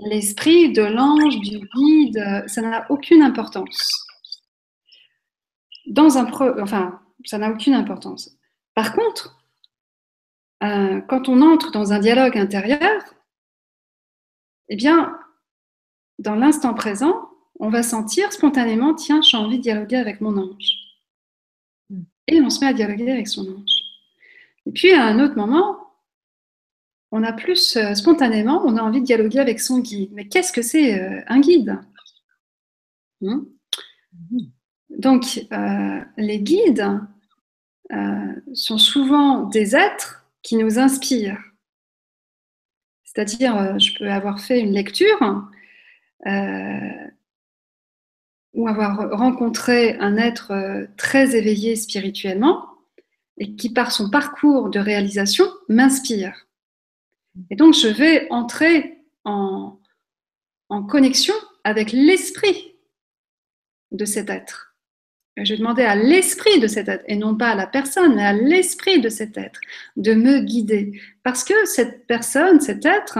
l'esprit 0.00 0.72
de 0.72 0.82
l'ange, 0.82 1.38
du 1.40 1.58
guide, 1.58 2.44
ça 2.48 2.60
n'a 2.60 2.90
aucune 2.90 3.22
importance. 3.22 4.06
Dans 5.86 6.18
un 6.18 6.30
enfin, 6.60 7.00
ça 7.24 7.38
n'a 7.38 7.50
aucune 7.50 7.74
importance. 7.74 8.36
Par 8.74 8.94
contre, 8.94 9.36
euh, 10.62 11.00
quand 11.02 11.28
on 11.28 11.42
entre 11.42 11.70
dans 11.70 11.92
un 11.92 11.98
dialogue 11.98 12.36
intérieur, 12.36 13.02
eh 14.68 14.76
bien, 14.76 15.18
dans 16.18 16.34
l'instant 16.34 16.74
présent, 16.74 17.30
on 17.58 17.70
va 17.70 17.82
sentir 17.82 18.32
spontanément, 18.32 18.94
tiens, 18.94 19.22
j'ai 19.22 19.36
envie 19.36 19.58
de 19.58 19.62
dialoguer 19.62 19.96
avec 19.96 20.20
mon 20.20 20.36
ange. 20.36 20.76
Hmm. 21.90 22.02
Et 22.26 22.40
on 22.40 22.50
se 22.50 22.60
met 22.60 22.68
à 22.68 22.72
dialoguer 22.72 23.10
avec 23.10 23.28
son 23.28 23.42
ange. 23.42 23.80
Et 24.66 24.72
puis, 24.72 24.92
à 24.92 25.04
un 25.04 25.20
autre 25.20 25.36
moment, 25.36 25.78
on 27.12 27.22
a 27.22 27.32
plus 27.32 27.76
euh, 27.76 27.94
spontanément, 27.94 28.62
on 28.64 28.76
a 28.76 28.82
envie 28.82 29.00
de 29.00 29.06
dialoguer 29.06 29.38
avec 29.38 29.60
son 29.60 29.78
guide. 29.78 30.10
Mais 30.12 30.26
qu'est-ce 30.28 30.52
que 30.52 30.62
c'est 30.62 31.00
euh, 31.00 31.22
un 31.28 31.40
guide? 31.40 31.78
Hmm? 33.20 33.44
Donc, 34.90 35.46
les 36.16 36.40
guides 36.40 37.00
sont 38.54 38.78
souvent 38.78 39.42
des 39.42 39.76
êtres 39.76 40.26
qui 40.42 40.56
nous 40.56 40.78
inspire. 40.78 41.38
C'est-à-dire, 43.16 43.56
euh, 43.56 43.78
je 43.78 43.94
peux 43.98 44.10
avoir 44.10 44.40
fait 44.40 44.60
une 44.60 44.72
lecture 44.72 45.18
euh, 46.26 47.08
ou 48.52 48.68
avoir 48.68 49.10
rencontré 49.16 49.96
un 50.00 50.18
être 50.18 50.50
euh, 50.50 50.86
très 50.98 51.34
éveillé 51.34 51.76
spirituellement 51.76 52.66
et 53.38 53.56
qui, 53.56 53.72
par 53.72 53.90
son 53.90 54.10
parcours 54.10 54.68
de 54.68 54.78
réalisation, 54.78 55.46
m'inspire. 55.70 56.46
Et 57.48 57.56
donc, 57.56 57.72
je 57.72 57.88
vais 57.88 58.30
entrer 58.30 58.98
en, 59.24 59.80
en 60.68 60.82
connexion 60.82 61.34
avec 61.64 61.92
l'esprit 61.92 62.74
de 63.92 64.04
cet 64.04 64.28
être. 64.28 64.65
Je 65.36 65.54
demandais 65.54 65.84
à 65.84 65.96
l'esprit 65.96 66.60
de 66.60 66.66
cet 66.66 66.88
être, 66.88 67.04
et 67.06 67.16
non 67.16 67.36
pas 67.36 67.48
à 67.48 67.54
la 67.54 67.66
personne, 67.66 68.14
mais 68.14 68.24
à 68.24 68.32
l'esprit 68.32 69.00
de 69.00 69.10
cet 69.10 69.36
être, 69.36 69.60
de 69.96 70.14
me 70.14 70.40
guider. 70.40 70.98
Parce 71.24 71.44
que 71.44 71.66
cette 71.66 72.06
personne, 72.06 72.60
cet 72.60 72.86
être 72.86 73.18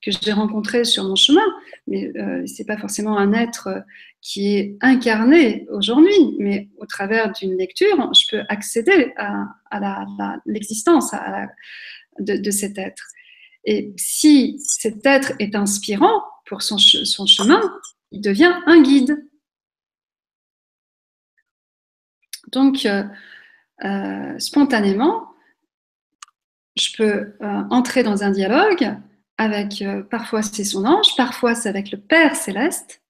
que 0.00 0.10
j'ai 0.10 0.32
rencontré 0.32 0.84
sur 0.84 1.04
mon 1.04 1.14
chemin, 1.14 1.44
mais 1.86 2.10
euh, 2.16 2.46
ce 2.46 2.62
n'est 2.62 2.66
pas 2.66 2.78
forcément 2.78 3.18
un 3.18 3.34
être 3.34 3.84
qui 4.22 4.56
est 4.56 4.76
incarné 4.80 5.66
aujourd'hui, 5.70 6.36
mais 6.38 6.68
au 6.78 6.86
travers 6.86 7.32
d'une 7.32 7.56
lecture, 7.56 8.12
je 8.14 8.30
peux 8.30 8.42
accéder 8.48 9.12
à, 9.16 9.44
l'existence 10.46 11.12
de, 12.18 12.50
cet 12.50 12.78
être. 12.78 13.04
Et 13.64 13.92
si 13.96 14.58
cet 14.60 15.04
être 15.04 15.32
est 15.38 15.54
inspirant 15.54 16.22
pour 16.46 16.62
son 16.62 16.78
chemin, 16.78 17.60
il 18.10 18.22
devient 18.22 18.54
un 18.66 18.82
guide. 18.82 19.27
Donc, 22.52 22.86
euh, 22.86 23.04
euh, 23.84 24.38
spontanément, 24.38 25.28
je 26.76 26.96
peux 26.96 27.34
euh, 27.42 27.62
entrer 27.70 28.02
dans 28.02 28.22
un 28.22 28.30
dialogue 28.30 28.96
avec, 29.36 29.84
parfois 30.10 30.42
c'est 30.42 30.64
son 30.64 30.84
ange, 30.84 31.14
parfois 31.16 31.54
c'est 31.54 31.68
avec 31.68 31.92
le 31.92 31.98
Père 31.98 32.34
céleste, 32.34 33.02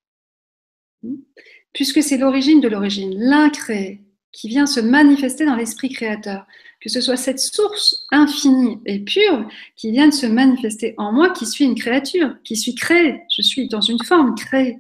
puisque 1.73 2.03
c'est 2.03 2.19
l'origine 2.19 2.61
de 2.61 2.69
l'origine, 2.69 3.15
l'incréé, 3.19 4.05
qui 4.33 4.49
vient 4.49 4.67
se 4.67 4.81
manifester 4.81 5.47
dans 5.47 5.57
l'esprit 5.57 5.89
créateur. 5.89 6.47
Que 6.81 6.91
ce 6.91 7.01
soit 7.01 7.17
cette 7.17 7.41
source 7.41 8.07
infinie 8.13 8.79
et 8.87 9.01
pure 9.01 9.49
qui 9.75 9.91
vient 9.91 10.09
de 10.09 10.15
se 10.15 10.27
manifester 10.27 10.95
en 10.97 11.13
moi, 11.13 11.31
qui 11.31 11.47
suis 11.47 11.65
une 11.65 11.75
créature, 11.75 12.37
qui 12.45 12.57
suis 12.57 12.75
créée, 12.75 13.23
je 13.35 13.43
suis 13.43 13.69
dans 13.69 13.81
une 13.81 14.03
forme 14.05 14.35
créée. 14.35 14.79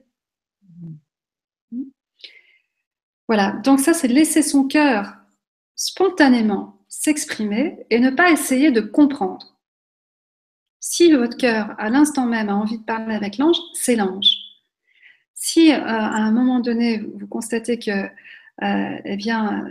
Voilà, 3.28 3.52
donc 3.62 3.78
ça, 3.78 3.92
c'est 3.92 4.08
laisser 4.08 4.42
son 4.42 4.66
cœur 4.66 5.14
spontanément 5.76 6.78
s'exprimer 6.88 7.86
et 7.90 8.00
ne 8.00 8.10
pas 8.10 8.30
essayer 8.30 8.70
de 8.72 8.80
comprendre. 8.80 9.58
Si 10.80 11.12
votre 11.12 11.36
cœur, 11.36 11.74
à 11.78 11.90
l'instant 11.90 12.24
même, 12.24 12.48
a 12.48 12.54
envie 12.54 12.78
de 12.78 12.84
parler 12.84 13.14
avec 13.14 13.36
l'ange, 13.36 13.58
c'est 13.74 13.96
l'ange. 13.96 14.30
Si 15.34 15.70
à 15.72 16.08
un 16.08 16.32
moment 16.32 16.60
donné, 16.60 16.98
vous 16.98 17.26
constatez 17.26 17.78
que 17.78 18.08
eh 18.62 19.16
bien, 19.16 19.68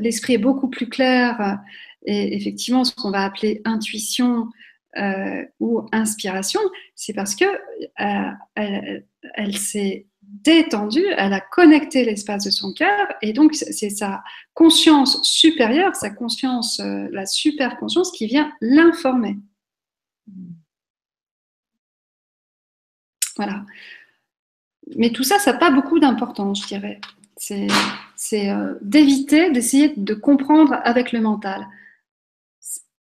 l'esprit 0.00 0.34
est 0.34 0.38
beaucoup 0.38 0.68
plus 0.68 0.88
clair 0.88 1.58
et 2.04 2.36
effectivement, 2.36 2.84
ce 2.84 2.94
qu'on 2.94 3.10
va 3.10 3.24
appeler 3.24 3.62
intuition 3.64 4.48
ou 5.58 5.86
inspiration, 5.92 6.60
c'est 6.94 7.14
parce 7.14 7.34
que 7.34 7.46
elle 7.96 9.56
s'est 9.56 10.07
détendue, 10.28 11.06
elle 11.16 11.32
a 11.32 11.40
connecté 11.40 12.04
l'espace 12.04 12.44
de 12.44 12.50
son 12.50 12.72
cœur 12.72 13.08
et 13.22 13.32
donc 13.32 13.54
c'est 13.54 13.90
sa 13.90 14.22
conscience 14.54 15.22
supérieure, 15.22 15.96
sa 15.96 16.10
conscience, 16.10 16.80
euh, 16.80 17.08
la 17.12 17.26
super 17.26 17.78
conscience 17.78 18.12
qui 18.12 18.26
vient 18.26 18.52
l'informer. 18.60 19.38
Voilà. 23.36 23.64
Mais 24.96 25.10
tout 25.10 25.22
ça, 25.22 25.38
ça 25.38 25.52
n'a 25.52 25.58
pas 25.58 25.70
beaucoup 25.70 25.98
d'importance, 25.98 26.62
je 26.62 26.68
dirais. 26.68 27.00
C'est 27.36 28.50
euh, 28.50 28.74
d'éviter 28.82 29.50
d'essayer 29.50 29.94
de 29.96 30.14
comprendre 30.14 30.78
avec 30.82 31.12
le 31.12 31.20
mental. 31.20 31.66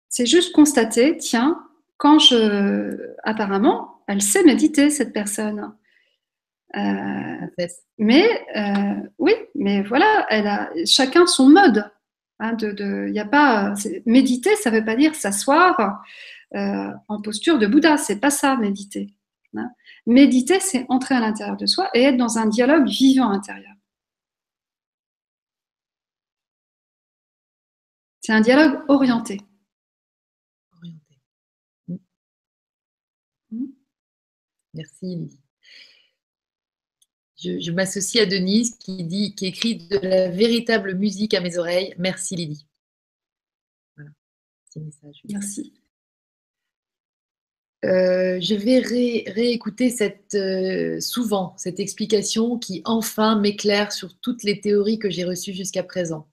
C'est 0.08 0.26
juste 0.26 0.54
constater, 0.54 1.16
tiens, 1.16 1.62
quand 1.96 2.18
je... 2.18 3.14
Apparemment, 3.22 4.02
elle 4.06 4.22
sait 4.22 4.44
méditer, 4.44 4.90
cette 4.90 5.12
personne. 5.12 5.72
Euh, 6.74 7.64
mais 7.98 8.28
euh, 8.56 9.08
oui, 9.18 9.32
mais 9.54 9.82
voilà, 9.82 10.26
elle 10.30 10.46
a 10.46 10.70
chacun 10.84 11.26
son 11.26 11.48
mode. 11.48 11.90
Hein, 12.38 12.52
de, 12.52 13.08
y 13.08 13.18
a 13.18 13.24
pas 13.24 13.72
méditer, 14.04 14.56
ça 14.56 14.70
ne 14.70 14.78
veut 14.78 14.84
pas 14.84 14.96
dire 14.96 15.14
s'asseoir 15.14 16.04
euh, 16.54 16.92
en 17.08 17.22
posture 17.22 17.58
de 17.58 17.66
Bouddha. 17.66 17.96
C'est 17.96 18.20
pas 18.20 18.30
ça 18.30 18.56
méditer. 18.56 19.14
Hein. 19.56 19.70
Méditer, 20.06 20.60
c'est 20.60 20.86
entrer 20.88 21.14
à 21.14 21.20
l'intérieur 21.20 21.56
de 21.56 21.66
soi 21.66 21.88
et 21.94 22.02
être 22.02 22.16
dans 22.18 22.38
un 22.38 22.46
dialogue 22.46 22.86
vivant 22.88 23.30
intérieur. 23.30 23.72
C'est 28.20 28.32
un 28.32 28.40
dialogue 28.40 28.82
orienté. 28.88 29.40
Orienté. 30.76 31.18
Mm. 31.88 31.96
Mm. 35.02 35.45
Je, 37.36 37.70
m'associe 37.70 38.22
à 38.22 38.26
Denise 38.26 38.76
qui 38.78 39.04
dit, 39.04 39.34
qui 39.34 39.46
écrit 39.46 39.76
de 39.76 39.98
la 39.98 40.28
véritable 40.28 40.94
musique 40.94 41.34
à 41.34 41.40
mes 41.40 41.58
oreilles. 41.58 41.94
Merci 41.98 42.34
Lydie. 42.34 42.66
Voilà, 43.94 44.10
petit 44.70 44.80
message. 44.80 45.20
Merci. 45.28 45.74
Euh, 47.84 48.40
je 48.40 48.54
vais 48.54 48.78
réécouter 48.80 49.90
cette, 49.90 50.34
euh, 50.34 50.98
souvent 50.98 51.54
cette 51.58 51.78
explication 51.78 52.58
qui 52.58 52.80
enfin 52.86 53.38
m'éclaire 53.38 53.92
sur 53.92 54.18
toutes 54.18 54.42
les 54.42 54.60
théories 54.60 54.98
que 54.98 55.10
j'ai 55.10 55.24
reçues 55.24 55.52
jusqu'à 55.52 55.82
présent. 55.82 56.26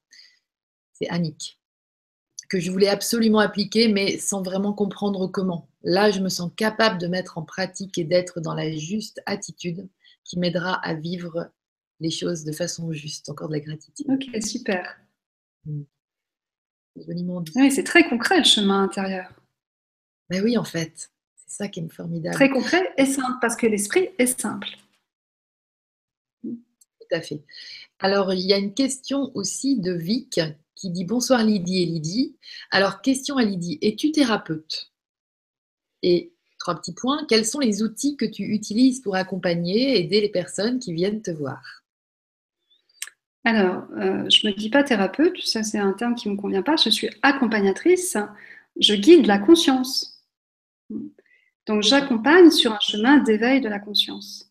C'est 0.93 1.10
Annick, 1.10 1.60
que 2.49 2.60
je 2.60 2.72
voulais 2.72 2.88
absolument 2.88 3.39
appliquer, 3.39 3.89
mais 3.89 4.18
sans 4.20 4.41
vraiment 4.41 4.74
comprendre 4.74 5.28
comment. 5.28 5.70
Là, 5.84 6.12
je 6.12 6.22
me 6.22 6.30
sens 6.30 6.49
capable 6.56 6.97
de 6.97 7.08
mettre 7.08 7.38
en 7.38 7.43
pratique 7.43 7.97
et 7.97 8.06
d'être 8.06 8.39
dans 8.39 8.56
la 8.56 8.72
juste 8.72 9.22
attitude 9.26 9.89
qui 10.24 10.40
m'aidera 10.40 10.74
à 10.86 10.94
vivre 10.94 11.52
les 12.00 12.12
choses 12.12 12.44
de 12.44 12.52
façon 12.52 12.92
juste. 12.92 13.30
Encore 13.30 13.48
de 13.50 13.54
la 13.54 13.60
gratitude. 13.60 14.06
Ok, 14.10 14.42
super. 14.44 15.00
Mm. 15.66 15.84
Oui, 17.56 17.72
c'est 17.72 17.84
très 17.84 18.08
concret 18.08 18.38
le 18.38 18.44
chemin 18.44 18.84
intérieur. 18.84 19.32
Ben 20.30 20.44
oui, 20.44 20.58
en 20.58 20.64
fait, 20.64 21.12
c'est 21.36 21.58
ça 21.64 21.68
qui 21.68 21.80
est 21.80 21.90
formidable. 21.92 22.36
Très 22.36 22.50
concret 22.50 22.94
et 22.98 23.06
simple, 23.06 23.38
parce 23.42 23.56
que 23.56 23.66
l'esprit 23.68 24.10
est 24.18 24.40
simple. 24.40 24.70
Tout 26.44 27.08
à 27.12 27.22
fait. 27.22 27.44
Alors, 28.00 28.34
il 28.34 28.42
y 28.42 28.54
a 28.54 28.58
une 28.58 28.74
question 28.74 29.32
aussi 29.34 29.80
de 29.80 29.94
Vic 29.94 30.40
qui 30.76 30.92
dit 30.92 31.06
Bonsoir 31.06 31.44
Lydie 31.44 31.84
et 31.84 31.86
Lydie. 31.86 32.38
Alors, 32.72 33.02
question 33.02 33.38
à 33.38 33.44
Lydie 33.44 33.80
Es-tu 33.82 34.12
thérapeute? 34.12 34.92
Et 36.02 36.33
Trois 36.64 36.76
petits 36.76 36.93
points. 36.93 37.26
Quels 37.28 37.45
sont 37.45 37.59
les 37.59 37.84
outils 37.84 38.16
que 38.16 38.24
tu 38.24 38.41
utilises 38.43 39.01
pour 39.01 39.18
accompagner, 39.18 39.99
aider 39.99 40.22
les 40.22 40.30
personnes 40.30 40.80
qui 40.80 40.93
viennent 40.93 41.22
te 41.22 41.30
voir? 41.30 41.61
Alors, 43.43 43.84
euh, 43.97 44.30
je 44.30 44.47
ne 44.47 44.53
me 44.53 44.57
dis 44.57 44.70
pas 44.70 44.82
thérapeute, 44.82 45.38
ça 45.41 45.61
c'est 45.61 45.78
un 45.78 45.91
terme 45.91 46.16
qui 46.16 46.30
ne 46.30 46.36
me 46.36 46.39
convient 46.39 46.61
pas. 46.61 46.78
Je 46.78 46.89
suis 46.89 47.09
accompagnatrice, 47.22 48.16
je 48.80 48.93
guide 48.93 49.26
la 49.26 49.39
conscience. 49.39 50.24
Donc 51.68 51.84
j'accompagne 51.84 52.49
sur 52.49 52.72
un 52.72 52.80
chemin 52.80 53.18
d'éveil 53.18 53.59
de 53.59 53.68
la 53.68 53.80
conscience. 53.80 54.49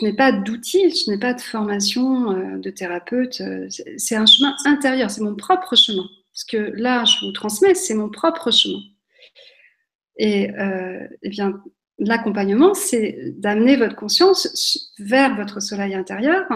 Je 0.00 0.06
n'ai 0.06 0.14
pas 0.14 0.32
d'outils, 0.32 0.88
je 0.88 1.10
n'ai 1.10 1.18
pas 1.18 1.34
de 1.34 1.42
formation 1.42 2.32
euh, 2.32 2.56
de 2.56 2.70
thérapeute. 2.70 3.42
Euh, 3.42 3.68
c'est 3.98 4.16
un 4.16 4.24
chemin 4.24 4.56
intérieur, 4.64 5.10
c'est 5.10 5.20
mon 5.20 5.36
propre 5.36 5.76
chemin. 5.76 6.08
Ce 6.32 6.46
que 6.46 6.56
là, 6.56 7.04
je 7.04 7.26
vous 7.26 7.32
transmets, 7.32 7.74
c'est 7.74 7.94
mon 7.94 8.08
propre 8.08 8.50
chemin. 8.50 8.80
Et 10.18 10.50
euh, 10.50 11.08
eh 11.22 11.28
bien, 11.28 11.62
l'accompagnement, 11.98 12.74
c'est 12.74 13.32
d'amener 13.36 13.76
votre 13.76 13.96
conscience 13.96 14.92
vers 14.98 15.36
votre 15.36 15.60
soleil 15.60 15.94
intérieur 15.94 16.46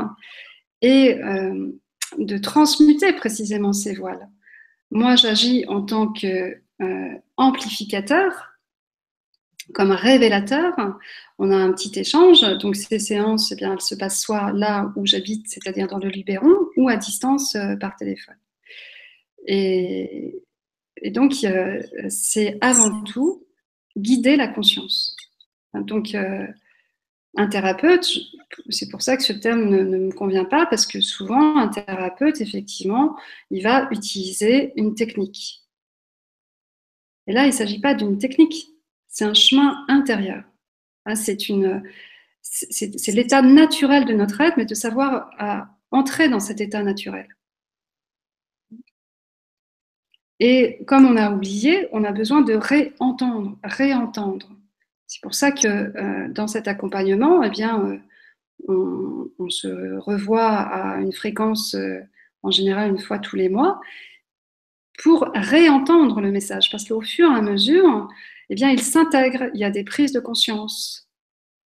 et 0.82 1.22
euh, 1.22 1.68
de 2.18 2.36
transmuter 2.38 3.12
précisément 3.12 3.72
ces 3.72 3.94
voiles. 3.94 4.28
Moi, 4.90 5.14
j'agis 5.16 5.64
en 5.68 5.82
tant 5.82 6.12
qu'amplificateur, 6.12 8.32
euh, 8.32 8.36
comme 9.72 9.92
révélateur. 9.92 10.74
On 11.38 11.52
a 11.52 11.56
un 11.56 11.72
petit 11.72 11.98
échange. 11.98 12.42
Donc, 12.58 12.76
ces 12.76 12.98
séances, 12.98 13.52
eh 13.52 13.56
bien, 13.56 13.72
elles 13.72 13.80
se 13.80 13.94
passent 13.94 14.20
soit 14.20 14.52
là 14.52 14.92
où 14.96 15.06
j'habite, 15.06 15.48
c'est-à-dire 15.48 15.86
dans 15.86 15.98
le 15.98 16.08
Libéron, 16.08 16.52
ou 16.76 16.88
à 16.88 16.96
distance 16.96 17.56
par 17.80 17.96
téléphone. 17.96 18.36
Et, 19.46 20.42
et 21.00 21.10
donc, 21.10 21.32
c'est 22.08 22.58
avant 22.60 23.02
tout 23.04 23.46
guider 23.96 24.36
la 24.36 24.48
conscience. 24.48 25.16
Donc, 25.74 26.14
euh, 26.14 26.46
un 27.36 27.46
thérapeute, 27.46 28.06
c'est 28.68 28.90
pour 28.90 29.02
ça 29.02 29.16
que 29.16 29.22
ce 29.22 29.32
terme 29.32 29.64
ne, 29.64 29.82
me 29.82 30.12
convient 30.12 30.44
pas, 30.44 30.66
parce 30.66 30.86
que 30.86 31.00
souvent, 31.00 31.56
un 31.56 31.68
thérapeute, 31.68 32.40
effectivement, 32.40 33.16
il 33.50 33.62
va 33.62 33.88
utiliser 33.90 34.72
une 34.76 34.94
technique. 34.94 35.62
Et 37.26 37.32
là, 37.32 37.44
il 37.44 37.48
ne 37.48 37.52
s'agit 37.52 37.80
pas 37.80 37.94
d'une 37.94 38.18
technique, 38.18 38.68
c'est 39.08 39.24
un 39.24 39.34
chemin 39.34 39.84
intérieur. 39.88 40.44
Hein, 41.06 41.14
c'est 41.14 41.36
l'état 43.08 43.42
naturel 43.42 44.04
de 44.04 44.12
notre 44.12 44.40
être, 44.40 44.56
mais 44.56 44.66
de 44.66 44.74
savoir 44.74 45.30
entrer 45.90 46.28
dans 46.28 46.40
cet 46.40 46.60
état 46.60 46.82
naturel. 46.82 47.28
Et 50.40 50.78
comme 50.86 51.06
on 51.06 51.16
a 51.16 51.30
oublié, 51.30 51.88
on 51.92 52.04
a 52.04 52.12
besoin 52.12 52.40
de 52.40 52.54
réentendre, 52.54 53.56
réentendre. 53.62 54.48
C'est 55.06 55.20
pour 55.20 55.34
ça 55.34 55.52
que 55.52 55.68
euh, 55.68 56.28
dans 56.28 56.46
cet 56.46 56.68
accompagnement, 56.68 57.42
eh 57.42 57.50
bien, 57.50 58.00
euh, 58.68 59.32
on, 59.38 59.50
se 59.50 59.98
revoit 59.98 60.48
à 60.48 61.00
une 61.00 61.12
fréquence 61.12 61.74
euh, 61.74 62.00
en 62.42 62.50
général 62.50 62.90
une 62.90 62.98
fois 62.98 63.18
tous 63.18 63.36
les 63.36 63.50
mois 63.50 63.78
pour 65.02 65.30
réentendre 65.34 66.20
le 66.20 66.30
message. 66.30 66.70
Parce 66.70 66.88
qu'au 66.88 67.02
fur 67.02 67.30
et 67.30 67.34
à 67.34 67.42
mesure, 67.42 68.08
eh 68.48 68.54
bien, 68.54 68.70
il 68.70 68.80
s'intègre, 68.80 69.50
il 69.52 69.60
y 69.60 69.64
a 69.64 69.70
des 69.70 69.84
prises 69.84 70.12
de 70.12 70.20
conscience, 70.20 71.08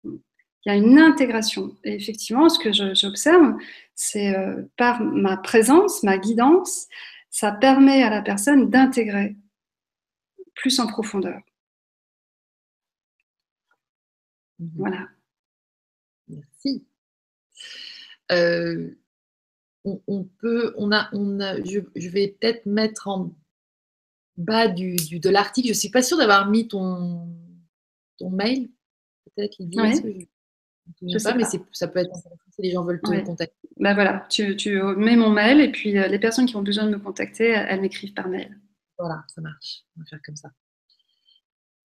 il 0.04 0.18
y 0.66 0.70
a 0.70 0.74
une 0.74 0.98
intégration. 0.98 1.76
Et 1.84 1.94
effectivement, 1.94 2.48
ce 2.48 2.58
que 2.58 2.72
j'observe, 2.72 3.54
c'est 3.94 4.34
par 4.76 5.02
ma 5.02 5.36
présence, 5.36 6.02
ma 6.02 6.18
guidance, 6.18 6.88
ça 7.36 7.52
permet 7.52 8.02
à 8.02 8.08
la 8.08 8.22
personne 8.22 8.70
d'intégrer 8.70 9.36
plus 10.54 10.80
en 10.80 10.86
profondeur. 10.86 11.38
Mhm. 14.58 14.70
Voilà. 14.74 15.08
Merci. 16.28 16.86
Euh, 18.32 18.90
on, 19.84 20.24
peut, 20.24 20.72
on 20.78 20.90
a, 20.92 21.10
on 21.12 21.38
a, 21.40 21.62
je, 21.62 22.08
vais 22.08 22.28
peut-être 22.28 22.64
mettre 22.64 23.06
en 23.06 23.36
bas 24.38 24.68
du, 24.68 24.96
de 24.96 25.28
l'article. 25.28 25.68
Je 25.68 25.72
ne 25.72 25.78
suis 25.78 25.90
pas 25.90 26.02
sûre 26.02 26.16
d'avoir 26.16 26.48
mis 26.48 26.66
ton, 26.66 27.36
ton 28.16 28.30
mail. 28.30 28.70
Peut-être, 29.26 29.56
Lydie. 29.58 30.26
Je 31.00 31.06
ne 31.06 31.18
sais 31.18 31.30
pas, 31.30 31.36
mais 31.36 31.44
ça 31.72 31.88
peut 31.88 31.98
être 31.98 32.14
intéressant 32.14 32.36
si 32.54 32.62
les 32.62 32.70
gens 32.72 32.84
veulent 32.84 33.00
te 33.00 33.24
contacter. 33.24 33.54
Ben 33.78 33.94
voilà, 33.94 34.26
tu, 34.30 34.56
mets 34.96 35.16
mon 35.16 35.30
mail 35.30 35.60
et 35.60 35.70
puis 35.70 35.98
euh, 35.98 36.06
les 36.06 36.18
personnes 36.18 36.46
qui 36.46 36.56
ont 36.56 36.62
besoin 36.62 36.84
de 36.84 36.90
me 36.90 36.98
contacter, 36.98 37.48
elles 37.48 37.80
m'écrivent 37.80 38.14
par 38.14 38.28
mail. 38.28 38.58
Voilà, 38.98 39.24
ça 39.28 39.40
marche. 39.40 39.82
On 39.96 40.00
va 40.00 40.06
faire 40.06 40.20
comme 40.24 40.36
ça. 40.36 40.50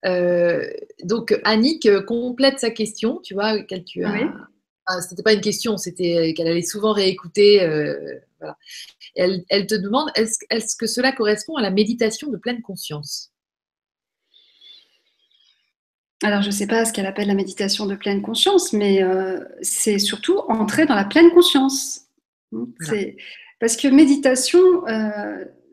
Euh, 0.06 0.66
donc 1.04 1.40
Annick 1.44 1.86
euh, 1.86 2.02
complète 2.02 2.60
sa 2.60 2.72
question, 2.72 3.20
tu 3.22 3.34
vois, 3.34 3.62
qu'elle 3.64 3.84
tu 3.84 4.04
as. 4.04 4.32
c'était 5.02 5.24
pas 5.24 5.34
une 5.34 5.42
question, 5.42 5.78
c'était 5.78 6.34
qu'elle 6.36 6.48
allait 6.48 6.62
souvent 6.62 6.94
réécouter. 6.94 7.60
voilà. 8.40 8.58
elle, 9.16 9.44
elle, 9.50 9.68
te 9.68 9.76
demande 9.76 10.10
est-ce 10.16 10.76
que 10.76 10.88
cela 10.88 11.12
correspond 11.12 11.56
à 11.58 11.62
la 11.62 11.72
méditation 11.72 12.30
de 12.30 12.38
pleine 12.38 12.62
conscience? 12.62 13.31
Alors 16.22 16.42
je 16.42 16.48
ne 16.48 16.52
sais 16.52 16.68
pas 16.68 16.86
ce 16.86 16.94
qu'elle 16.94 17.06
appelle 17.06 17.28
la 17.28 17.34
méditation 17.34 17.86
de 17.86 17.96
pleine 17.96 18.22
conscience, 18.22 18.74
mais 18.74 19.04
c'est 19.62 20.00
surtout 20.00 20.40
entrer 20.48 20.86
dans 20.86 20.96
la 20.96 21.06
pleine 21.06 21.32
conscience. 21.32 22.08
Parce 23.60 23.78
que 23.78 23.88
méditation, 23.88 24.84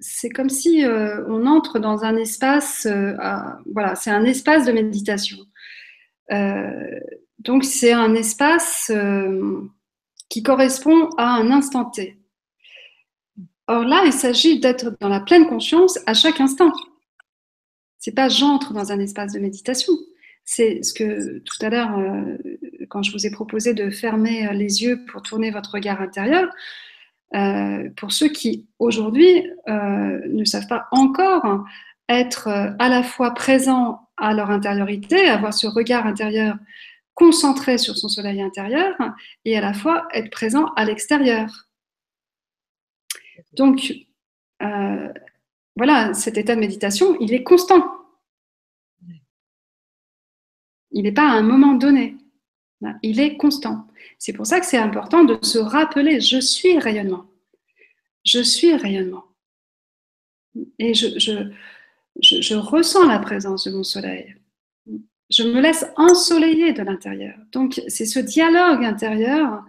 c'est 0.01 0.31
comme 0.31 0.49
si 0.49 0.85
on 0.87 1.47
entre 1.47 1.79
dans 1.79 2.05
un 2.05 2.17
espace, 2.17 2.87
voilà, 3.73 3.95
c'est 3.95 4.11
un 4.11 4.25
espace 4.25 4.65
de 4.67 4.73
méditation. 4.73 5.39
donc 7.39 7.65
c'est 7.65 7.93
un 7.93 8.15
espace 8.15 8.91
qui 10.29 10.43
correspond 10.43 11.09
à 11.17 11.31
un 11.35 11.51
instant 11.51 11.87
T. 11.87 12.19
Or 13.67 13.85
là, 13.85 14.03
il 14.07 14.13
s'agit 14.13 14.61
d'être 14.61 14.97
dans 14.99 15.09
la 15.09 15.21
pleine 15.21 15.47
conscience 15.47 15.99
à 16.07 16.15
chaque 16.15 16.41
instant. 16.41 16.73
C'est 17.99 18.15
pas 18.15 18.29
j'entre 18.29 18.73
dans 18.73 18.93
un 18.93 18.99
espace 18.99 19.35
de 19.35 19.41
méditation. 19.41 19.93
C'est 20.51 20.83
ce 20.83 20.95
que 20.95 21.41
tout 21.41 21.59
à 21.61 21.69
l'heure, 21.69 21.99
euh, 21.99 22.39
quand 22.89 23.03
je 23.03 23.13
vous 23.13 23.27
ai 23.27 23.31
proposé 23.31 23.75
de 23.75 23.91
fermer 23.91 24.51
les 24.55 24.83
yeux 24.83 25.05
pour 25.05 25.21
tourner 25.21 25.51
votre 25.51 25.73
regard 25.73 26.01
intérieur, 26.01 26.49
euh, 27.35 27.91
pour 27.99 28.13
ceux 28.13 28.31
qui 28.31 28.67
aujourd'hui 28.79 29.47
euh, 29.69 30.21
ne 30.27 30.45
savent 30.47 30.67
pas 30.67 30.89
encore 30.91 31.67
être 32.09 32.49
à 32.79 32.89
la 32.89 33.03
fois 33.03 33.35
présents 33.35 34.09
à 34.17 34.33
leur 34.33 34.51
intériorité, 34.51 35.29
avoir 35.29 35.53
ce 35.53 35.67
regard 35.67 36.07
intérieur 36.07 36.57
concentré 37.13 37.77
sur 37.77 37.99
son 37.99 38.09
soleil 38.09 38.41
intérieur 38.41 38.97
et 39.45 39.55
à 39.59 39.61
la 39.61 39.75
fois 39.75 40.09
être 40.15 40.31
présent 40.31 40.73
à 40.77 40.87
l'extérieur. 40.87 41.69
Donc, 43.53 43.93
voilà, 45.77 46.15
cet 46.15 46.39
état 46.39 46.55
de 46.55 46.61
méditation, 46.61 47.19
il 47.21 47.35
est 47.35 47.43
constant. 47.43 47.98
Il 50.99 51.05
n'est 51.05 51.13
pas 51.13 51.29
à 51.29 51.35
un 51.35 51.43
moment 51.43 51.75
donné. 51.75 52.17
Il 53.05 53.21
est 53.21 53.37
constant. 53.37 53.87
C'est 54.19 54.33
pour 54.33 54.47
ça 54.47 54.59
que 54.59 54.67
c'est 54.67 54.79
important 54.79 55.23
de 55.23 55.39
se 55.43 55.59
rappeler, 55.59 56.21
je 56.21 56.41
suis 56.41 56.77
rayonnement. 56.77 57.27
Je 58.25 58.43
suis 58.43 58.75
rayonnement. 58.75 59.23
Et 60.81 60.95
je, 60.95 61.17
je 62.21 62.55
ressens 62.57 63.07
la 63.07 63.21
présence 63.21 63.69
de 63.69 63.71
mon 63.71 63.85
soleil. 63.85 64.35
Je 65.31 65.45
me 65.45 65.61
laisse 65.61 65.87
ensoleiller 65.97 66.73
de 66.73 66.83
l'intérieur. 66.83 67.37
Donc, 67.53 67.81
c'est 67.87 68.07
ce 68.07 68.19
dialogue 68.19 68.85
intérieur 68.85 69.65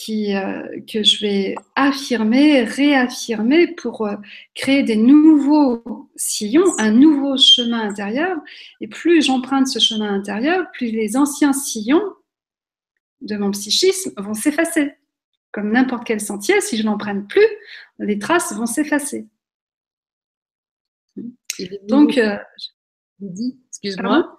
qui, 0.00 0.34
euh, 0.34 0.62
que 0.90 1.02
je 1.02 1.20
vais 1.20 1.54
affirmer, 1.76 2.62
réaffirmer 2.62 3.66
pour 3.74 4.06
euh, 4.06 4.16
créer 4.54 4.82
des 4.82 4.96
nouveaux 4.96 6.10
sillons, 6.16 6.72
un 6.78 6.90
nouveau 6.90 7.36
chemin 7.36 7.88
intérieur. 7.88 8.38
Et 8.80 8.88
plus 8.88 9.22
j'emprunte 9.22 9.68
ce 9.68 9.78
chemin 9.78 10.12
intérieur, 10.14 10.66
plus 10.72 10.90
les 10.90 11.16
anciens 11.16 11.52
sillons 11.52 12.02
de 13.20 13.36
mon 13.36 13.50
psychisme 13.50 14.12
vont 14.16 14.34
s'effacer. 14.34 14.92
Comme 15.52 15.72
n'importe 15.72 16.04
quel 16.04 16.20
sentier, 16.20 16.60
si 16.60 16.78
je 16.78 16.84
n'emprunte 16.84 17.28
plus, 17.28 17.46
les 17.98 18.18
traces 18.18 18.54
vont 18.54 18.66
s'effacer. 18.66 19.26
Donc, 21.88 22.16
euh, 22.16 22.38
excuse-moi, 23.68 24.38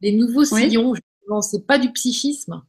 les 0.00 0.12
nouveaux 0.12 0.44
sillons, 0.44 0.94
ce 0.94 1.56
n'est 1.56 1.62
pas 1.62 1.78
du 1.78 1.92
psychisme. 1.92 2.62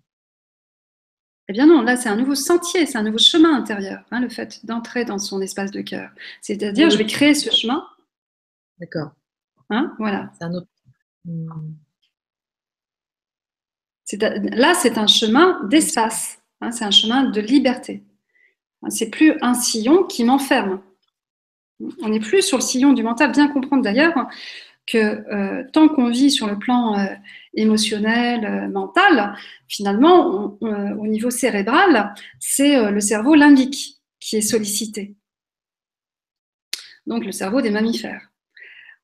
Eh 1.49 1.53
bien 1.53 1.65
non, 1.65 1.81
là 1.81 1.95
c'est 1.95 2.09
un 2.09 2.17
nouveau 2.17 2.35
sentier, 2.35 2.85
c'est 2.85 2.97
un 2.97 3.03
nouveau 3.03 3.17
chemin 3.17 3.55
intérieur, 3.55 4.03
hein, 4.11 4.19
le 4.19 4.29
fait 4.29 4.65
d'entrer 4.65 5.05
dans 5.05 5.17
son 5.17 5.41
espace 5.41 5.71
de 5.71 5.81
cœur. 5.81 6.09
C'est-à-dire, 6.41 6.89
je 6.89 6.97
vais 6.97 7.05
créer 7.05 7.33
ce 7.33 7.49
chemin. 7.49 7.87
D'accord. 8.79 9.11
Hein, 9.69 9.93
voilà. 9.97 10.31
C'est 10.37 10.43
un 10.45 10.53
autre. 10.53 10.67
Là, 14.13 14.73
c'est 14.73 14.97
un 14.97 15.07
chemin 15.07 15.63
d'espace, 15.65 16.39
hein, 16.61 16.71
c'est 16.71 16.85
un 16.85 16.91
chemin 16.91 17.23
de 17.23 17.41
liberté. 17.41 18.03
C'est 18.89 19.09
plus 19.09 19.37
un 19.41 19.53
sillon 19.53 20.03
qui 20.03 20.23
m'enferme. 20.23 20.81
On 22.01 22.09
n'est 22.09 22.19
plus 22.19 22.41
sur 22.41 22.57
le 22.57 22.63
sillon 22.63 22.93
du 22.93 23.03
mental. 23.03 23.31
Bien 23.31 23.47
comprendre 23.47 23.83
d'ailleurs 23.83 24.27
que 24.87 24.97
euh, 24.97 25.63
tant 25.73 25.89
qu'on 25.89 26.09
vit 26.09 26.31
sur 26.31 26.47
le 26.47 26.57
plan 26.57 26.97
euh, 26.97 27.05
émotionnel, 27.53 28.45
euh, 28.45 28.69
mental, 28.69 29.35
finalement, 29.67 30.57
au 30.61 31.07
niveau 31.07 31.29
cérébral, 31.29 32.13
c'est 32.39 32.89
le 32.89 32.99
cerveau 33.01 33.35
limbique 33.35 33.97
qui 34.19 34.37
est 34.37 34.41
sollicité. 34.41 35.15
Donc 37.05 37.25
le 37.25 37.31
cerveau 37.31 37.61
des 37.61 37.69
mammifères. 37.69 38.31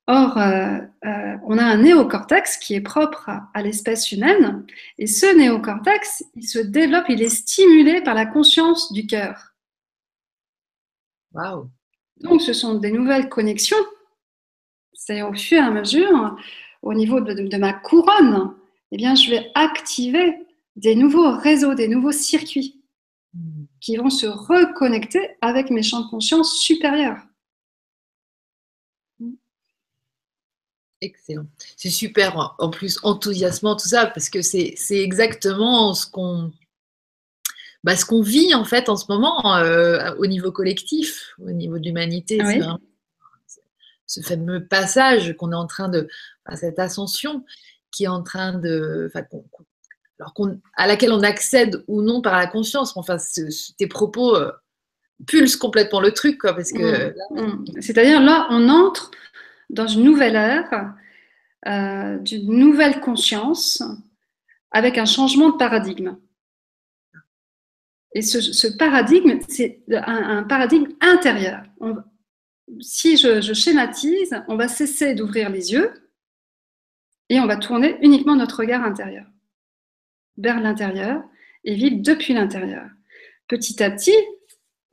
Or, 0.08 0.38
on 0.38 1.58
a 1.58 1.64
un 1.64 1.78
néocortex 1.78 2.58
qui 2.58 2.76
est 2.76 2.82
propre 2.82 3.30
à, 3.54 3.62
l'espèce 3.62 4.12
humaine, 4.12 4.66
et 4.98 5.08
ce 5.08 5.34
néocortex, 5.38 6.24
il 6.36 6.48
se 6.48 6.60
développe, 6.60 7.06
il 7.10 7.22
est 7.22 7.30
stimulé 7.30 8.02
par 8.02 8.14
la 8.14 8.26
conscience 8.26 8.92
du 8.92 9.06
cœur. 9.06 9.54
Wow. 11.34 11.70
Donc, 12.18 12.42
ce 12.42 12.54
sont 12.54 12.76
des 12.76 12.92
nouvelles 12.92 13.30
connexions 13.30 13.78
c'est 15.06 15.22
au 15.22 15.34
fur 15.34 15.58
et 15.58 15.66
à 15.66 15.72
mesure, 15.72 16.36
au 16.82 16.94
niveau 16.94 17.20
de, 17.20 17.58
ma 17.58 17.74
couronne, 17.74 18.54
eh 18.92 18.98
bien, 18.98 19.16
je 19.16 19.30
vais 19.30 19.52
activer 19.56 20.34
des 20.76 20.96
nouveaux 20.96 21.38
réseaux, 21.38 21.76
des 21.76 21.88
nouveaux 21.88 22.12
circuits 22.12 22.82
qui 23.82 23.98
vont 23.98 24.10
se 24.10 24.28
reconnecter 24.28 25.32
avec 25.42 25.70
mes 25.72 25.84
champs 25.84 26.02
de 26.02 26.10
conscience 26.10 26.58
supérieurs. 26.60 27.20
Excellent. 31.02 31.48
C'est 31.76 31.90
super, 31.90 32.56
en 32.58 32.70
plus 32.70 32.98
enthousiasmant 33.04 33.76
tout 33.76 33.90
ça, 33.90 34.06
parce 34.06 34.30
que 34.30 34.42
c'est 34.42 34.76
exactement 34.90 35.94
ce 35.94 36.10
qu'on 36.10 36.52
bah, 37.84 37.98
ce 37.98 38.06
qu'on 38.06 38.22
vit 38.22 38.56
en 38.56 38.64
fait 38.64 38.88
en 38.88 38.96
ce 38.96 39.08
moment 39.10 39.58
euh, 39.58 40.16
au 40.16 40.26
niveau 40.26 40.54
collectif, 40.54 41.34
au 41.46 41.52
niveau 41.52 41.78
de 41.78 41.84
l'humanité. 41.84 42.38
Vraiment 42.38 42.80
ce 44.14 44.22
fameux 44.22 44.66
passage 44.66 45.36
qu'on 45.38 45.52
est 45.52 45.56
en 45.56 45.68
train 45.68 45.90
de, 45.90 46.08
cette 46.56 46.80
ascension 46.80 47.44
qui 47.92 48.06
est 48.06 48.08
en 48.08 48.24
train 48.24 48.54
de, 48.54 49.12
alors 50.20 50.34
à 50.78 50.88
laquelle 50.88 51.12
on 51.12 51.24
accède 51.24 51.84
ou 51.88 52.02
non 52.02 52.22
par 52.22 52.38
la 52.38 52.48
conscience. 52.48 52.96
Enfin, 52.96 53.18
tes 53.78 53.88
propos 53.88 54.36
euh, 54.36 54.52
pulsent 55.28 55.58
complètement 55.58 56.00
le 56.00 56.12
truc, 56.12 56.40
quoi, 56.40 56.54
parce 56.54 56.72
que. 56.72 57.14
Mmh, 57.32 57.42
mmh. 57.42 57.82
C'est-à-dire 57.82 58.22
là, 58.22 58.48
on 58.50 58.70
entre 58.70 59.12
dans 59.70 59.88
une 59.88 60.04
nouvelle 60.04 60.36
ère, 60.36 60.94
euh, 61.68 62.18
d'une 62.20 62.58
nouvelle 62.58 63.00
conscience, 63.00 63.84
avec 64.72 64.98
un 64.98 65.06
changement 65.06 65.50
de 65.50 65.58
paradigme. 65.58 66.18
Et 68.16 68.22
ce, 68.22 68.68
paradigme, 68.78 69.40
c'est 69.48 69.82
un, 69.90 70.44
paradigme 70.44 70.92
intérieur 71.02 71.64
si 72.80 73.18
je, 73.18 73.54
schématise, 73.54 74.36
on 74.48 74.56
va 74.56 74.68
cesser 74.68 75.16
d'ouvrir 75.16 75.50
les 75.50 75.74
yeux 75.74 75.92
et 77.30 77.40
on 77.40 77.46
va 77.46 77.58
tourner 77.58 77.98
uniquement 78.02 78.36
notre 78.36 78.60
regard 78.60 78.84
intérieur 78.84 79.26
vers 80.38 80.60
l'intérieur 80.60 81.24
et 81.64 81.76
vivre 81.76 81.98
depuis 82.00 82.34
l'intérieur. 82.34 82.86
Petit 83.48 83.84
à 83.84 83.92
petit, 83.92 84.16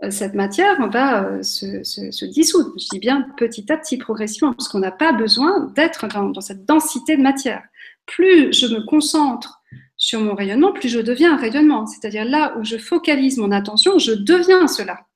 euh, 0.02 0.10
cette 0.10 0.34
matière 0.34 0.88
va 0.88 1.24
euh, 1.24 1.42
se, 1.42 2.24
dissoudre. 2.24 2.72
Je 2.78 2.88
dis 2.90 2.98
bien 2.98 3.26
petit 3.36 3.70
à 3.72 3.76
petit, 3.76 3.96
progressivement, 3.96 4.52
parce 4.52 4.68
qu'on 4.68 4.78
n'a 4.78 4.90
pas 4.90 5.12
besoin 5.12 5.72
d'être 5.74 6.06
dans, 6.08 6.40
cette 6.40 6.64
densité 6.64 7.16
de 7.16 7.22
matière. 7.22 7.62
Plus 8.06 8.52
je 8.52 8.66
me 8.66 8.84
concentre 8.84 9.62
sur 9.96 10.20
mon 10.20 10.34
rayonnement, 10.34 10.72
plus 10.72 10.88
je 10.88 11.00
deviens 11.00 11.34
un 11.34 11.36
rayonnement. 11.36 11.86
C'est-à-dire 11.86 12.24
là 12.24 12.56
où 12.58 12.64
je 12.64 12.78
focalise 12.78 13.38
mon 13.38 13.52
attention, 13.52 13.98
je 13.98 14.12
deviens 14.12 14.66
cela. 14.66 15.06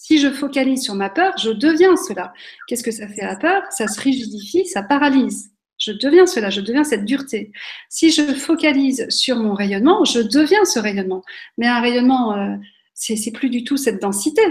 Si 0.00 0.18
je 0.18 0.30
focalise 0.30 0.84
sur 0.84 0.94
ma 0.94 1.10
peur, 1.10 1.36
je 1.38 1.50
deviens 1.50 1.96
cela. 1.96 2.32
Qu'est-ce 2.68 2.84
que 2.84 2.92
ça 2.92 3.08
fait 3.08 3.24
la 3.24 3.34
peur? 3.34 3.64
Ça 3.70 3.88
se 3.88 4.00
rigidifie, 4.00 4.64
ça 4.64 4.84
paralyse. 4.84 5.50
Je 5.76 5.90
deviens 5.90 6.24
cela, 6.24 6.50
je 6.50 6.60
deviens 6.60 6.84
cette 6.84 7.04
dureté. 7.04 7.50
Si 7.88 8.12
je 8.12 8.22
focalise 8.32 9.08
sur 9.08 9.36
mon 9.38 9.54
rayonnement, 9.54 10.04
je 10.04 10.20
deviens 10.20 10.64
ce 10.64 10.78
rayonnement. 10.78 11.24
Mais 11.58 11.66
un 11.66 11.80
rayonnement, 11.80 12.32
euh, 12.38 12.54
c'est 12.94 13.32
plus 13.32 13.50
du 13.50 13.64
tout 13.64 13.76
cette 13.76 14.00
densité. 14.00 14.42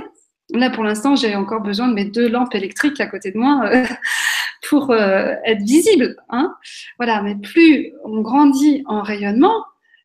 Là, 0.54 0.70
pour 0.70 0.84
l'instant, 0.84 1.16
j'ai 1.16 1.34
encore 1.34 1.62
besoin 1.62 1.88
de 1.88 1.94
mes 1.94 2.06
deux 2.06 2.28
lampes 2.28 2.54
électriques 2.54 3.00
à 3.00 3.08
côté 3.08 3.32
de 3.32 3.38
moi 3.38 3.70
euh, 3.74 3.86
pour 4.70 4.92
euh, 4.92 5.34
être 5.46 5.62
visible. 5.62 6.18
Hein 6.28 6.54
voilà, 6.98 7.22
mais 7.22 7.36
plus 7.36 7.94
on 8.04 8.20
grandit 8.20 8.84
en 8.86 9.02
rayonnement, 9.02 9.64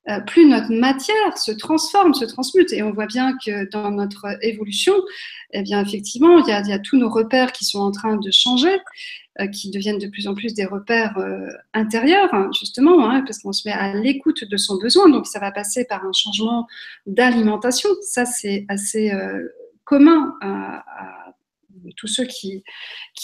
euh, 0.08 0.18
plus 0.20 0.48
notre 0.48 0.72
matière 0.72 1.38
se 1.38 1.52
transforme, 1.52 2.12
se 2.14 2.24
transmute. 2.24 2.72
Et 2.72 2.82
on 2.82 2.92
voit 2.92 3.06
bien 3.06 3.36
que 3.44 3.70
dans 3.70 3.90
notre 3.90 4.26
évolution, 4.42 4.94
eh 5.52 5.62
bien, 5.62 5.80
effectivement, 5.80 6.38
il 6.38 6.48
y, 6.48 6.52
a, 6.52 6.78
tous 6.80 6.96
nos 6.96 7.08
repères 7.08 7.52
qui 7.52 7.64
sont 7.64 7.78
en 7.78 7.92
train 7.92 8.16
de 8.16 8.30
changer, 8.32 8.76
euh, 9.40 9.46
qui 9.46 9.70
deviennent 9.70 9.98
de 9.98 10.08
plus 10.08 10.26
en 10.26 10.34
plus 10.34 10.54
des 10.54 10.64
repères 10.64 11.16
euh, 11.18 11.46
intérieurs, 11.72 12.34
hein, 12.34 12.50
justement, 12.58 13.08
hein, 13.08 13.22
parce 13.22 13.38
qu'on 13.38 13.52
se 13.52 13.68
met 13.68 13.74
à 13.74 13.94
l'écoute 13.94 14.44
de 14.44 14.56
son 14.56 14.76
besoin. 14.76 15.08
Donc, 15.08 15.28
ça 15.28 15.38
va 15.38 15.52
passer 15.52 15.84
par 15.84 16.04
un 16.04 16.12
changement 16.12 16.66
d'alimentation. 17.06 17.88
Ça, 18.02 18.24
c'est 18.24 18.66
assez 18.68 19.12
commun 19.84 20.34
à, 20.40 20.84
tous 21.96 22.08
ceux 22.08 22.24
qui, 22.24 22.64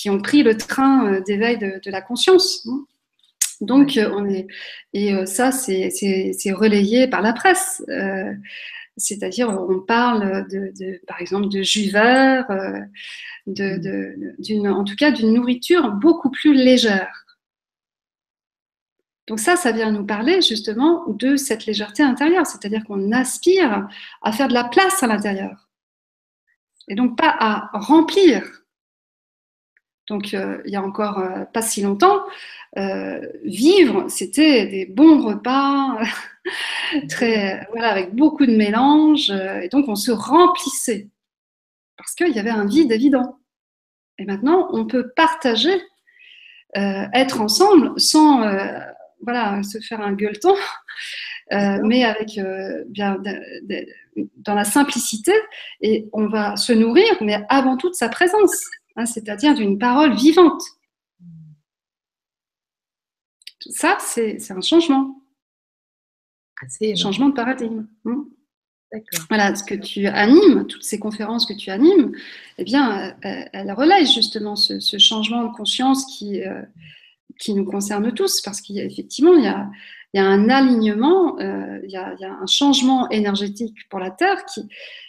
ont 0.06 0.20
pris 0.20 0.44
le 0.44 0.56
train 0.56 1.20
d'éveil 1.22 1.58
de, 1.58 1.80
de, 1.84 1.90
la 1.90 2.02
conscience. 2.02 2.66
Hein. 2.68 2.84
Donc, 3.60 3.98
on 4.12 4.28
est, 4.28 4.46
et 4.92 5.26
ça, 5.26 5.50
c'est 5.52 6.52
relayé 6.52 7.08
par 7.08 7.22
la 7.22 7.32
presse. 7.32 7.82
C'est-à-dire, 8.96 9.48
on 9.48 9.80
parle, 9.80 10.46
de, 10.48 11.00
par 11.06 11.20
exemple, 11.20 11.48
de 11.48 11.62
jus 11.62 11.90
vert, 11.90 12.46
de, 13.46 14.68
en 14.68 14.84
tout 14.84 14.96
cas 14.96 15.10
d'une 15.10 15.34
nourriture 15.34 15.90
beaucoup 15.92 16.30
plus 16.30 16.54
légère. 16.54 17.24
Donc 19.26 19.40
ça, 19.40 19.56
ça 19.56 19.72
vient 19.72 19.90
nous 19.92 20.06
parler 20.06 20.40
justement 20.40 21.04
de 21.08 21.36
cette 21.36 21.66
légèreté 21.66 22.02
intérieure, 22.02 22.46
c'est-à-dire 22.46 22.82
qu'on 22.84 23.12
aspire 23.12 23.86
à 24.22 24.32
faire 24.32 24.48
de 24.48 24.54
la 24.54 24.64
place 24.64 25.02
à 25.02 25.06
l'intérieur 25.06 25.68
et 26.88 26.94
donc 26.94 27.16
pas 27.16 27.36
à 27.38 27.70
remplir. 27.74 28.64
Donc 30.08 30.32
euh, 30.32 30.60
il 30.64 30.72
y 30.72 30.76
a 30.76 30.82
encore 30.82 31.18
euh, 31.18 31.44
pas 31.44 31.62
si 31.62 31.82
longtemps, 31.82 32.22
euh, 32.78 33.20
vivre, 33.44 34.08
c'était 34.08 34.66
des 34.66 34.86
bons 34.86 35.20
repas, 35.20 35.98
très 37.08 37.66
voilà 37.70 37.88
avec 37.88 38.14
beaucoup 38.14 38.46
de 38.46 38.56
mélange, 38.56 39.30
et 39.30 39.68
donc 39.68 39.88
on 39.88 39.96
se 39.96 40.10
remplissait 40.10 41.08
parce 41.96 42.14
qu'il 42.14 42.34
y 42.34 42.38
avait 42.38 42.50
un 42.50 42.66
vide 42.66 42.92
évident. 42.92 43.38
Et 44.18 44.24
maintenant, 44.24 44.68
on 44.72 44.86
peut 44.86 45.12
partager, 45.14 45.80
être 46.74 47.40
ensemble 47.40 47.98
sans 48.00 48.40
voilà, 49.22 49.62
se 49.62 49.78
faire 49.80 50.00
un 50.00 50.12
gueuleton, 50.12 50.54
mais 51.50 52.04
avec 52.04 52.40
bien 52.88 53.20
dans 54.36 54.54
la 54.54 54.64
simplicité, 54.64 55.32
et 55.80 56.08
on 56.12 56.26
va 56.28 56.56
se 56.56 56.72
nourrir, 56.72 57.16
mais 57.20 57.44
avant 57.48 57.76
tout 57.76 57.90
de 57.90 57.94
sa 57.94 58.08
présence, 58.08 58.64
hein, 58.98 59.06
c'est-à-dire 59.06 59.54
d'une 59.54 59.78
parole 59.78 60.14
vivante. 60.14 60.62
Ça, 63.70 63.96
c'est 64.00 64.38
un 64.50 64.60
changement. 64.60 65.22
un 66.62 66.94
changement 66.94 67.28
de 67.30 67.34
paradigme. 67.34 67.86
Hein. 68.04 68.26
Voilà, 69.28 69.54
ce 69.54 69.64
que 69.64 69.74
tu 69.74 70.06
animes, 70.06 70.66
toutes 70.66 70.82
ces 70.82 70.98
conférences 70.98 71.44
que 71.46 71.52
tu 71.52 71.70
animes, 71.70 72.12
eh 72.56 72.64
bien, 72.64 73.16
euh, 73.24 73.44
elles 73.52 73.72
relaient 73.72 74.06
justement 74.06 74.56
ce, 74.56 74.98
changement 74.98 75.44
de 75.44 75.54
conscience 75.54 76.06
qui, 76.06 76.42
qui 77.38 77.54
nous 77.54 77.64
concerne 77.64 78.12
tous, 78.12 78.40
parce 78.40 78.60
qu'effectivement, 78.60 79.34
il 79.34 79.44
y 79.44 80.18
a, 80.18 80.24
un 80.24 80.48
alignement, 80.48 81.38
euh, 81.38 81.80
il, 81.84 81.90
y 81.90 81.96
a, 81.96 82.16
un 82.20 82.46
changement 82.46 83.08
énergétique 83.10 83.76
pour 83.90 84.00
la 84.00 84.10
Terre, 84.10 84.42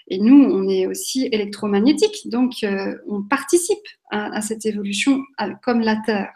et 0.07 0.19
nous, 0.19 0.43
on 0.43 0.67
est 0.67 0.85
aussi 0.85 1.27
électromagnétique, 1.31 2.29
donc 2.29 2.63
euh, 2.63 2.95
on 3.07 3.23
participe 3.23 3.77
à, 4.11 4.41
cette 4.41 4.65
évolution 4.65 5.21
comme 5.63 5.81
la 5.81 5.97
Terre. 6.05 6.33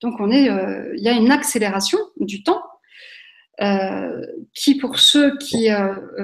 Donc 0.00 0.20
on 0.20 0.30
est, 0.30 0.50
euh, 0.50 0.92
il 0.96 1.02
y 1.02 1.08
a 1.08 1.12
une 1.12 1.32
accélération 1.32 1.98
du 2.20 2.42
temps 2.42 2.62
qui, 4.54 4.74
pour 4.74 4.98
ceux 4.98 5.36
qui 5.38 5.68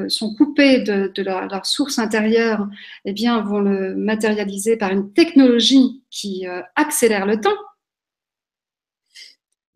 sont 0.08 0.34
coupés 0.34 0.80
de, 0.80 1.22
leur, 1.22 1.66
source 1.66 2.00
intérieure, 2.00 2.66
eh 3.04 3.12
bien, 3.12 3.40
vont 3.42 3.60
le 3.60 3.94
matérialiser 3.94 4.76
par 4.76 4.90
une 4.90 5.12
technologie 5.12 6.02
qui 6.10 6.46
accélère 6.74 7.26
le 7.26 7.40
temps 7.40 7.54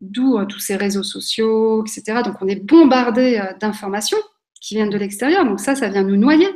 d'où 0.02 0.36
euh, 0.36 0.44
tous 0.44 0.58
ces 0.58 0.76
réseaux 0.76 1.04
sociaux, 1.04 1.84
etc. 1.84 2.20
Donc 2.24 2.34
on 2.42 2.48
est 2.48 2.62
bombardé 2.62 3.38
euh, 3.38 3.56
d'informations 3.58 4.18
qui 4.60 4.74
viennent 4.74 4.90
de 4.90 4.98
l'extérieur, 4.98 5.44
donc 5.44 5.60
ça, 5.60 5.74
ça 5.74 5.88
vient 5.88 6.02
nous 6.02 6.16
noyer. 6.16 6.48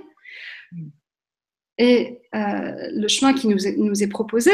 Et 1.78 2.20
euh, 2.34 2.88
le 2.92 3.08
chemin 3.08 3.32
qui 3.32 3.48
nous 3.48 3.66
est, 3.66 3.76
nous 3.76 4.02
est 4.02 4.08
proposé, 4.08 4.50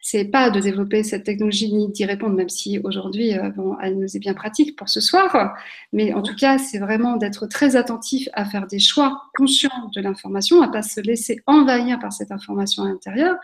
c'est 0.00 0.24
pas 0.24 0.50
de 0.50 0.58
développer 0.58 1.04
cette 1.04 1.22
technologie 1.22 1.72
ni 1.72 1.88
d'y 1.88 2.04
répondre, 2.04 2.34
même 2.34 2.48
si 2.48 2.80
aujourd'hui, 2.82 3.34
bon, 3.54 3.76
elle 3.80 3.98
nous 3.98 4.16
est 4.16 4.18
bien 4.18 4.34
pratique 4.34 4.76
pour 4.76 4.88
ce 4.88 5.00
soir. 5.00 5.56
Mais 5.92 6.12
en 6.12 6.22
tout 6.22 6.34
cas, 6.34 6.58
c'est 6.58 6.78
vraiment 6.78 7.16
d'être 7.16 7.46
très 7.46 7.76
attentif 7.76 8.28
à 8.32 8.44
faire 8.44 8.66
des 8.66 8.80
choix 8.80 9.22
conscients 9.36 9.90
de 9.94 10.00
l'information, 10.00 10.60
à 10.60 10.68
pas 10.68 10.82
se 10.82 11.00
laisser 11.00 11.40
envahir 11.46 12.00
par 12.00 12.12
cette 12.12 12.32
information 12.32 12.82
à 12.82 12.88
l'intérieur, 12.88 13.36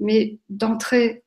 mais 0.00 0.38
d'entrer 0.48 1.24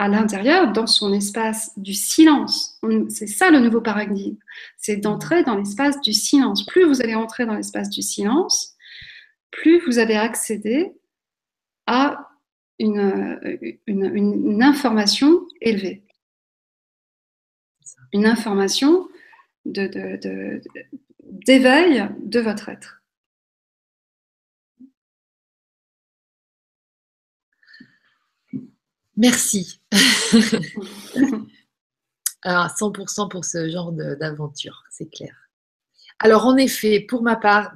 à 0.00 0.08
l'intérieur, 0.08 0.72
dans 0.72 0.86
son 0.86 1.12
espace 1.12 1.78
du 1.78 1.92
silence. 1.92 2.80
C'est 3.10 3.26
ça 3.26 3.50
le 3.50 3.60
nouveau 3.60 3.82
paradigme, 3.82 4.36
c'est 4.78 4.96
d'entrer 4.96 5.44
dans 5.44 5.56
l'espace 5.56 6.00
du 6.00 6.14
silence. 6.14 6.64
Plus 6.64 6.84
vous 6.84 7.02
allez 7.02 7.14
entrer 7.14 7.44
dans 7.44 7.52
l'espace 7.52 7.90
du 7.90 8.00
silence, 8.00 8.74
plus 9.50 9.78
vous 9.80 9.98
allez 9.98 10.14
accéder 10.14 10.94
à 11.86 12.30
une, 12.78 14.62
information 14.62 15.46
élevée. 15.60 16.02
Une 18.14 18.24
information 18.24 19.06
d'éveil 19.66 20.08
de 22.20 22.40
votre 22.40 22.70
être. 22.70 22.99
Merci. 29.16 29.80
Alors, 32.42 32.68
100% 32.68 33.28
pour 33.28 33.44
ce 33.44 33.68
genre 33.68 33.92
d'aventure, 33.92 34.82
c'est 34.90 35.10
clair. 35.10 35.34
Alors, 36.18 36.46
en 36.46 36.56
effet, 36.56 37.00
pour 37.00 37.22
ma 37.22 37.36
part, 37.36 37.72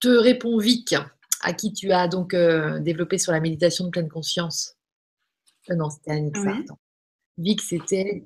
te 0.00 0.08
répond 0.08 0.58
Vic, 0.58 0.94
à 1.42 1.52
qui 1.52 1.72
tu 1.72 1.92
as 1.92 2.08
donc 2.08 2.34
euh, 2.34 2.80
développé 2.80 3.18
sur 3.18 3.32
la 3.32 3.40
méditation 3.40 3.84
de 3.86 3.90
pleine 3.90 4.08
conscience. 4.08 4.76
Euh, 5.70 5.74
non, 5.74 5.90
c'était 5.90 6.12
Annick 6.12 6.36
Vic, 7.38 7.60
c'était 7.62 8.24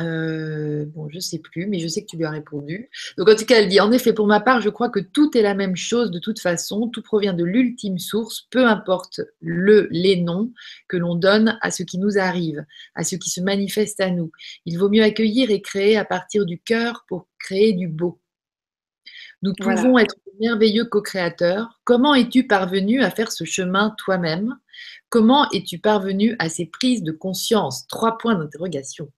euh, 0.00 0.86
bon, 0.86 1.08
je 1.10 1.18
sais 1.18 1.38
plus, 1.38 1.66
mais 1.66 1.78
je 1.78 1.86
sais 1.86 2.02
que 2.02 2.06
tu 2.06 2.16
lui 2.16 2.24
as 2.24 2.30
répondu. 2.30 2.88
Donc, 3.18 3.28
en 3.28 3.34
tout 3.34 3.44
cas, 3.44 3.58
elle 3.58 3.68
dit 3.68 3.80
En 3.80 3.92
effet, 3.92 4.12
pour 4.12 4.26
ma 4.26 4.40
part, 4.40 4.60
je 4.60 4.70
crois 4.70 4.88
que 4.88 5.00
tout 5.00 5.36
est 5.36 5.42
la 5.42 5.54
même 5.54 5.76
chose 5.76 6.10
de 6.10 6.18
toute 6.18 6.40
façon. 6.40 6.88
Tout 6.88 7.02
provient 7.02 7.34
de 7.34 7.44
l'ultime 7.44 7.98
source, 7.98 8.46
peu 8.50 8.66
importe 8.66 9.20
le, 9.40 9.88
les 9.90 10.16
noms 10.16 10.52
que 10.88 10.96
l'on 10.96 11.14
donne 11.14 11.58
à 11.60 11.70
ce 11.70 11.82
qui 11.82 11.98
nous 11.98 12.18
arrive, 12.18 12.64
à 12.94 13.04
ce 13.04 13.16
qui 13.16 13.30
se 13.30 13.40
manifeste 13.40 14.00
à 14.00 14.10
nous. 14.10 14.32
Il 14.64 14.78
vaut 14.78 14.88
mieux 14.88 15.02
accueillir 15.02 15.50
et 15.50 15.60
créer 15.60 15.96
à 15.96 16.04
partir 16.04 16.46
du 16.46 16.58
cœur 16.58 17.04
pour 17.06 17.28
créer 17.38 17.74
du 17.74 17.88
beau. 17.88 18.18
Nous 19.42 19.52
pouvons 19.54 19.98
être 19.98 20.14
merveilleux 20.40 20.84
co-créateurs. 20.84 21.80
Comment 21.84 22.14
es-tu 22.14 22.46
parvenu 22.46 23.02
à 23.02 23.10
faire 23.10 23.30
ce 23.32 23.44
chemin 23.44 23.94
toi-même? 23.98 24.56
Comment 25.08 25.50
es-tu 25.50 25.78
parvenu 25.78 26.36
à 26.38 26.48
ces 26.48 26.66
prises 26.66 27.02
de 27.02 27.12
conscience? 27.12 27.86
Trois 27.88 28.16
points 28.18 28.36
d'interrogation. 28.36 29.10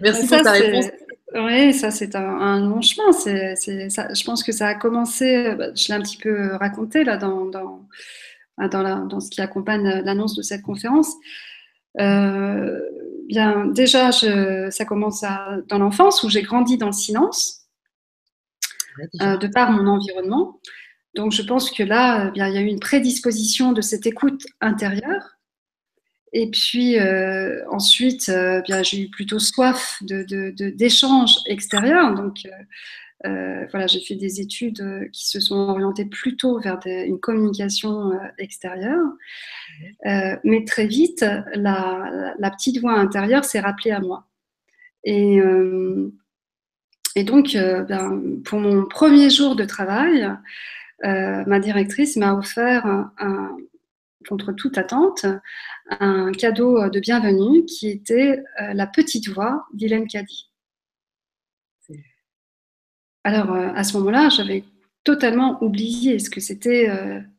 Merci 0.00 0.26
pour 0.26 0.42
ta 0.42 0.52
réponse. 0.52 0.86
Oui, 1.34 1.74
ça 1.74 1.90
c'est 1.90 2.14
un, 2.16 2.60
long 2.60 2.80
chemin. 2.80 3.12
C'est, 3.12 3.54
je 3.56 4.24
pense 4.24 4.42
que 4.42 4.52
ça 4.52 4.68
a 4.68 4.74
commencé, 4.74 5.54
bah, 5.56 5.74
je 5.74 5.88
l'ai 5.88 5.94
un 5.94 6.00
petit 6.00 6.16
peu 6.16 6.54
raconté 6.54 7.04
là 7.04 7.16
dans, 7.18 7.46
dans, 7.46 7.86
dans, 8.58 9.06
dans 9.06 9.20
ce 9.20 9.30
qui 9.30 9.40
accompagne 9.40 9.82
l'annonce 10.04 10.34
de 10.36 10.42
cette 10.42 10.62
conférence. 10.62 11.12
Euh, 12.00 12.80
bien, 13.26 13.66
déjà, 13.66 14.10
je, 14.10 14.68
ça 14.70 14.84
commence 14.84 15.22
dans 15.68 15.78
l'enfance 15.78 16.22
où 16.22 16.30
j'ai 16.30 16.42
grandi 16.42 16.78
dans 16.78 16.86
le 16.86 16.92
silence, 16.92 17.66
euh, 19.20 19.36
de 19.36 19.46
par 19.48 19.70
mon 19.70 19.86
environnement. 19.86 20.60
Donc, 21.14 21.32
je 21.32 21.42
pense 21.42 21.70
que 21.70 21.82
là, 21.82 22.30
bien, 22.30 22.48
il 22.48 22.54
y 22.54 22.58
a 22.58 22.60
eu 22.60 22.66
une 22.66 22.80
prédisposition 22.80 23.72
de 23.72 23.80
cette 23.80 24.06
écoute 24.06 24.46
intérieure 24.60 25.37
et 26.32 26.50
puis 26.50 26.98
euh, 26.98 27.62
ensuite, 27.70 28.28
euh, 28.28 28.60
bien, 28.62 28.82
j'ai 28.82 29.02
eu 29.02 29.08
plutôt 29.08 29.38
soif 29.38 30.02
d'échanges 30.02 31.34
de, 31.44 31.50
extérieurs. 31.50 32.14
Donc 32.14 32.46
euh, 33.24 33.66
voilà, 33.70 33.86
j'ai 33.86 34.00
fait 34.00 34.14
des 34.14 34.40
études 34.40 35.10
qui 35.12 35.28
se 35.28 35.40
sont 35.40 35.56
orientées 35.56 36.04
plutôt 36.04 36.60
vers 36.60 36.78
une 36.84 37.18
communication 37.18 38.12
extérieure. 38.38 39.06
mais 40.04 40.64
très 40.66 40.86
vite, 40.86 41.24
la, 41.54 42.34
la 42.38 42.50
petite 42.50 42.80
voix 42.80 42.94
intérieure 42.94 43.44
s'est 43.44 43.60
rappelée 43.60 43.90
à 43.92 44.00
moi. 44.00 44.26
Et, 45.04 45.38
et 47.16 47.24
donc, 47.24 47.54
ben, 47.54 48.22
pour 48.44 48.60
mon 48.60 48.84
premier 48.84 49.30
jour 49.30 49.56
de 49.56 49.64
travail, 49.64 50.28
ma 51.02 51.58
directrice 51.58 52.16
m'a 52.16 52.34
offert 52.34 52.86
un 53.18 53.56
contre 54.28 54.52
toute 54.52 54.76
attente, 54.78 55.26
un 55.88 56.32
cadeau 56.32 56.78
euh, 56.78 56.90
de 56.90 57.00
bienvenue 57.00 57.64
qui 57.64 57.88
était 57.88 58.42
euh, 58.60 58.74
la 58.74 58.86
petite 58.86 59.28
voix 59.28 59.66
d'Hélène 59.72 60.06
Caddy. 60.06 60.50
Alors, 63.24 63.52
euh, 63.52 63.70
à 63.74 63.84
ce 63.84 63.96
moment-là, 63.96 64.28
j'avais 64.28 64.64
totalement 65.04 65.62
oublié 65.62 66.18
ce 66.18 66.28
que 66.28 66.40
c'était 66.40 66.88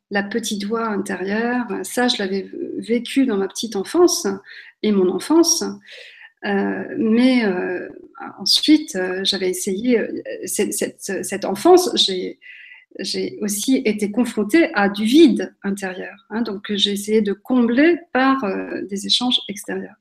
la 0.10 0.24
petite 0.24 0.64
voix 0.64 0.88
intérieure. 0.88 1.68
Ça, 1.84 2.07
je 2.07 2.18
l'avais 2.18 2.49
vécu 2.78 3.28
dans 3.28 3.38
ma 3.38 3.48
petite 3.48 3.76
enfance 3.76 4.26
et 4.82 4.91
mon 4.91 5.07
enfance. 5.10 5.64
mais 6.44 7.44
ensuite, 8.40 8.98
j'avais 9.22 9.52
essayé 9.52 10.02
cette, 10.45 10.74
cette 10.99 11.45
enfance, 11.45 11.91
j'ai 11.94 12.40
j'ai 13.00 13.38
aussi 13.42 13.82
été 13.86 14.12
confrontée 14.12 14.74
à 14.74 14.90
du 14.90 15.06
vide 15.06 15.56
intérieur, 15.64 16.26
hein, 16.30 16.42
donc 16.42 16.72
j'ai 16.74 16.92
essayé 16.92 17.22
de 17.22 17.34
combler 17.34 17.98
par 18.14 18.44
euh, 18.44 18.82
des 18.84 19.06
échanges 19.06 19.40
extérieurs. 19.48 19.96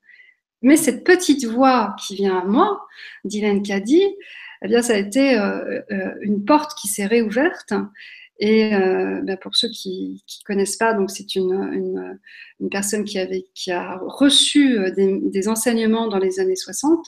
Mais 0.63 0.77
cette 0.77 1.05
petite 1.05 1.45
voix 1.45 1.95
qui 2.01 2.17
vient 2.17 2.39
à 2.39 2.45
moi, 2.45 2.87
Dylan 3.25 3.63
Caddy, 3.63 4.03
eh 4.63 4.69
bien, 4.69 4.83
ça 4.83 4.95
a 4.95 4.97
été 4.97 5.39
euh, 5.39 5.81
euh, 5.93 6.15
une 6.21 6.45
porte 6.45 6.77
qui 6.77 6.89
s'est 6.89 7.07
réouverte. 7.07 7.73
Et 8.41 8.71
ben, 8.71 9.37
pour 9.41 9.57
ceux 9.57 9.69
qui 9.69 10.23
ne 10.23 10.45
connaissent 10.45 10.77
pas, 10.77 10.97
c'est 11.09 11.35
une, 11.35 12.19
une, 12.61 12.71
personne 12.71 13.05
qui, 13.05 13.19
avait, 13.19 13.47
qui 13.53 13.73
a 13.73 13.99
reçu 14.01 14.79
des, 14.93 15.49
enseignements 15.49 16.07
dans 16.07 16.19
les 16.19 16.39
années 16.39 16.55
60 16.55 17.05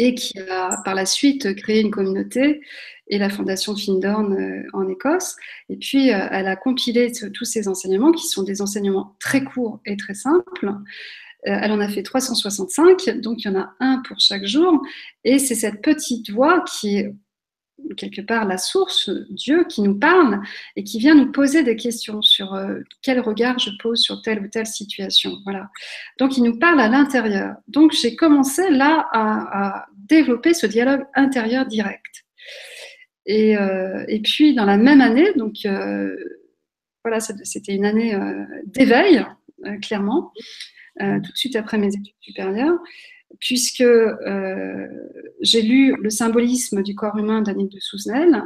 et 0.00 0.14
qui 0.14 0.38
a 0.38 0.80
par 0.84 0.94
la 0.94 1.04
suite 1.04 1.54
créé 1.56 1.80
une 1.80 1.90
communauté 1.90 2.62
et 3.08 3.18
la 3.18 3.28
fondation 3.28 3.76
Findorn 3.76 4.64
en 4.72 4.88
Écosse. 4.88 5.36
Et 5.68 5.76
puis, 5.76 6.08
elle 6.08 6.46
a 6.46 6.56
compilé 6.56 7.12
tous 7.34 7.44
ces 7.44 7.68
enseignements 7.68 8.12
qui 8.12 8.26
sont 8.26 8.42
des 8.44 8.62
enseignements 8.62 9.16
très 9.18 9.44
courts 9.44 9.80
et 9.84 9.96
très 9.96 10.14
simples. 10.14 10.74
Euh, 11.46 11.58
elle 11.62 11.72
en 11.72 11.80
a 11.80 11.88
fait 11.88 12.02
365, 12.02 13.20
donc 13.20 13.44
il 13.44 13.48
y 13.48 13.50
en 13.50 13.58
a 13.58 13.74
un 13.80 14.02
pour 14.06 14.20
chaque 14.20 14.46
jour. 14.46 14.82
Et 15.24 15.38
c'est 15.38 15.54
cette 15.54 15.82
petite 15.82 16.30
voix 16.30 16.64
qui 16.64 16.98
est 16.98 17.14
quelque 17.96 18.20
part 18.20 18.44
la 18.44 18.58
source, 18.58 19.10
Dieu, 19.30 19.64
qui 19.64 19.80
nous 19.80 19.98
parle 19.98 20.42
et 20.76 20.84
qui 20.84 20.98
vient 20.98 21.14
nous 21.14 21.32
poser 21.32 21.62
des 21.62 21.76
questions 21.76 22.20
sur 22.20 22.54
euh, 22.54 22.80
quel 23.02 23.20
regard 23.20 23.58
je 23.58 23.70
pose 23.82 24.00
sur 24.00 24.20
telle 24.20 24.40
ou 24.40 24.48
telle 24.48 24.66
situation. 24.66 25.38
Voilà. 25.44 25.70
Donc 26.18 26.36
il 26.36 26.42
nous 26.42 26.58
parle 26.58 26.78
à 26.80 26.88
l'intérieur. 26.88 27.56
Donc 27.68 27.92
j'ai 27.92 28.16
commencé 28.16 28.70
là 28.70 29.08
à, 29.12 29.86
développer 30.10 30.52
ce 30.52 30.66
dialogue 30.66 31.06
intérieur 31.14 31.66
direct. 31.66 32.24
Et, 33.26 33.56
euh, 33.56 34.04
et, 34.08 34.20
puis 34.20 34.54
dans 34.54 34.64
la 34.64 34.76
même 34.76 35.00
année, 35.00 35.32
donc 35.36 35.54
voilà, 37.04 37.20
c'était 37.20 37.74
une 37.74 37.86
année 37.86 38.14
d'éveil, 38.66 39.24
clairement. 39.80 40.32
Euh, 41.00 41.18
tout 41.20 41.32
de 41.32 41.36
suite 41.36 41.56
après 41.56 41.78
mes 41.78 41.88
études 41.88 42.14
supérieures, 42.20 42.78
puisque 43.38 43.80
euh, 43.80 44.86
j'ai 45.40 45.62
lu 45.62 45.96
Le 45.98 46.10
symbolisme 46.10 46.82
du 46.82 46.94
corps 46.94 47.16
humain 47.16 47.40
d'Annick 47.40 47.72
de 47.72 47.80
Souzenel 47.80 48.42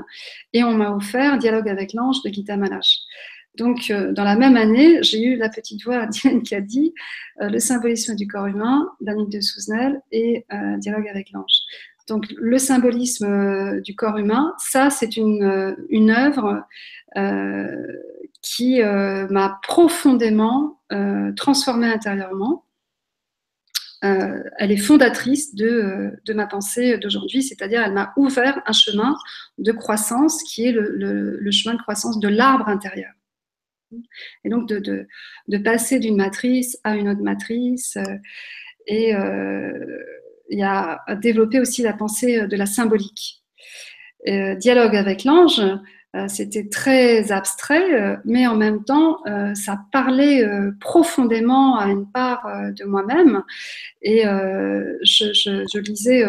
et 0.52 0.62
on 0.62 0.72
m'a 0.72 0.94
offert 0.94 1.38
Dialogue 1.38 1.68
avec 1.68 1.94
l'ange 1.94 2.22
de 2.22 2.32
Gita 2.32 2.56
Malache. 2.56 2.98
Donc, 3.56 3.90
euh, 3.90 4.12
dans 4.12 4.24
la 4.24 4.36
même 4.36 4.56
année, 4.56 5.02
j'ai 5.02 5.22
eu 5.22 5.36
la 5.36 5.48
petite 5.48 5.84
voix 5.84 6.06
d'Yann 6.06 6.42
qui 6.42 6.60
dit 6.62 6.94
Le 7.38 7.58
symbolisme 7.58 8.14
du 8.16 8.26
corps 8.26 8.46
humain 8.46 8.88
d'Annick 9.00 9.30
de 9.30 9.40
Souzenel 9.40 10.00
et 10.12 10.46
Dialogue 10.78 11.08
avec 11.08 11.30
l'ange. 11.32 11.60
Donc, 12.08 12.26
le 12.36 12.58
symbolisme 12.58 13.80
du 13.80 13.94
corps 13.94 14.18
humain, 14.18 14.54
ça, 14.58 14.90
c'est 14.90 15.16
une, 15.16 15.76
une 15.88 16.10
œuvre 16.10 16.66
qui 18.44 18.82
euh, 18.82 19.26
m'a 19.28 19.58
profondément 19.62 20.80
euh, 20.92 21.32
transformée 21.32 21.88
intérieurement. 21.88 22.66
Euh, 24.04 24.42
elle 24.58 24.70
est 24.70 24.76
fondatrice 24.76 25.54
de, 25.54 26.20
ma 26.34 26.46
pensée 26.46 26.98
d'aujourd'hui, 26.98 27.42
c'est-à-dire 27.42 27.82
elle 27.82 27.94
m'a 27.94 28.12
ouvert 28.18 28.60
un 28.66 28.72
chemin 28.72 29.16
de 29.56 29.72
croissance 29.72 30.42
qui 30.42 30.66
est 30.66 30.72
le, 30.72 31.50
chemin 31.50 31.74
de 31.74 31.80
croissance 31.80 32.20
de 32.20 32.28
l'arbre 32.28 32.68
intérieur. 32.68 33.12
Et 34.44 34.48
donc 34.48 34.68
de, 34.68 35.06
passer 35.58 35.98
d'une 35.98 36.16
matrice 36.16 36.78
à 36.84 36.96
une 36.96 37.08
autre 37.08 37.22
matrice. 37.22 37.96
et 38.86 39.12
il 40.50 40.58
y 40.58 40.62
a 40.62 41.00
développé 41.22 41.60
aussi 41.60 41.82
la 41.82 41.92
pensée 41.92 42.46
de 42.46 42.56
la 42.56 42.66
symbolique. 42.66 43.42
dialogue 44.26 44.96
avec 44.96 45.24
l'ange, 45.24 45.60
euh, 46.14 46.28
c'était 46.28 46.68
très 46.68 47.32
abstrait, 47.32 47.92
euh, 47.92 48.16
mais 48.24 48.46
en 48.46 48.54
même 48.54 48.84
temps, 48.84 49.18
euh, 49.26 49.52
ça 49.54 49.80
parlait 49.90 50.46
profondément 50.80 51.76
à 51.76 51.88
une 51.88 52.10
part 52.10 52.46
de 52.72 52.84
moi-même. 52.84 53.42
Et 54.02 54.22
je, 54.22 55.78
lisais, 55.78 56.24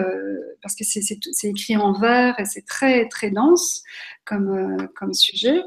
parce 0.61 0.75
que 0.75 0.83
c'est 0.83 1.47
écrit 1.47 1.77
en 1.77 1.93
vers 1.93 2.39
et 2.39 2.45
c'est 2.45 2.65
très, 2.65 3.07
très 3.09 3.29
dense 3.29 3.83
comme 4.25 5.13
sujet. 5.13 5.61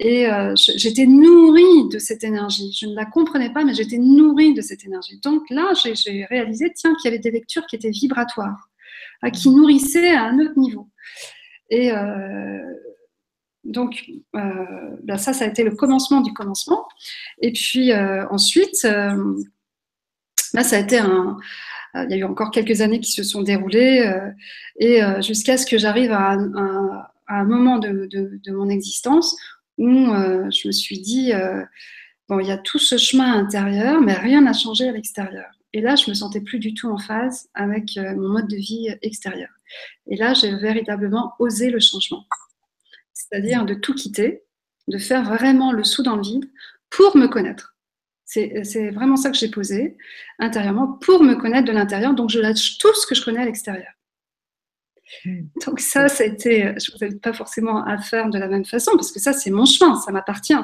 Et 0.00 0.28
j'étais 0.54 1.06
nourrie 1.06 1.88
de 1.90 1.98
cette 1.98 2.22
énergie. 2.22 2.72
Je 2.72 2.86
ne 2.86 2.94
la 2.94 3.04
comprenais 3.04 3.52
pas, 3.52 3.64
mais 3.64 3.74
j'étais 3.74 3.98
nourrie 3.98 4.54
de 4.54 4.60
cette 4.60 4.84
énergie. 4.84 5.18
Donc 5.24 5.42
là, 5.50 5.72
j'ai 5.74 6.24
réalisé, 6.26 6.72
tiens, 6.74 6.94
qu'il 6.94 7.10
y 7.10 7.14
avait 7.14 7.18
des 7.18 7.32
lectures 7.32 7.66
qui 7.66 7.74
étaient 7.74 7.90
vibratoires, 7.90 8.68
qui 9.32 9.50
nourrissaient 9.50 10.14
à 10.14 10.24
un 10.24 10.38
autre 10.38 10.56
niveau. 10.56 10.88
Et 11.70 11.92
donc, 13.68 14.04
euh, 14.34 14.40
ben 15.02 15.18
ça, 15.18 15.32
ça 15.32 15.44
a 15.44 15.48
été 15.48 15.62
le 15.62 15.72
commencement 15.72 16.20
du 16.20 16.32
commencement. 16.32 16.86
Et 17.40 17.52
puis 17.52 17.92
euh, 17.92 18.26
ensuite, 18.30 18.84
euh, 18.84 19.36
là, 20.54 20.62
ça 20.64 20.76
a 20.76 20.78
été 20.80 20.98
un. 20.98 21.36
Il 21.94 22.10
y 22.10 22.14
a 22.14 22.16
eu 22.18 22.24
encore 22.24 22.50
quelques 22.50 22.80
années 22.80 23.00
qui 23.00 23.12
se 23.12 23.22
sont 23.22 23.42
déroulées 23.42 24.06
et 24.78 25.00
jusqu'à 25.22 25.56
ce 25.56 25.64
que 25.64 25.78
j'arrive 25.78 26.12
à, 26.12 26.36
un 27.28 27.44
moment 27.44 27.78
de, 27.78 28.52
mon 28.52 28.68
existence 28.68 29.34
où 29.78 29.88
je 29.88 30.68
me 30.68 30.72
suis 30.72 31.00
dit 31.00 31.32
bon, 32.28 32.40
il 32.40 32.46
y 32.46 32.52
a 32.52 32.58
tout 32.58 32.78
ce 32.78 32.98
chemin 32.98 33.32
intérieur, 33.34 34.00
mais 34.00 34.14
rien 34.14 34.42
n'a 34.42 34.52
changé 34.52 34.88
à 34.88 34.92
l'extérieur. 34.92 35.50
Et 35.72 35.80
là, 35.80 35.96
je 35.96 36.10
me 36.10 36.14
sentais 36.14 36.40
plus 36.40 36.58
du 36.58 36.74
tout 36.74 36.90
en 36.90 36.98
phase 36.98 37.48
avec 37.54 37.96
mon 37.96 38.28
mode 38.28 38.48
de 38.48 38.56
vie 38.56 38.88
extérieur. 39.02 39.50
Et 40.06 40.16
là, 40.16 40.34
j'ai 40.34 40.54
véritablement 40.56 41.34
osé 41.38 41.70
le 41.70 41.80
changement 41.80 42.24
c'est-à-dire 43.30 43.64
de 43.64 43.74
tout 43.74 43.94
quitter, 43.94 44.44
de 44.86 44.98
faire 44.98 45.24
vraiment 45.24 45.72
le 45.72 45.84
saut 45.84 46.02
dans 46.02 46.16
le 46.16 46.22
vide 46.22 46.50
pour 46.88 47.16
me 47.16 47.26
connaître. 47.26 47.74
C'est 48.24 48.90
vraiment 48.90 49.16
ça 49.16 49.30
que 49.30 49.36
j'ai 49.36 49.50
posé 49.50 49.96
intérieurement 50.38 50.98
pour 51.00 51.22
me 51.22 51.34
connaître 51.34 51.66
de 51.66 51.72
l'intérieur. 51.72 52.14
Donc, 52.14 52.30
je 52.30 52.40
lâche 52.40 52.78
tout 52.78 52.94
ce 52.94 53.06
que 53.06 53.14
je 53.14 53.24
connais 53.24 53.40
à 53.40 53.44
l'extérieur. 53.44 53.90
Donc 55.66 55.80
ça, 55.80 56.08
ça 56.08 56.24
a 56.24 56.26
été, 56.26 56.60
je 56.60 56.92
ne 56.92 56.98
vous 56.98 57.04
invite 57.04 57.22
pas 57.22 57.32
forcément 57.32 57.84
à 57.84 57.98
faire 57.98 58.28
de 58.28 58.38
la 58.38 58.48
même 58.48 58.64
façon, 58.64 58.92
parce 58.94 59.12
que 59.12 59.20
ça, 59.20 59.32
c'est 59.32 59.50
mon 59.50 59.64
chemin, 59.64 59.96
ça 59.96 60.12
m'appartient. 60.12 60.54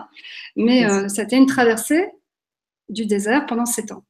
Mais 0.57 0.87
euh, 0.87 1.09
ça 1.09 1.23
a 1.23 1.25
été 1.25 1.37
une 1.37 1.47
traversée 1.47 2.07
du 2.89 3.07
désert 3.07 3.47
pendant 3.47 3.67
sept 3.67 3.93
ans. 3.93 4.05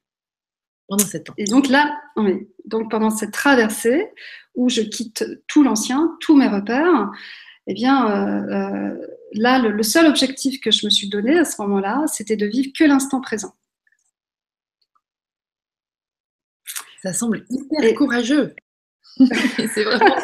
Pendant 0.89 1.05
sept 1.05 1.31
ans. 1.31 1.35
Et 1.39 1.45
donc 1.45 1.69
là, 1.69 1.99
oui, 2.17 2.49
donc 2.65 2.91
pendant 2.91 3.11
cette 3.11 3.33
traversée 3.33 4.09
où 4.55 4.69
je 4.69 4.83
quitte 4.83 5.25
tout 5.49 5.63
l'ancien, 5.63 6.17
tous 6.21 6.37
mes 6.37 6.49
repères, 6.49 7.11
eh 7.67 7.75
bien, 7.75 8.11
euh, 8.11 8.53
euh, 8.53 9.07
là, 9.33 9.59
le, 9.59 9.83
seul 9.83 10.07
objectif 10.07 10.61
que 10.61 10.71
je 10.71 10.85
me 10.85 10.91
suis 10.91 11.09
donné 11.09 11.39
à 11.39 11.45
ce 11.45 11.61
moment-là, 11.63 12.05
c'était 12.07 12.37
de 12.37 12.47
vivre 12.47 12.71
que 12.77 12.85
l'instant 12.85 13.21
présent. 13.21 13.55
Ça 17.03 17.13
semble 17.13 17.45
hyper 17.51 17.95
courageux. 17.95 18.55
c'est 19.75 19.85
vraiment 19.85 20.17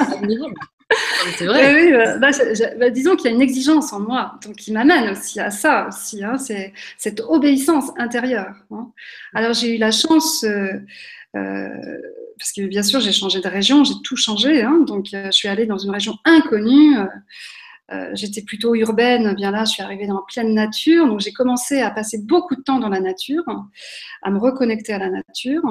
C'est 1.37 1.47
vrai. 1.47 2.19
bah, 2.19 2.31
bah, 2.31 2.31
bah, 2.79 2.91
disons 2.91 3.17
qu'il 3.17 3.31
y 3.31 3.33
a 3.33 3.37
une 3.37 3.43
exigence 3.43 3.93
en 3.93 4.01
moi, 4.01 4.39
donc 4.45 4.57
qui 4.57 4.73
m'amène 4.73 5.11
aussi 5.11 5.41
à 5.41 5.51
ça 5.51 5.89
aussi. 5.89 6.25
Hein, 6.25 6.39
c'est 6.39 6.73
cette 6.99 7.21
obéissance 7.21 7.91
intérieure. 7.97 8.55
Hein. 8.71 8.91
Alors 9.35 9.53
j'ai 9.53 9.77
eu 9.77 9.79
la 9.79 9.91
chance 9.93 10.45
euh, 10.45 12.01
parce 12.41 12.53
que 12.53 12.63
bien 12.67 12.83
sûr, 12.83 13.01
j'ai 13.01 13.13
changé 13.13 13.41
de 13.41 13.49
région, 13.49 13.85
j'ai 13.85 13.95
tout 14.03 14.17
changé. 14.17 14.63
Hein. 14.63 14.83
donc, 14.87 15.13
euh, 15.13 15.27
je 15.27 15.33
suis 15.33 15.49
allée 15.49 15.67
dans 15.67 15.79
une 15.79 15.91
région 15.91 16.17
inconnue. 16.25 16.99
Euh, 16.99 17.07
euh, 17.93 18.11
j'étais 18.15 18.43
plutôt 18.43 18.75
urbaine, 18.75 19.35
bien 19.35 19.51
là, 19.51 19.65
je 19.65 19.73
suis 19.73 19.83
arrivée 19.83 20.07
dans 20.07 20.23
pleine 20.33 20.55
nature. 20.55 21.07
Donc, 21.07 21.21
j'ai 21.21 21.33
commencé 21.33 21.83
à 21.83 21.91
passer 21.91 22.19
beaucoup 22.19 22.57
de 22.57 22.63
temps 22.63 22.79
dans 22.79 22.89
la 22.89 23.01
nature, 23.01 23.45
à 24.23 24.31
me 24.31 24.39
reconnecter 24.39 24.95
à 24.95 24.99
la 24.99 25.11
nature. 25.11 25.63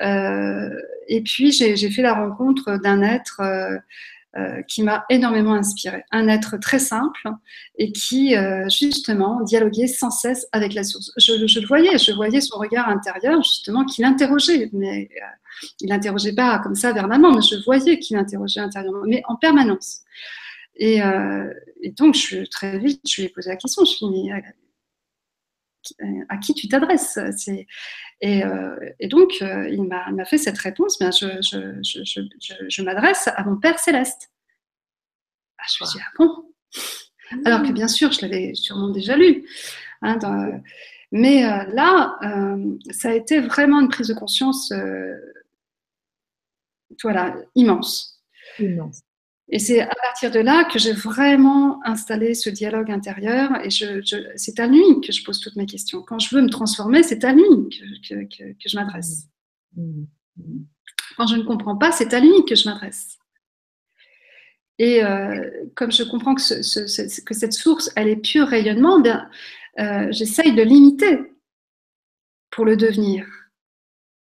Et 0.00 1.22
puis, 1.24 1.52
j'ai 1.52 1.90
fait 1.90 2.02
la 2.02 2.14
rencontre 2.14 2.78
d'un 2.82 3.02
être 3.02 3.42
qui 4.66 4.82
m'a 4.82 5.04
énormément 5.10 5.54
inspiré. 5.54 6.02
Un 6.10 6.26
être 6.26 6.56
très 6.56 6.80
simple 6.80 7.28
et 7.78 7.92
qui, 7.92 8.34
justement, 8.68 9.40
dialoguait 9.42 9.86
sans 9.86 10.10
cesse 10.10 10.46
avec 10.52 10.74
la 10.74 10.82
source. 10.82 11.12
Je, 11.16 11.60
le 11.60 11.66
voyais, 11.66 11.98
je 11.98 12.12
voyais 12.12 12.40
son 12.40 12.58
regard 12.58 12.88
intérieur, 12.88 13.42
justement, 13.42 13.84
qui 13.84 14.02
l'interrogeait. 14.02 14.70
Mais 14.72 15.08
il 15.80 15.88
n'interrogeait 15.88 16.34
pas 16.34 16.58
comme 16.58 16.74
ça 16.74 16.92
vers 16.92 17.08
maman, 17.08 17.32
mais 17.32 17.42
je 17.42 17.62
voyais 17.64 17.98
qu'il 17.98 18.16
interrogeait 18.16 18.60
intérieurement, 18.60 19.04
mais 19.06 19.22
en 19.28 19.36
permanence. 19.36 20.00
Et, 20.76 21.02
euh, 21.02 21.52
donc, 21.96 22.14
je, 22.14 22.44
très 22.46 22.78
vite, 22.78 23.02
je 23.08 23.22
lui 23.22 23.26
ai 23.26 23.28
posé 23.28 23.50
la 23.50 23.56
question. 23.56 23.84
Je 23.84 24.06
lui 24.06 24.28
ai 24.28 24.32
à, 26.28 26.36
qui 26.38 26.54
tu 26.54 26.68
t'adresses 26.68 27.18
et, 28.20 28.44
euh, 28.44 28.76
et, 29.00 29.08
donc, 29.08 29.38
euh, 29.42 29.68
il 29.68 29.84
m'a 29.84 30.24
fait 30.24 30.38
cette 30.38 30.58
réponse 30.58 30.98
bien, 30.98 31.10
je, 31.10 31.26
je, 31.42 32.82
m'adresse 32.82 33.28
à 33.28 33.44
mon 33.44 33.56
Père 33.56 33.78
céleste. 33.78 34.30
Ah, 35.58 35.64
je 35.68 35.84
me 35.84 35.88
suis 35.88 35.98
dit, 35.98 36.04
ah 36.06 36.12
bon? 36.18 36.44
Alors 37.44 37.62
que 37.62 37.72
bien 37.72 37.88
sûr, 37.88 38.12
je 38.12 38.22
l'avais 38.22 38.54
sûrement 38.54 38.88
déjà 38.88 39.16
lu. 39.16 39.46
Hein, 40.02 40.18
mais 41.10 41.42
là, 41.72 42.18
ça 42.90 43.10
a 43.10 43.14
été 43.14 43.40
vraiment 43.40 43.80
une 43.80 43.88
prise 43.88 44.08
de 44.08 44.14
conscience 44.14 44.72
voilà, 47.02 47.36
immense. 47.54 48.22
Et 49.50 49.58
c'est 49.58 49.80
à 49.80 49.94
partir 50.02 50.30
de 50.30 50.40
là 50.40 50.64
que 50.64 50.78
j'ai 50.78 50.92
vraiment 50.92 51.84
installé 51.84 52.34
ce 52.34 52.48
dialogue 52.48 52.90
intérieur. 52.90 53.50
Et 53.62 53.70
je, 53.70 54.00
c'est 54.36 54.58
à 54.58 54.66
lui 54.66 54.82
que 55.02 55.12
je 55.12 55.22
pose 55.22 55.38
toutes 55.40 55.56
mes 55.56 55.66
questions. 55.66 56.02
Quand 56.02 56.18
je 56.18 56.34
veux 56.34 56.42
me 56.42 56.48
transformer, 56.48 57.02
c'est 57.02 57.24
à 57.24 57.32
lui 57.32 57.68
que, 58.08 58.14
je 58.66 58.76
m'adresse. 58.76 59.28
Mmh. 59.76 60.04
Quand 61.16 61.26
je 61.26 61.36
ne 61.36 61.42
comprends 61.42 61.76
pas, 61.76 61.92
c'est 61.92 62.14
à 62.14 62.20
lui 62.20 62.44
que 62.46 62.54
je 62.54 62.68
m'adresse. 62.68 63.18
Et 64.78 65.04
euh, 65.04 65.50
comme 65.74 65.92
je 65.92 66.02
comprends 66.02 66.34
que, 66.34 66.42
cette 66.42 67.52
source, 67.52 67.90
elle 67.96 68.08
est 68.08 68.16
pure 68.16 68.48
rayonnement, 68.48 69.00
bien, 69.00 69.28
euh, 69.78 70.08
j'essaye 70.10 70.54
de 70.54 70.62
l'imiter 70.62 71.18
pour 72.50 72.64
le 72.64 72.76
devenir. 72.76 73.26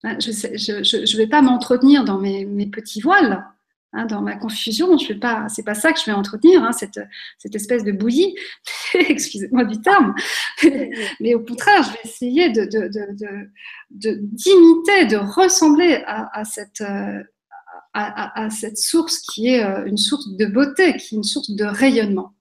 Hein, 0.04 0.18
je 0.20 0.30
ne 0.30 1.16
vais 1.16 1.26
pas 1.26 1.42
m'entretenir 1.42 2.04
dans 2.04 2.18
mes, 2.18 2.66
petits 2.66 3.00
voiles, 3.00 3.44
hein, 3.92 4.06
dans 4.06 4.22
ma 4.22 4.36
confusion. 4.36 4.96
Je 4.98 5.08
vais 5.08 5.18
pas, 5.18 5.48
c'est 5.48 5.62
pas 5.62 5.74
ça 5.74 5.92
que 5.92 6.00
je 6.00 6.06
vais 6.06 6.12
entretenir, 6.12 6.62
hein, 6.62 6.72
cette, 6.72 6.98
espèce 7.54 7.84
de 7.84 7.92
bouillie. 7.92 8.34
Excusez-moi 8.94 9.64
du 9.64 9.80
terme. 9.80 10.14
Mais 11.20 11.34
au 11.34 11.40
contraire, 11.40 11.82
je 11.82 11.90
vais 11.90 12.00
essayer 12.04 12.50
de, 12.50 12.64
d'imiter, 13.90 15.06
de, 15.06 15.16
ressembler 15.16 16.02
à, 16.06 16.44
cette, 16.44 16.80
euh, 16.80 17.22
à, 17.94 18.48
cette 18.50 18.78
source 18.78 19.18
qui 19.18 19.48
est 19.48 19.64
euh, 19.64 19.84
une 19.86 19.98
source 19.98 20.28
de 20.28 20.46
beauté, 20.46 20.96
qui 20.96 21.14
est 21.14 21.18
une 21.18 21.24
source 21.24 21.50
de 21.50 21.64
rayonnement, 21.64 22.34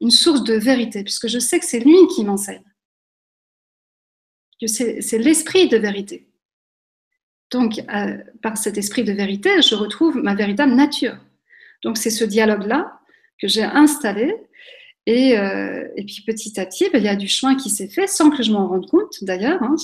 une 0.00 0.10
source 0.10 0.44
de 0.44 0.54
vérité, 0.54 1.02
puisque 1.02 1.28
je 1.28 1.38
sais 1.38 1.58
que 1.58 1.66
c'est 1.66 1.80
lui 1.80 2.06
qui 2.14 2.24
m'enseigne, 2.24 2.64
que 4.60 4.66
c'est 4.66 5.18
l'esprit 5.18 5.68
de 5.68 5.76
vérité. 5.76 6.31
Donc, 7.52 7.78
euh, 7.78 8.16
par 8.42 8.56
cet 8.56 8.78
esprit 8.78 9.04
de 9.04 9.12
vérité, 9.12 9.62
je 9.62 9.74
retrouve 9.74 10.16
ma 10.16 10.34
véritable 10.34 10.72
nature. 10.72 11.16
Donc, 11.84 11.98
c'est 11.98 12.10
ce 12.10 12.24
dialogue-là 12.24 12.98
que 13.40 13.46
j'ai 13.46 13.62
installé 13.62 14.34
euh, 15.08 15.88
et, 15.96 16.04
puis 16.04 16.22
petit 16.24 16.60
à 16.60 16.66
petit, 16.66 16.88
ben, 16.90 16.98
il 16.98 17.04
y 17.04 17.08
a 17.08 17.16
du 17.16 17.26
chemin 17.26 17.56
qui 17.56 17.70
s'est 17.70 17.88
fait 17.88 18.06
sans 18.06 18.30
que 18.30 18.42
je 18.42 18.52
m'en 18.52 18.68
rende 18.68 18.88
compte 18.88 19.22
d'ailleurs. 19.22 19.62
Hein. 19.62 19.74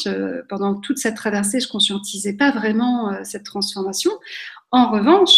pendant 0.48 0.76
toute 0.76 0.98
cette 0.98 1.16
traversée, 1.16 1.60
je 1.60 1.66
ne 1.66 1.72
conscientisais 1.72 2.34
pas 2.34 2.52
vraiment 2.52 3.12
euh, 3.12 3.20
cette 3.24 3.44
transformation. 3.44 4.12
En 4.70 4.90
revanche, 4.90 5.36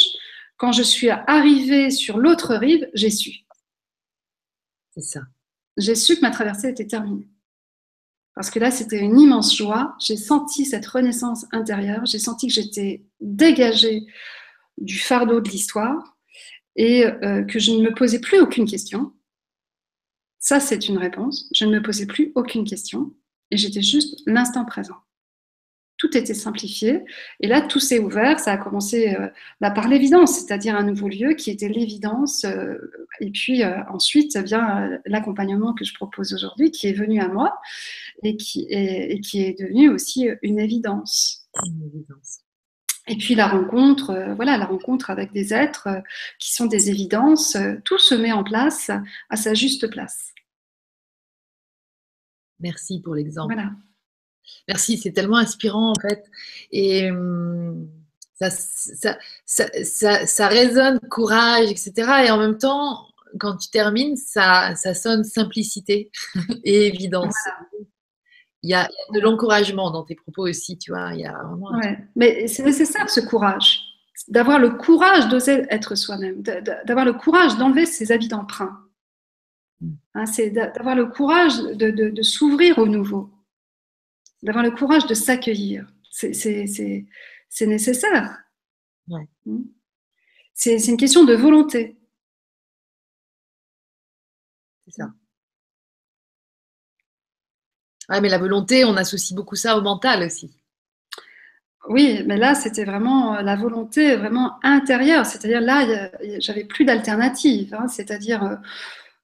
quand 0.58 0.72
je 0.72 0.82
suis 0.82 1.08
arrivée 1.08 1.90
sur 1.90 2.18
l'autre 2.18 2.54
rive, 2.54 2.88
j'ai 2.92 3.10
su. 3.10 3.38
C'est 4.94 5.02
ça. 5.02 5.20
J'ai 5.78 5.94
su 5.94 6.16
que 6.16 6.20
ma 6.20 6.30
traversée 6.30 6.68
était 6.68 6.86
terminée. 6.86 7.29
Parce 8.34 8.50
que 8.50 8.58
là, 8.58 8.70
c'était 8.70 9.00
une 9.00 9.18
immense 9.18 9.56
joie. 9.56 9.96
J'ai 10.00 10.16
senti 10.16 10.64
cette 10.64 10.86
renaissance 10.86 11.46
intérieure. 11.52 12.06
J'ai 12.06 12.18
senti 12.18 12.46
que 12.46 12.52
j'étais 12.54 13.04
dégagée 13.20 14.06
du 14.78 14.98
fardeau 14.98 15.40
de 15.40 15.48
l'histoire 15.48 16.16
et 16.76 17.04
euh, 17.04 17.42
que 17.42 17.58
je 17.58 17.72
ne 17.72 17.82
me 17.82 17.94
posais 17.94 18.20
plus 18.20 18.38
aucune 18.38 18.66
question 18.66 19.12
ça, 20.40 20.58
c'est 20.58 20.88
une 20.88 20.96
réponse. 20.96 21.48
Je 21.54 21.66
ne 21.66 21.72
me 21.72 21.82
posais 21.82 22.06
plus 22.06 22.32
aucune 22.34 22.64
question 22.64 23.14
et 23.50 23.58
j'étais 23.58 23.82
juste 23.82 24.22
l'instant 24.26 24.64
présent. 24.64 24.96
Tout 26.00 26.16
était 26.16 26.32
simplifié 26.32 27.04
et 27.40 27.46
là, 27.46 27.60
tout 27.60 27.78
s'est 27.78 27.98
ouvert. 27.98 28.40
Ça 28.40 28.52
a 28.52 28.56
commencé 28.56 29.14
euh, 29.14 29.28
bah, 29.60 29.70
par 29.70 29.86
l'évidence, 29.86 30.38
c'est-à-dire 30.38 30.74
un 30.74 30.82
nouveau 30.82 31.08
lieu 31.08 31.34
qui 31.34 31.50
était 31.50 31.68
l'évidence. 31.68 32.46
Euh, 32.46 32.78
et 33.20 33.30
puis 33.30 33.62
euh, 33.62 33.84
ensuite 33.90 34.34
vient 34.38 34.98
l'accompagnement 35.04 35.74
que 35.74 35.84
je 35.84 35.92
propose 35.92 36.32
aujourd'hui 36.32 36.70
qui 36.70 36.86
est 36.86 36.94
venu 36.94 37.20
à 37.20 37.28
moi 37.28 37.60
et 38.22 38.38
qui 38.38 38.66
est, 38.70 39.12
et 39.12 39.20
qui 39.20 39.42
est 39.42 39.60
devenu 39.60 39.90
aussi 39.90 40.26
une 40.40 40.58
évidence. 40.58 41.46
Une 41.66 41.82
évidence. 41.84 42.40
Et 43.06 43.16
puis 43.16 43.34
la 43.34 43.48
rencontre, 43.48 44.32
voilà, 44.36 44.56
la 44.56 44.64
rencontre 44.64 45.10
avec 45.10 45.32
des 45.32 45.52
êtres 45.52 45.88
qui 46.38 46.54
sont 46.54 46.66
des 46.66 46.88
évidences, 46.88 47.58
tout 47.84 47.98
se 47.98 48.14
met 48.14 48.32
en 48.32 48.42
place 48.44 48.90
à 49.28 49.36
sa 49.36 49.52
juste 49.52 49.90
place. 49.90 50.32
Merci 52.60 53.02
pour 53.02 53.14
l'exemple. 53.14 53.54
Merci, 54.68 54.98
c'est 54.98 55.12
tellement 55.12 55.36
inspirant 55.36 55.90
en 55.90 56.00
fait. 56.00 56.24
Et 56.72 57.10
hum, 57.10 57.88
ça, 58.40 58.48
ça, 59.46 60.48
résonne 60.48 60.98
courage, 61.10 61.70
etc. 61.70 61.92
Et 62.26 62.30
en 62.30 62.38
même 62.38 62.56
temps, 62.56 63.06
quand 63.38 63.56
tu 63.56 63.68
termines, 63.70 64.16
ça, 64.16 64.74
ça 64.76 64.94
sonne 64.94 65.24
simplicité 65.24 66.10
et 66.64 66.86
évidence. 66.86 67.36
Il, 68.62 68.70
y 68.70 68.74
a, 68.74 68.88
de 69.12 69.20
l'encouragement 69.20 69.90
dans 69.90 70.04
tes 70.04 70.14
propos 70.14 70.48
aussi, 70.48 70.78
tu 70.78 70.92
vois. 70.92 71.12
Il 71.14 71.20
y 71.20 71.26
a 71.26 71.32
vraiment 71.32 71.70
Mais 72.16 72.46
c'est 72.46 72.62
nécessaire 72.62 73.10
ce 73.10 73.20
courage, 73.20 73.80
d'avoir 74.28 74.58
le 74.58 74.70
courage 74.70 75.28
d'oser 75.28 75.66
être 75.70 75.94
soi-même, 75.94 76.42
d'avoir 76.42 77.04
le 77.04 77.12
courage 77.12 77.56
d'enlever 77.56 77.86
ses 77.86 78.12
habits 78.12 78.28
d'emprunt 78.28 78.86
Hein, 80.14 80.26
c'est 80.26 80.50
d'avoir 80.50 80.94
le 80.94 81.06
courage 81.06 81.58
de, 81.58 82.22
s'ouvrir 82.22 82.78
au 82.78 82.86
nouveau, 82.86 83.30
d'avoir 84.42 84.64
le 84.64 84.70
courage 84.70 85.06
de 85.06 85.14
s'accueillir. 85.14 85.86
C'est 86.10 87.66
nécessaire. 87.66 88.38
Hmm. 89.06 89.64
C'est 90.54 90.76
une 90.88 90.96
question 90.96 91.24
de 91.24 91.34
volonté. 91.34 91.96
C'est 94.86 94.92
ça. 94.92 95.12
mais 98.20 98.28
la 98.28 98.38
volonté, 98.38 98.84
on 98.84 98.96
associe 98.96 99.36
beaucoup 99.36 99.56
ça 99.56 99.78
au 99.78 99.82
mental 99.82 100.24
aussi. 100.24 100.50
Oui, 101.88 102.22
mais 102.26 102.36
là, 102.36 102.54
c'était 102.54 102.84
vraiment 102.84 103.36
euh, 103.36 103.42
la 103.42 103.56
volonté 103.56 104.14
vraiment 104.16 104.58
intérieure. 104.62 105.24
C'est-à-dire 105.24 105.60
là, 105.60 106.10
j'avais 106.38 106.64
plus 106.64 106.84
d'alternative. 106.84 107.74
Hein. 107.74 107.88
C'est-à-dire, 107.88 108.44
euh, 108.44 108.56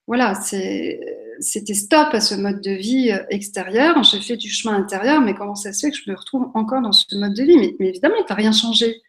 voilà, 0.07 0.35
c'était 0.35 1.75
stop 1.75 2.09
à 2.13 2.21
ce 2.21 2.35
mode 2.35 2.61
de 2.61 2.71
vie 2.71 3.11
euh, 3.11 3.25
extérieur. 3.31 4.03
J'ai 4.05 4.21
fait 4.21 4.37
du 4.37 4.49
chemin 4.49 4.77
intérieur, 4.77 5.21
mais 5.21 5.35
comment 5.35 5.57
ça 5.57 5.73
se 5.73 5.87
fait 5.87 5.91
que 5.91 5.99
je 5.99 6.11
me 6.11 6.17
retrouve 6.17 6.49
encore 6.55 6.81
dans 6.81 6.93
ce 6.93 7.17
mode 7.17 7.35
de 7.35 7.43
vie? 7.43 7.57
Mais, 7.57 7.89
évidemment, 7.89 8.17
tu 8.19 8.27
n'as 8.29 8.37
rien 8.37 8.53
changé. 8.53 9.03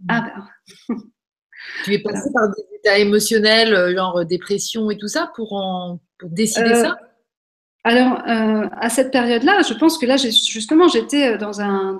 Mm. 0.00 0.06
Ah 0.10 0.46
ben. 0.88 0.96
tu 1.84 1.94
es 1.94 1.98
passé 2.00 2.30
par 2.34 2.48
des 2.48 2.64
états 2.76 2.98
émotionnels, 2.98 3.72
euh, 3.72 3.94
genre 3.94 4.18
euh, 4.18 4.24
dépression 4.24 4.90
et 4.90 4.98
tout 4.98 5.08
ça, 5.08 5.32
pour, 5.34 5.54
en, 5.54 6.00
décider 6.22 6.74
ça? 6.74 6.98
Alors, 7.84 8.20
à 8.26 8.88
cette 8.88 9.12
période-là, 9.12 9.62
je 9.62 9.72
pense 9.72 9.96
que 9.96 10.06
là, 10.06 10.16
justement, 10.16 10.88
j'étais 10.88 11.38
dans, 11.38 11.60
un, 11.60 11.96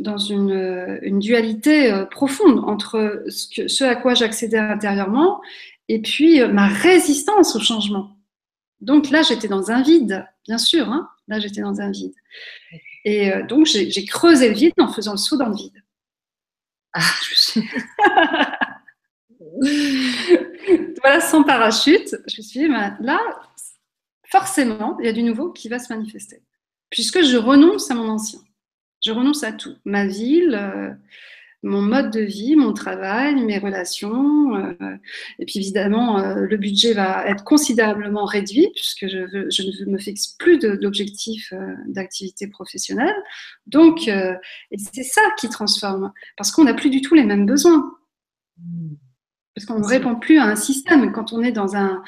dans, 0.00 0.16
une, 0.16 0.98
une, 1.02 1.18
dualité 1.18 1.92
profonde 2.10 2.64
entre 2.64 3.22
ce, 3.28 3.46
que, 3.54 3.68
ce 3.68 3.84
à 3.84 3.94
quoi 3.94 4.14
j'accédais 4.14 4.56
intérieurement 4.56 5.42
et 5.92 6.00
puis 6.00 6.40
euh, 6.40 6.48
ma 6.48 6.68
résistance 6.68 7.54
au 7.54 7.60
changement. 7.60 8.16
Donc 8.80 9.10
là, 9.10 9.20
j'étais 9.20 9.46
dans 9.46 9.70
un 9.70 9.82
vide, 9.82 10.26
bien 10.46 10.56
sûr, 10.56 10.88
hein. 10.88 11.10
là, 11.28 11.38
j'étais 11.38 11.60
dans 11.60 11.82
un 11.82 11.90
vide. 11.90 12.14
Et 13.04 13.30
euh, 13.30 13.46
donc, 13.46 13.66
j'ai 13.66 14.04
creusé 14.06 14.48
le 14.48 14.54
vide 14.54 14.72
en 14.78 14.90
faisant 14.90 15.12
le 15.12 15.18
saut 15.18 15.36
dans 15.36 15.48
le 15.48 15.54
vide. 15.54 15.84
Ah, 16.94 17.02
je 17.28 17.34
suis... 17.34 17.60
voilà, 21.02 21.20
sans 21.20 21.42
parachute, 21.42 22.16
je 22.26 22.38
me 22.38 22.42
suis 22.42 22.60
dit, 22.60 22.68
ben, 22.68 22.96
là, 23.00 23.20
forcément, 24.30 24.96
il 24.98 25.04
y 25.04 25.10
a 25.10 25.12
du 25.12 25.22
nouveau 25.22 25.52
qui 25.52 25.68
va 25.68 25.78
se 25.78 25.92
manifester. 25.92 26.42
Puisque 26.88 27.22
je 27.22 27.36
renonce 27.36 27.90
à 27.90 27.94
mon 27.94 28.08
ancien. 28.08 28.40
Je 29.04 29.12
renonce 29.12 29.44
à 29.44 29.52
tout. 29.52 29.76
Ma 29.84 30.06
ville, 30.06 30.54
euh, 30.54 30.94
mon 31.62 31.80
mode 31.80 32.10
de 32.10 32.20
vie, 32.20 32.56
mon 32.56 32.72
travail, 32.72 33.36
mes 33.44 33.58
relations. 33.58 34.56
Euh, 34.56 34.96
et 35.38 35.46
puis 35.46 35.58
évidemment, 35.58 36.18
euh, 36.18 36.46
le 36.48 36.56
budget 36.56 36.92
va 36.92 37.26
être 37.26 37.44
considérablement 37.44 38.24
réduit 38.24 38.68
puisque 38.74 39.06
je, 39.06 39.84
ne 39.84 39.90
me 39.90 39.98
fixe 39.98 40.34
plus 40.38 40.58
d'objectifs 40.58 41.52
euh, 41.52 41.74
d'activité 41.86 42.48
professionnelle. 42.48 43.14
Donc, 43.66 44.10
c'est 44.76 45.02
ça 45.02 45.22
qui 45.38 45.48
transforme 45.48 46.12
parce 46.36 46.50
qu'on 46.50 46.64
n'a 46.64 46.74
plus 46.74 46.90
du 46.90 47.00
tout 47.00 47.14
les 47.14 47.24
mêmes 47.24 47.46
besoins. 47.46 47.92
Parce 49.54 49.66
qu'on 49.66 49.78
ne 49.78 49.86
répond 49.86 50.16
plus 50.16 50.38
à 50.38 50.44
un 50.44 50.56
système. 50.56 51.12
Quand 51.12 51.32
on 51.32 51.42
est 51.42 51.52
dans, 51.52 51.76
un, 51.76 52.02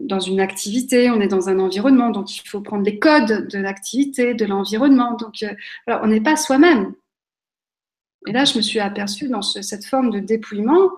dans 0.00 0.20
une 0.20 0.40
activité, 0.40 1.10
on 1.10 1.20
est 1.20 1.28
dans 1.28 1.48
un 1.48 1.58
environnement, 1.58 2.10
donc 2.10 2.36
il 2.36 2.46
faut 2.46 2.60
prendre 2.60 2.84
les 2.84 2.98
codes 2.98 3.48
de 3.48 3.58
l'activité, 3.58 4.34
de 4.34 4.44
l'environnement. 4.44 5.16
Donc, 5.16 5.44
on 5.88 6.06
n'est 6.06 6.20
pas 6.20 6.36
soi-même. 6.36 6.94
Et 8.26 8.32
là, 8.32 8.44
je 8.44 8.56
me 8.56 8.62
suis 8.62 8.80
aperçue 8.80 9.28
dans 9.28 9.42
cette 9.42 9.84
forme 9.84 10.10
de 10.10 10.20
dépouillement 10.20 10.90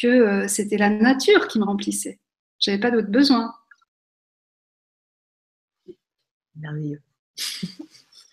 que 0.00 0.06
euh, 0.06 0.48
c'était 0.48 0.78
la 0.78 0.90
nature 0.90 1.48
qui 1.48 1.58
me 1.58 1.64
remplissait. 1.64 2.18
Je 2.60 2.70
n'avais 2.70 2.80
pas 2.80 2.90
d'autres 2.90 3.10
besoins. 3.10 3.54
Merveilleux. 6.56 7.02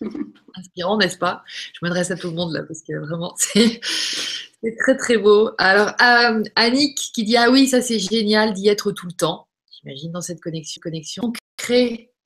Inspirant, 0.54 0.96
n'est-ce 0.96 1.18
pas? 1.18 1.44
Je 1.46 1.78
m'adresse 1.82 2.10
à 2.10 2.16
tout 2.16 2.28
le 2.28 2.34
monde 2.34 2.54
là 2.54 2.62
parce 2.62 2.82
que 2.82 2.94
vraiment, 2.94 3.34
c'est 3.38 3.80
très 4.78 4.96
très 4.96 5.18
beau. 5.18 5.50
Alors, 5.58 5.88
euh, 6.00 6.42
Annick 6.56 6.96
qui 6.96 7.24
dit 7.24 7.36
Ah 7.36 7.50
oui, 7.50 7.68
ça 7.68 7.82
c'est 7.82 7.98
génial 7.98 8.54
d'y 8.54 8.68
être 8.68 8.92
tout 8.92 9.06
le 9.06 9.12
temps. 9.12 9.46
J'imagine 9.70 10.12
dans 10.12 10.22
cette 10.22 10.40
connexion. 10.40 10.80
connexion 10.80 11.32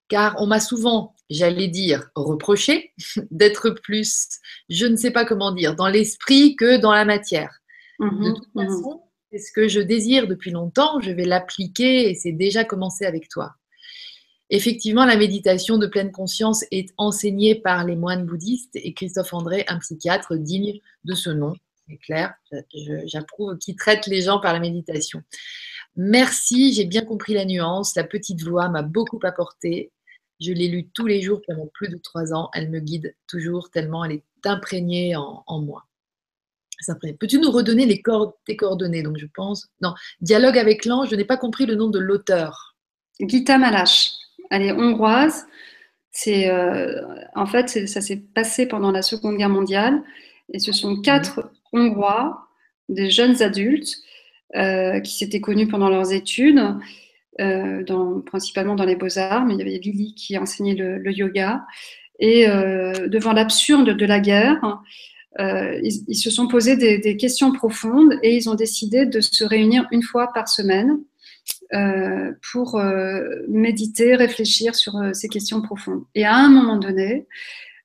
car 0.08 0.36
on 0.38 0.46
m'a 0.46 0.60
souvent, 0.60 1.14
j'allais 1.30 1.68
dire, 1.68 2.10
reproché 2.14 2.92
d'être 3.30 3.70
plus, 3.70 4.28
je 4.68 4.86
ne 4.86 4.96
sais 4.96 5.10
pas 5.10 5.24
comment 5.24 5.52
dire, 5.52 5.74
dans 5.74 5.88
l'esprit 5.88 6.56
que 6.56 6.76
dans 6.76 6.92
la 6.92 7.04
matière. 7.04 7.60
de 8.00 8.06
mhm, 8.06 8.34
toute 8.34 8.54
mhm. 8.54 8.66
façon, 8.66 9.02
c'est 9.30 9.38
ce 9.38 9.52
que 9.52 9.68
je 9.68 9.80
désire 9.80 10.26
depuis 10.26 10.50
longtemps, 10.50 11.00
je 11.00 11.10
vais 11.10 11.24
l'appliquer 11.24 12.10
et 12.10 12.14
c'est 12.14 12.32
déjà 12.32 12.64
commencé 12.64 13.04
avec 13.04 13.28
toi. 13.28 13.54
Effectivement, 14.50 15.06
la 15.06 15.16
méditation 15.16 15.78
de 15.78 15.86
pleine 15.86 16.12
conscience 16.12 16.64
est 16.70 16.90
enseignée 16.98 17.54
par 17.54 17.84
les 17.84 17.96
moines 17.96 18.26
bouddhistes 18.26 18.76
et 18.76 18.92
Christophe 18.92 19.32
André, 19.32 19.64
un 19.68 19.78
psychiatre 19.78 20.36
digne 20.36 20.80
de 21.04 21.14
ce 21.14 21.30
nom, 21.30 21.54
c'est 21.88 21.96
clair, 21.98 22.34
j'approuve, 23.06 23.58
qui 23.58 23.74
traite 23.74 24.06
les 24.06 24.22
gens 24.22 24.40
par 24.40 24.52
la 24.52 24.60
méditation. 24.60 25.22
Merci, 25.96 26.72
j'ai 26.72 26.84
bien 26.84 27.04
compris 27.04 27.34
la 27.34 27.44
nuance. 27.44 27.94
La 27.94 28.04
petite 28.04 28.42
voix 28.42 28.68
m'a 28.68 28.82
beaucoup 28.82 29.20
apporté. 29.22 29.92
Je 30.40 30.52
l'ai 30.52 30.68
lue 30.68 30.88
tous 30.92 31.06
les 31.06 31.22
jours 31.22 31.40
pendant 31.46 31.66
plus 31.74 31.88
de 31.88 31.96
trois 31.96 32.34
ans. 32.34 32.50
Elle 32.54 32.70
me 32.70 32.80
guide 32.80 33.14
toujours 33.26 33.70
tellement 33.70 34.04
elle 34.04 34.12
est 34.12 34.24
imprégnée 34.44 35.16
en, 35.16 35.60
moi. 35.60 35.84
Peux-tu 37.20 37.38
nous 37.38 37.50
redonner 37.50 37.86
les 37.86 38.02
tes 38.44 38.56
coordonnées? 38.56 39.02
Donc, 39.02 39.16
je 39.16 39.26
pense. 39.34 39.68
Non, 39.80 39.94
dialogue 40.20 40.58
avec 40.58 40.84
l'ange. 40.84 41.08
Je 41.10 41.16
n'ai 41.16 41.24
pas 41.24 41.36
compris 41.36 41.66
le 41.66 41.76
nom 41.76 41.88
de 41.88 41.98
l'auteur. 41.98 42.76
Gita 43.20 43.58
Malache. 43.58 44.10
Elle 44.50 44.62
est 44.62 44.72
hongroise. 44.72 45.46
C'est 46.16 46.48
euh, 46.48 47.02
en 47.34 47.44
fait, 47.44 47.88
ça 47.88 48.00
s'est 48.00 48.22
passé 48.34 48.66
pendant 48.66 48.92
la 48.92 49.02
Seconde 49.02 49.36
Guerre 49.36 49.48
mondiale, 49.48 50.00
et 50.52 50.60
ce 50.60 50.72
sont 50.72 51.00
quatre 51.00 51.50
Hongrois, 51.72 52.46
des 52.88 53.10
jeunes 53.10 53.42
adultes, 53.42 53.96
euh, 54.54 55.00
qui 55.00 55.16
s'étaient 55.16 55.40
connus 55.40 55.66
pendant 55.66 55.88
leurs 55.88 56.12
études, 56.12 56.62
dans, 57.38 58.20
principalement 58.20 58.74
dans 58.74 58.84
les 58.84 58.96
beaux-arts, 58.96 59.44
mais 59.44 59.54
il 59.54 59.58
y 59.58 59.62
avait 59.62 59.78
Lily 59.78 60.14
qui 60.14 60.38
enseignait 60.38 60.74
le, 60.74 61.12
yoga. 61.12 61.64
Et 62.20 62.48
euh, 62.48 63.08
devant 63.08 63.32
l'absurde 63.32 63.90
de 63.90 64.06
la 64.06 64.20
guerre, 64.20 64.80
ils, 65.38 66.14
se 66.14 66.30
sont 66.30 66.46
posés 66.46 66.76
des, 66.76 67.16
questions 67.16 67.52
profondes 67.52 68.18
et 68.22 68.36
ils 68.36 68.48
ont 68.48 68.54
décidé 68.54 69.04
de 69.04 69.20
se 69.20 69.44
réunir 69.44 69.86
une 69.90 70.02
fois 70.02 70.32
par 70.32 70.48
semaine 70.48 71.00
pour 72.52 72.80
méditer, 73.48 74.14
réfléchir 74.14 74.76
sur 74.76 74.94
ces 75.12 75.28
questions 75.28 75.60
profondes. 75.60 76.04
Et 76.14 76.24
à 76.24 76.36
un 76.36 76.48
moment 76.48 76.76
donné, 76.76 77.26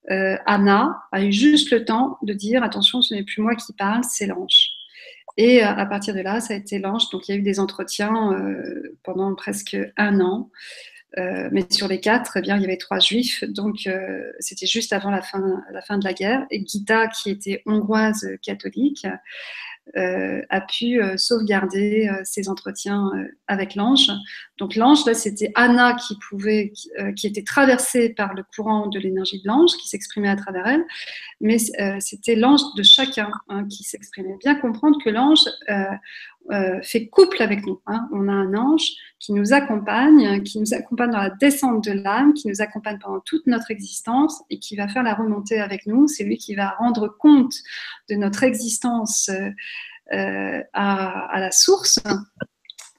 Anna 0.08 1.02
a 1.12 1.24
eu 1.24 1.32
juste 1.32 1.72
le 1.72 1.86
temps 1.86 2.20
de 2.22 2.34
dire 2.34 2.62
attention, 2.62 3.02
ce 3.02 3.16
n'est 3.16 3.24
plus 3.24 3.42
moi 3.42 3.56
qui 3.56 3.74
parle, 3.74 4.04
c'est 4.04 4.28
l'ange. 4.28 4.79
Et 5.40 5.64
euh, 5.64 5.68
à 5.70 5.86
partir 5.86 6.14
de 6.14 6.20
là, 6.20 6.42
ça 6.42 6.54
a 6.54 6.58
été 6.58 6.80
l'ange. 6.80 7.10
Donc 7.12 7.28
il 7.28 7.32
y 7.32 7.36
a 7.36 7.38
eu 7.38 7.42
des 7.42 7.62
entretiens 7.62 8.34
euh, 8.34 8.98
pendant 9.04 9.34
presque 9.36 9.78
un 9.96 10.20
an. 10.20 10.52
Euh, 11.18 11.48
mais 11.54 11.66
sur 11.70 11.88
les 11.88 12.02
quatre, 12.02 12.36
eh 12.36 12.42
bien, 12.42 12.58
il 12.58 12.62
y 12.62 12.66
avait 12.66 12.78
trois 12.78 13.00
juifs, 13.00 13.44
donc 13.46 13.90
c'était 14.40 14.68
juste 14.68 14.94
avant 14.94 15.10
la 15.10 15.24
fin, 15.24 15.64
la 15.72 15.82
fin 15.82 15.98
de 15.98 16.04
la 16.04 16.14
guerre. 16.14 16.46
Et 16.52 16.64
Gita, 16.68 17.08
qui 17.08 17.32
était 17.32 17.64
hongroise 17.66 18.28
catholique, 18.44 19.08
a 19.96 20.62
pu 20.62 21.02
euh, 21.02 21.18
sauvegarder 21.18 22.08
euh, 22.08 22.22
ses 22.24 22.50
entretiens 22.50 23.12
avec 23.48 23.76
l'ange. 23.76 24.12
Donc 24.58 24.76
l'ange, 24.76 25.06
là, 25.06 25.14
c'était 25.14 25.52
Anna 25.56 25.94
qui 25.96 26.18
pouvait, 26.30 26.74
qui, 27.16 27.28
était 27.28 27.44
traversée 27.44 28.10
par 28.10 28.34
le 28.34 28.44
courant 28.56 28.88
de 28.88 29.00
l'énergie 29.00 29.42
de 29.42 29.48
l'ange, 29.48 29.72
qui 29.82 29.88
s'exprimait 29.88 30.30
à 30.30 30.36
travers 30.36 30.68
elle, 30.68 30.86
mais 31.40 31.58
c'était 32.00 32.36
l'ange 32.36 32.62
de 32.76 32.84
chacun 32.84 33.32
hein, 33.48 33.66
qui 33.70 33.84
s'exprimait. 33.84 34.36
Bien 34.40 34.56
comprendre 34.56 34.98
que 35.04 35.10
l'ange 35.10 35.46
fait 36.82 37.08
couple 37.08 37.44
avec 37.44 37.66
nous. 37.66 37.80
Hein. 37.86 38.08
On 38.12 38.28
a 38.28 38.32
un 38.32 38.56
ange 38.56 38.90
qui 39.20 39.34
nous 39.34 39.54
accompagne, 39.54 40.42
qui 40.44 40.60
nous 40.60 40.74
accompagne 40.74 41.12
dans 41.12 41.20
la 41.20 41.30
descente 41.30 41.84
de 41.84 41.92
l'âme, 41.92 42.34
qui 42.34 42.48
nous 42.48 42.62
accompagne 42.62 42.98
pendant 43.00 43.20
toute 43.20 43.46
notre 43.46 43.70
existence 43.70 44.42
et 44.50 44.58
qui 44.58 44.76
va 44.76 44.88
faire 44.88 45.04
la 45.04 45.14
remontée 45.14 45.60
avec 45.60 45.86
nous. 45.86 46.08
C'est 46.08 46.24
lui 46.24 46.38
qui 46.38 46.56
va 46.56 46.70
rendre 46.80 47.08
compte 47.20 47.54
de 48.10 48.16
notre 48.16 48.44
existence 48.44 49.30
euh, 50.12 50.64
à, 50.74 51.40
la 51.40 51.52
source. 51.52 52.00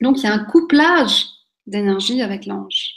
Donc 0.01 0.19
il 0.19 0.25
y 0.25 0.27
a 0.29 0.33
un 0.33 0.45
couplage 0.45 1.27
d'énergie 1.67 2.23
avec 2.23 2.47
l'ange. 2.47 2.93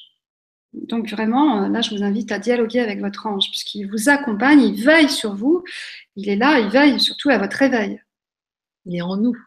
Donc 0.74 1.10
vraiment, 1.10 1.68
là, 1.68 1.82
je 1.82 1.95
vous 1.95 2.03
invite 2.03 2.32
à 2.32 2.38
dialoguer 2.38 2.80
avec 2.80 2.99
votre 2.99 3.26
ange, 3.26 3.49
puisqu'il 3.49 3.90
vous 3.90 4.10
accompagne, 4.10 4.61
il 4.61 4.84
veille 4.84 5.10
sur 5.10 5.36
vous, 5.36 5.64
il 6.15 6.30
est 6.30 6.36
là, 6.36 6.60
il 6.60 6.70
veille 6.70 6.99
surtout 6.99 7.30
à 7.30 7.40
votre 7.40 7.57
réveil. 7.57 8.02
Il 8.86 8.95
est 8.95 9.02
en 9.02 9.18
nous. 9.18 9.38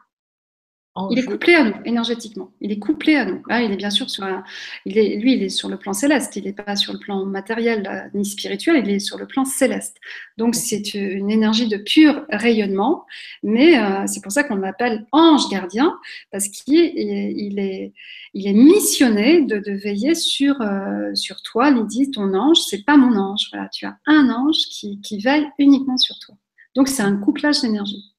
Il 1.11 1.19
est 1.19 1.23
couplé 1.23 1.53
à 1.53 1.63
nous 1.63 1.75
énergétiquement. 1.85 2.51
Il 2.61 2.71
est 2.71 2.79
couplé 2.79 3.15
à 3.15 3.25
nous. 3.25 3.41
Ah, 3.49 3.61
il 3.61 3.71
est 3.71 3.77
bien 3.77 3.89
sûr 3.89 4.09
sur 4.09 4.23
un, 4.23 4.43
il 4.85 4.97
est, 4.97 5.17
lui, 5.17 5.33
il 5.33 5.43
est 5.43 5.49
sur 5.49 5.69
le 5.69 5.77
plan 5.77 5.93
céleste. 5.93 6.35
Il 6.35 6.45
n'est 6.45 6.53
pas 6.53 6.75
sur 6.75 6.93
le 6.93 6.99
plan 6.99 7.25
matériel 7.25 8.09
ni 8.13 8.25
spirituel. 8.25 8.83
Il 8.85 8.89
est 8.89 8.99
sur 8.99 9.17
le 9.17 9.27
plan 9.27 9.45
céleste. 9.45 9.97
Donc 10.37 10.55
c'est 10.55 10.93
une 10.93 11.29
énergie 11.29 11.67
de 11.67 11.77
pur 11.77 12.25
rayonnement. 12.29 13.05
Mais 13.43 13.77
euh, 13.77 14.07
c'est 14.07 14.21
pour 14.21 14.31
ça 14.31 14.43
qu'on 14.43 14.55
l'appelle 14.55 15.05
ange 15.11 15.49
gardien 15.49 15.97
parce 16.31 16.47
qu'il 16.47 16.79
est, 16.79 17.33
il 17.35 17.59
est, 17.59 17.93
il 18.33 18.47
est 18.47 18.53
missionné 18.53 19.41
de, 19.41 19.61
veiller 19.67 20.15
sur 20.15 20.61
euh, 20.61 21.13
sur 21.13 21.41
toi, 21.41 21.69
Lydie, 21.69 22.11
ton 22.11 22.33
ange. 22.33 22.57
C'est 22.57 22.83
pas 22.83 22.97
mon 22.97 23.15
ange. 23.17 23.47
Voilà, 23.51 23.69
tu 23.69 23.85
as 23.85 23.97
un 24.05 24.29
ange 24.29 24.57
qui, 24.71 24.99
qui 25.01 25.19
veille 25.19 25.47
uniquement 25.59 25.97
sur 25.97 26.17
toi. 26.19 26.35
Donc 26.75 26.87
c'est 26.87 27.03
un 27.03 27.17
couplage 27.17 27.61
d'énergie. 27.61 28.16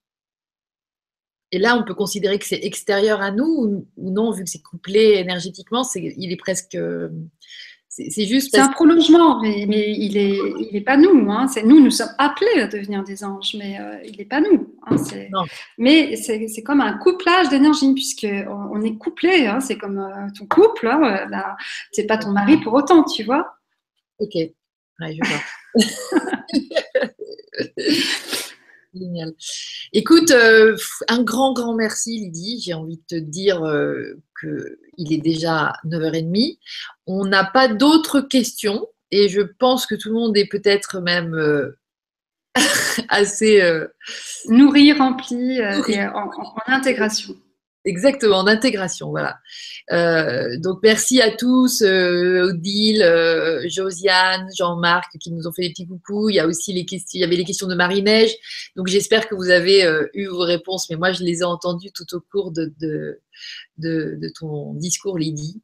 Et 1.50 1.58
là, 1.58 1.76
on 1.76 1.84
peut 1.84 1.94
considérer 1.94 2.38
que 2.38 2.44
c'est 2.44 2.62
extérieur 2.62 3.22
à 3.22 3.30
nous 3.30 3.86
ou, 3.96 4.10
non, 4.10 4.32
vu 4.32 4.44
que 4.44 4.50
c'est 4.50 4.62
couplé 4.62 5.14
énergétiquement, 5.16 5.82
c'est, 5.82 6.14
il 6.16 6.32
est 6.32 6.36
presque. 6.36 6.76
C'est, 7.88 8.26
juste. 8.26 8.50
C'est 8.52 8.60
un 8.60 8.68
prolongement, 8.68 9.40
mais, 9.40 9.62
il 9.62 10.14
n'est 10.14 10.38
il 10.70 10.76
est 10.76 10.82
pas 10.82 10.96
nous. 10.96 11.32
Hein. 11.32 11.48
C'est 11.48 11.64
nous, 11.64 11.80
nous 11.80 11.90
sommes 11.90 12.14
appelés 12.18 12.60
à 12.60 12.68
devenir 12.68 13.02
des 13.02 13.24
anges, 13.24 13.56
mais 13.58 13.80
euh, 13.80 13.98
il 14.04 14.18
n'est 14.18 14.24
pas 14.24 14.40
nous. 14.40 14.72
Hein. 14.86 14.96
mais 15.78 16.14
c'est, 16.14 16.46
c'est 16.46 16.62
comme 16.62 16.80
un 16.80 16.96
couplage 16.98 17.48
d'énergie, 17.48 17.92
puisqu'on 17.94 18.70
on 18.72 18.80
est 18.82 18.96
couplé. 18.96 19.46
Hein. 19.46 19.58
C'est 19.60 19.78
comme 19.78 19.98
euh, 19.98 20.28
ton 20.38 20.46
couple. 20.46 20.86
Hein. 20.86 21.26
Là, 21.28 21.56
c'est 21.90 22.06
pas 22.06 22.18
ton 22.18 22.30
mari 22.30 22.58
pour 22.58 22.74
autant, 22.74 23.02
tu 23.02 23.24
vois. 23.24 23.56
Ok. 24.18 24.34
Ouais, 24.34 25.14
je 25.14 25.28
vois. 25.28 25.40
Génial. 28.98 29.32
Écoute, 29.92 30.30
euh, 30.30 30.76
un 31.08 31.22
grand, 31.22 31.52
grand 31.52 31.74
merci 31.74 32.18
Lydie. 32.18 32.60
J'ai 32.64 32.74
envie 32.74 32.96
de 32.96 33.02
te 33.06 33.14
dire 33.14 33.62
euh, 33.64 34.20
qu'il 34.40 35.12
est 35.12 35.22
déjà 35.22 35.72
9h30. 35.84 36.58
On 37.06 37.24
n'a 37.24 37.44
pas 37.44 37.68
d'autres 37.68 38.20
questions 38.20 38.86
et 39.10 39.28
je 39.28 39.40
pense 39.40 39.86
que 39.86 39.94
tout 39.94 40.08
le 40.08 40.14
monde 40.14 40.36
est 40.36 40.48
peut-être 40.48 41.00
même 41.00 41.34
euh, 41.34 41.78
assez... 43.08 43.62
Nourri, 44.48 44.92
rempli 44.92 45.58
et 45.58 46.06
en 46.06 46.30
intégration. 46.66 47.34
Exactement, 47.88 48.44
d'intégration, 48.44 49.08
voilà. 49.08 49.38
Euh, 49.92 50.58
donc 50.58 50.80
merci 50.82 51.22
à 51.22 51.30
tous, 51.30 51.80
euh, 51.80 52.50
Odile, 52.50 53.02
euh, 53.02 53.66
Josiane, 53.66 54.46
Jean-Marc 54.54 55.16
qui 55.18 55.32
nous 55.32 55.46
ont 55.46 55.52
fait 55.52 55.62
des 55.62 55.70
petits 55.70 55.86
coucous. 55.86 56.28
Il 56.28 56.34
y 56.34 56.38
a 56.38 56.46
aussi 56.46 56.74
les 56.74 56.84
questions, 56.84 57.16
il 57.16 57.22
y 57.22 57.24
avait 57.24 57.36
les 57.36 57.46
questions 57.46 57.66
de 57.66 57.74
Marie-Neige. 57.74 58.34
Donc 58.76 58.88
j'espère 58.88 59.26
que 59.26 59.34
vous 59.34 59.48
avez 59.48 59.86
eu 60.12 60.26
vos 60.26 60.40
réponses, 60.40 60.90
mais 60.90 60.96
moi 60.96 61.12
je 61.12 61.24
les 61.24 61.38
ai 61.38 61.44
entendues 61.44 61.90
tout 61.94 62.14
au 62.14 62.20
cours 62.20 62.52
de, 62.52 63.22
ton 64.38 64.74
discours, 64.74 65.16
Lydie. 65.16 65.62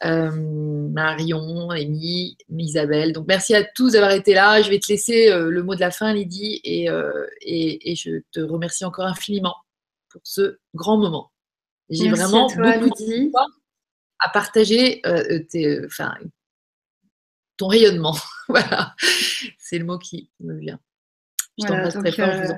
Marion, 0.00 1.70
Amy, 1.70 2.36
Isabelle. 2.56 3.12
Donc 3.12 3.26
merci 3.26 3.56
à 3.56 3.64
tous 3.64 3.94
d'avoir 3.94 4.12
été 4.12 4.32
là. 4.32 4.62
Je 4.62 4.70
vais 4.70 4.78
te 4.78 4.86
laisser 4.88 5.28
le 5.28 5.62
mot 5.64 5.74
de 5.74 5.80
la 5.80 5.90
fin, 5.90 6.14
Lydie, 6.14 6.60
et 6.62 6.86
je 6.86 8.20
te 8.30 8.38
remercie 8.38 8.84
encore 8.84 9.06
infiniment 9.06 9.56
pour 10.10 10.22
ce 10.24 10.58
grand 10.74 10.98
moment. 10.98 11.32
J'ai 11.90 12.08
vraiment 12.10 12.46
beaucoup 12.46 12.88
de 12.88 13.30
à 14.20 14.28
partager 14.28 15.00
euh, 15.06 15.40
euh, 15.54 15.86
enfin, 15.86 16.14
ton 17.56 17.68
rayonnement. 17.68 18.16
voilà, 18.48 18.94
c'est 19.58 19.78
le 19.78 19.84
mot 19.84 19.98
qui 19.98 20.30
me 20.40 20.58
vient. 20.58 20.80
Je 21.58 21.66
t'embrasse 21.66 21.94
très 21.94 22.12
fort. 22.12 22.28
Euh, 22.28 22.52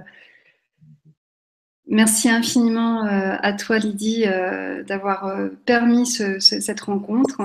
merci 1.86 2.28
infiniment 2.28 3.02
à 3.04 3.52
toi, 3.54 3.78
Lydie, 3.78 4.24
d'avoir 4.86 5.32
permis 5.64 6.06
cette 6.06 6.80
rencontre. 6.80 7.40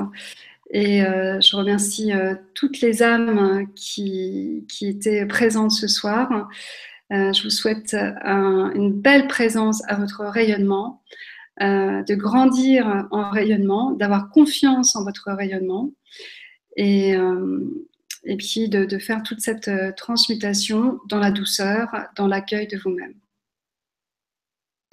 Et 0.72 1.00
je 1.00 1.56
remercie 1.56 2.12
toutes 2.56 2.82
les 2.82 3.02
âmes 3.04 3.68
qui, 3.74 4.66
qui, 4.68 4.88
étaient 4.88 5.26
présentes 5.26 5.72
ce 5.72 5.88
soir. 5.88 6.50
je 7.10 7.44
vous 7.44 7.50
souhaite 7.50 7.94
une 7.96 8.92
belle 8.92 9.28
présence 9.28 9.82
à 9.88 9.96
votre 9.96 10.26
rayonnement. 10.26 11.02
Euh, 11.62 12.04
de 12.04 12.16
grandir 12.16 13.08
en 13.12 13.30
rayonnement, 13.30 13.92
d'avoir 13.92 14.30
confiance 14.30 14.98
en 14.98 15.06
votre 15.06 15.32
rayonnement 15.32 15.94
et, 16.76 17.16
euh, 17.16 17.62
puis 18.38 18.68
de, 18.68 18.84
de, 18.84 18.98
faire 19.00 19.24
toute 19.24 19.40
cette 19.40 19.70
euh, 19.70 19.94
transmutation 19.96 21.00
dans 21.08 21.20
la 21.20 21.32
douceur, 21.32 21.88
dans 22.18 22.28
l'accueil 22.28 22.68
de 22.68 22.78
vous-même. 22.78 23.14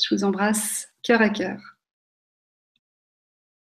Je 0.00 0.14
vous 0.14 0.22
embrasse 0.22 0.86
cœur 1.02 1.20
à 1.20 1.30
cœur. 1.30 1.71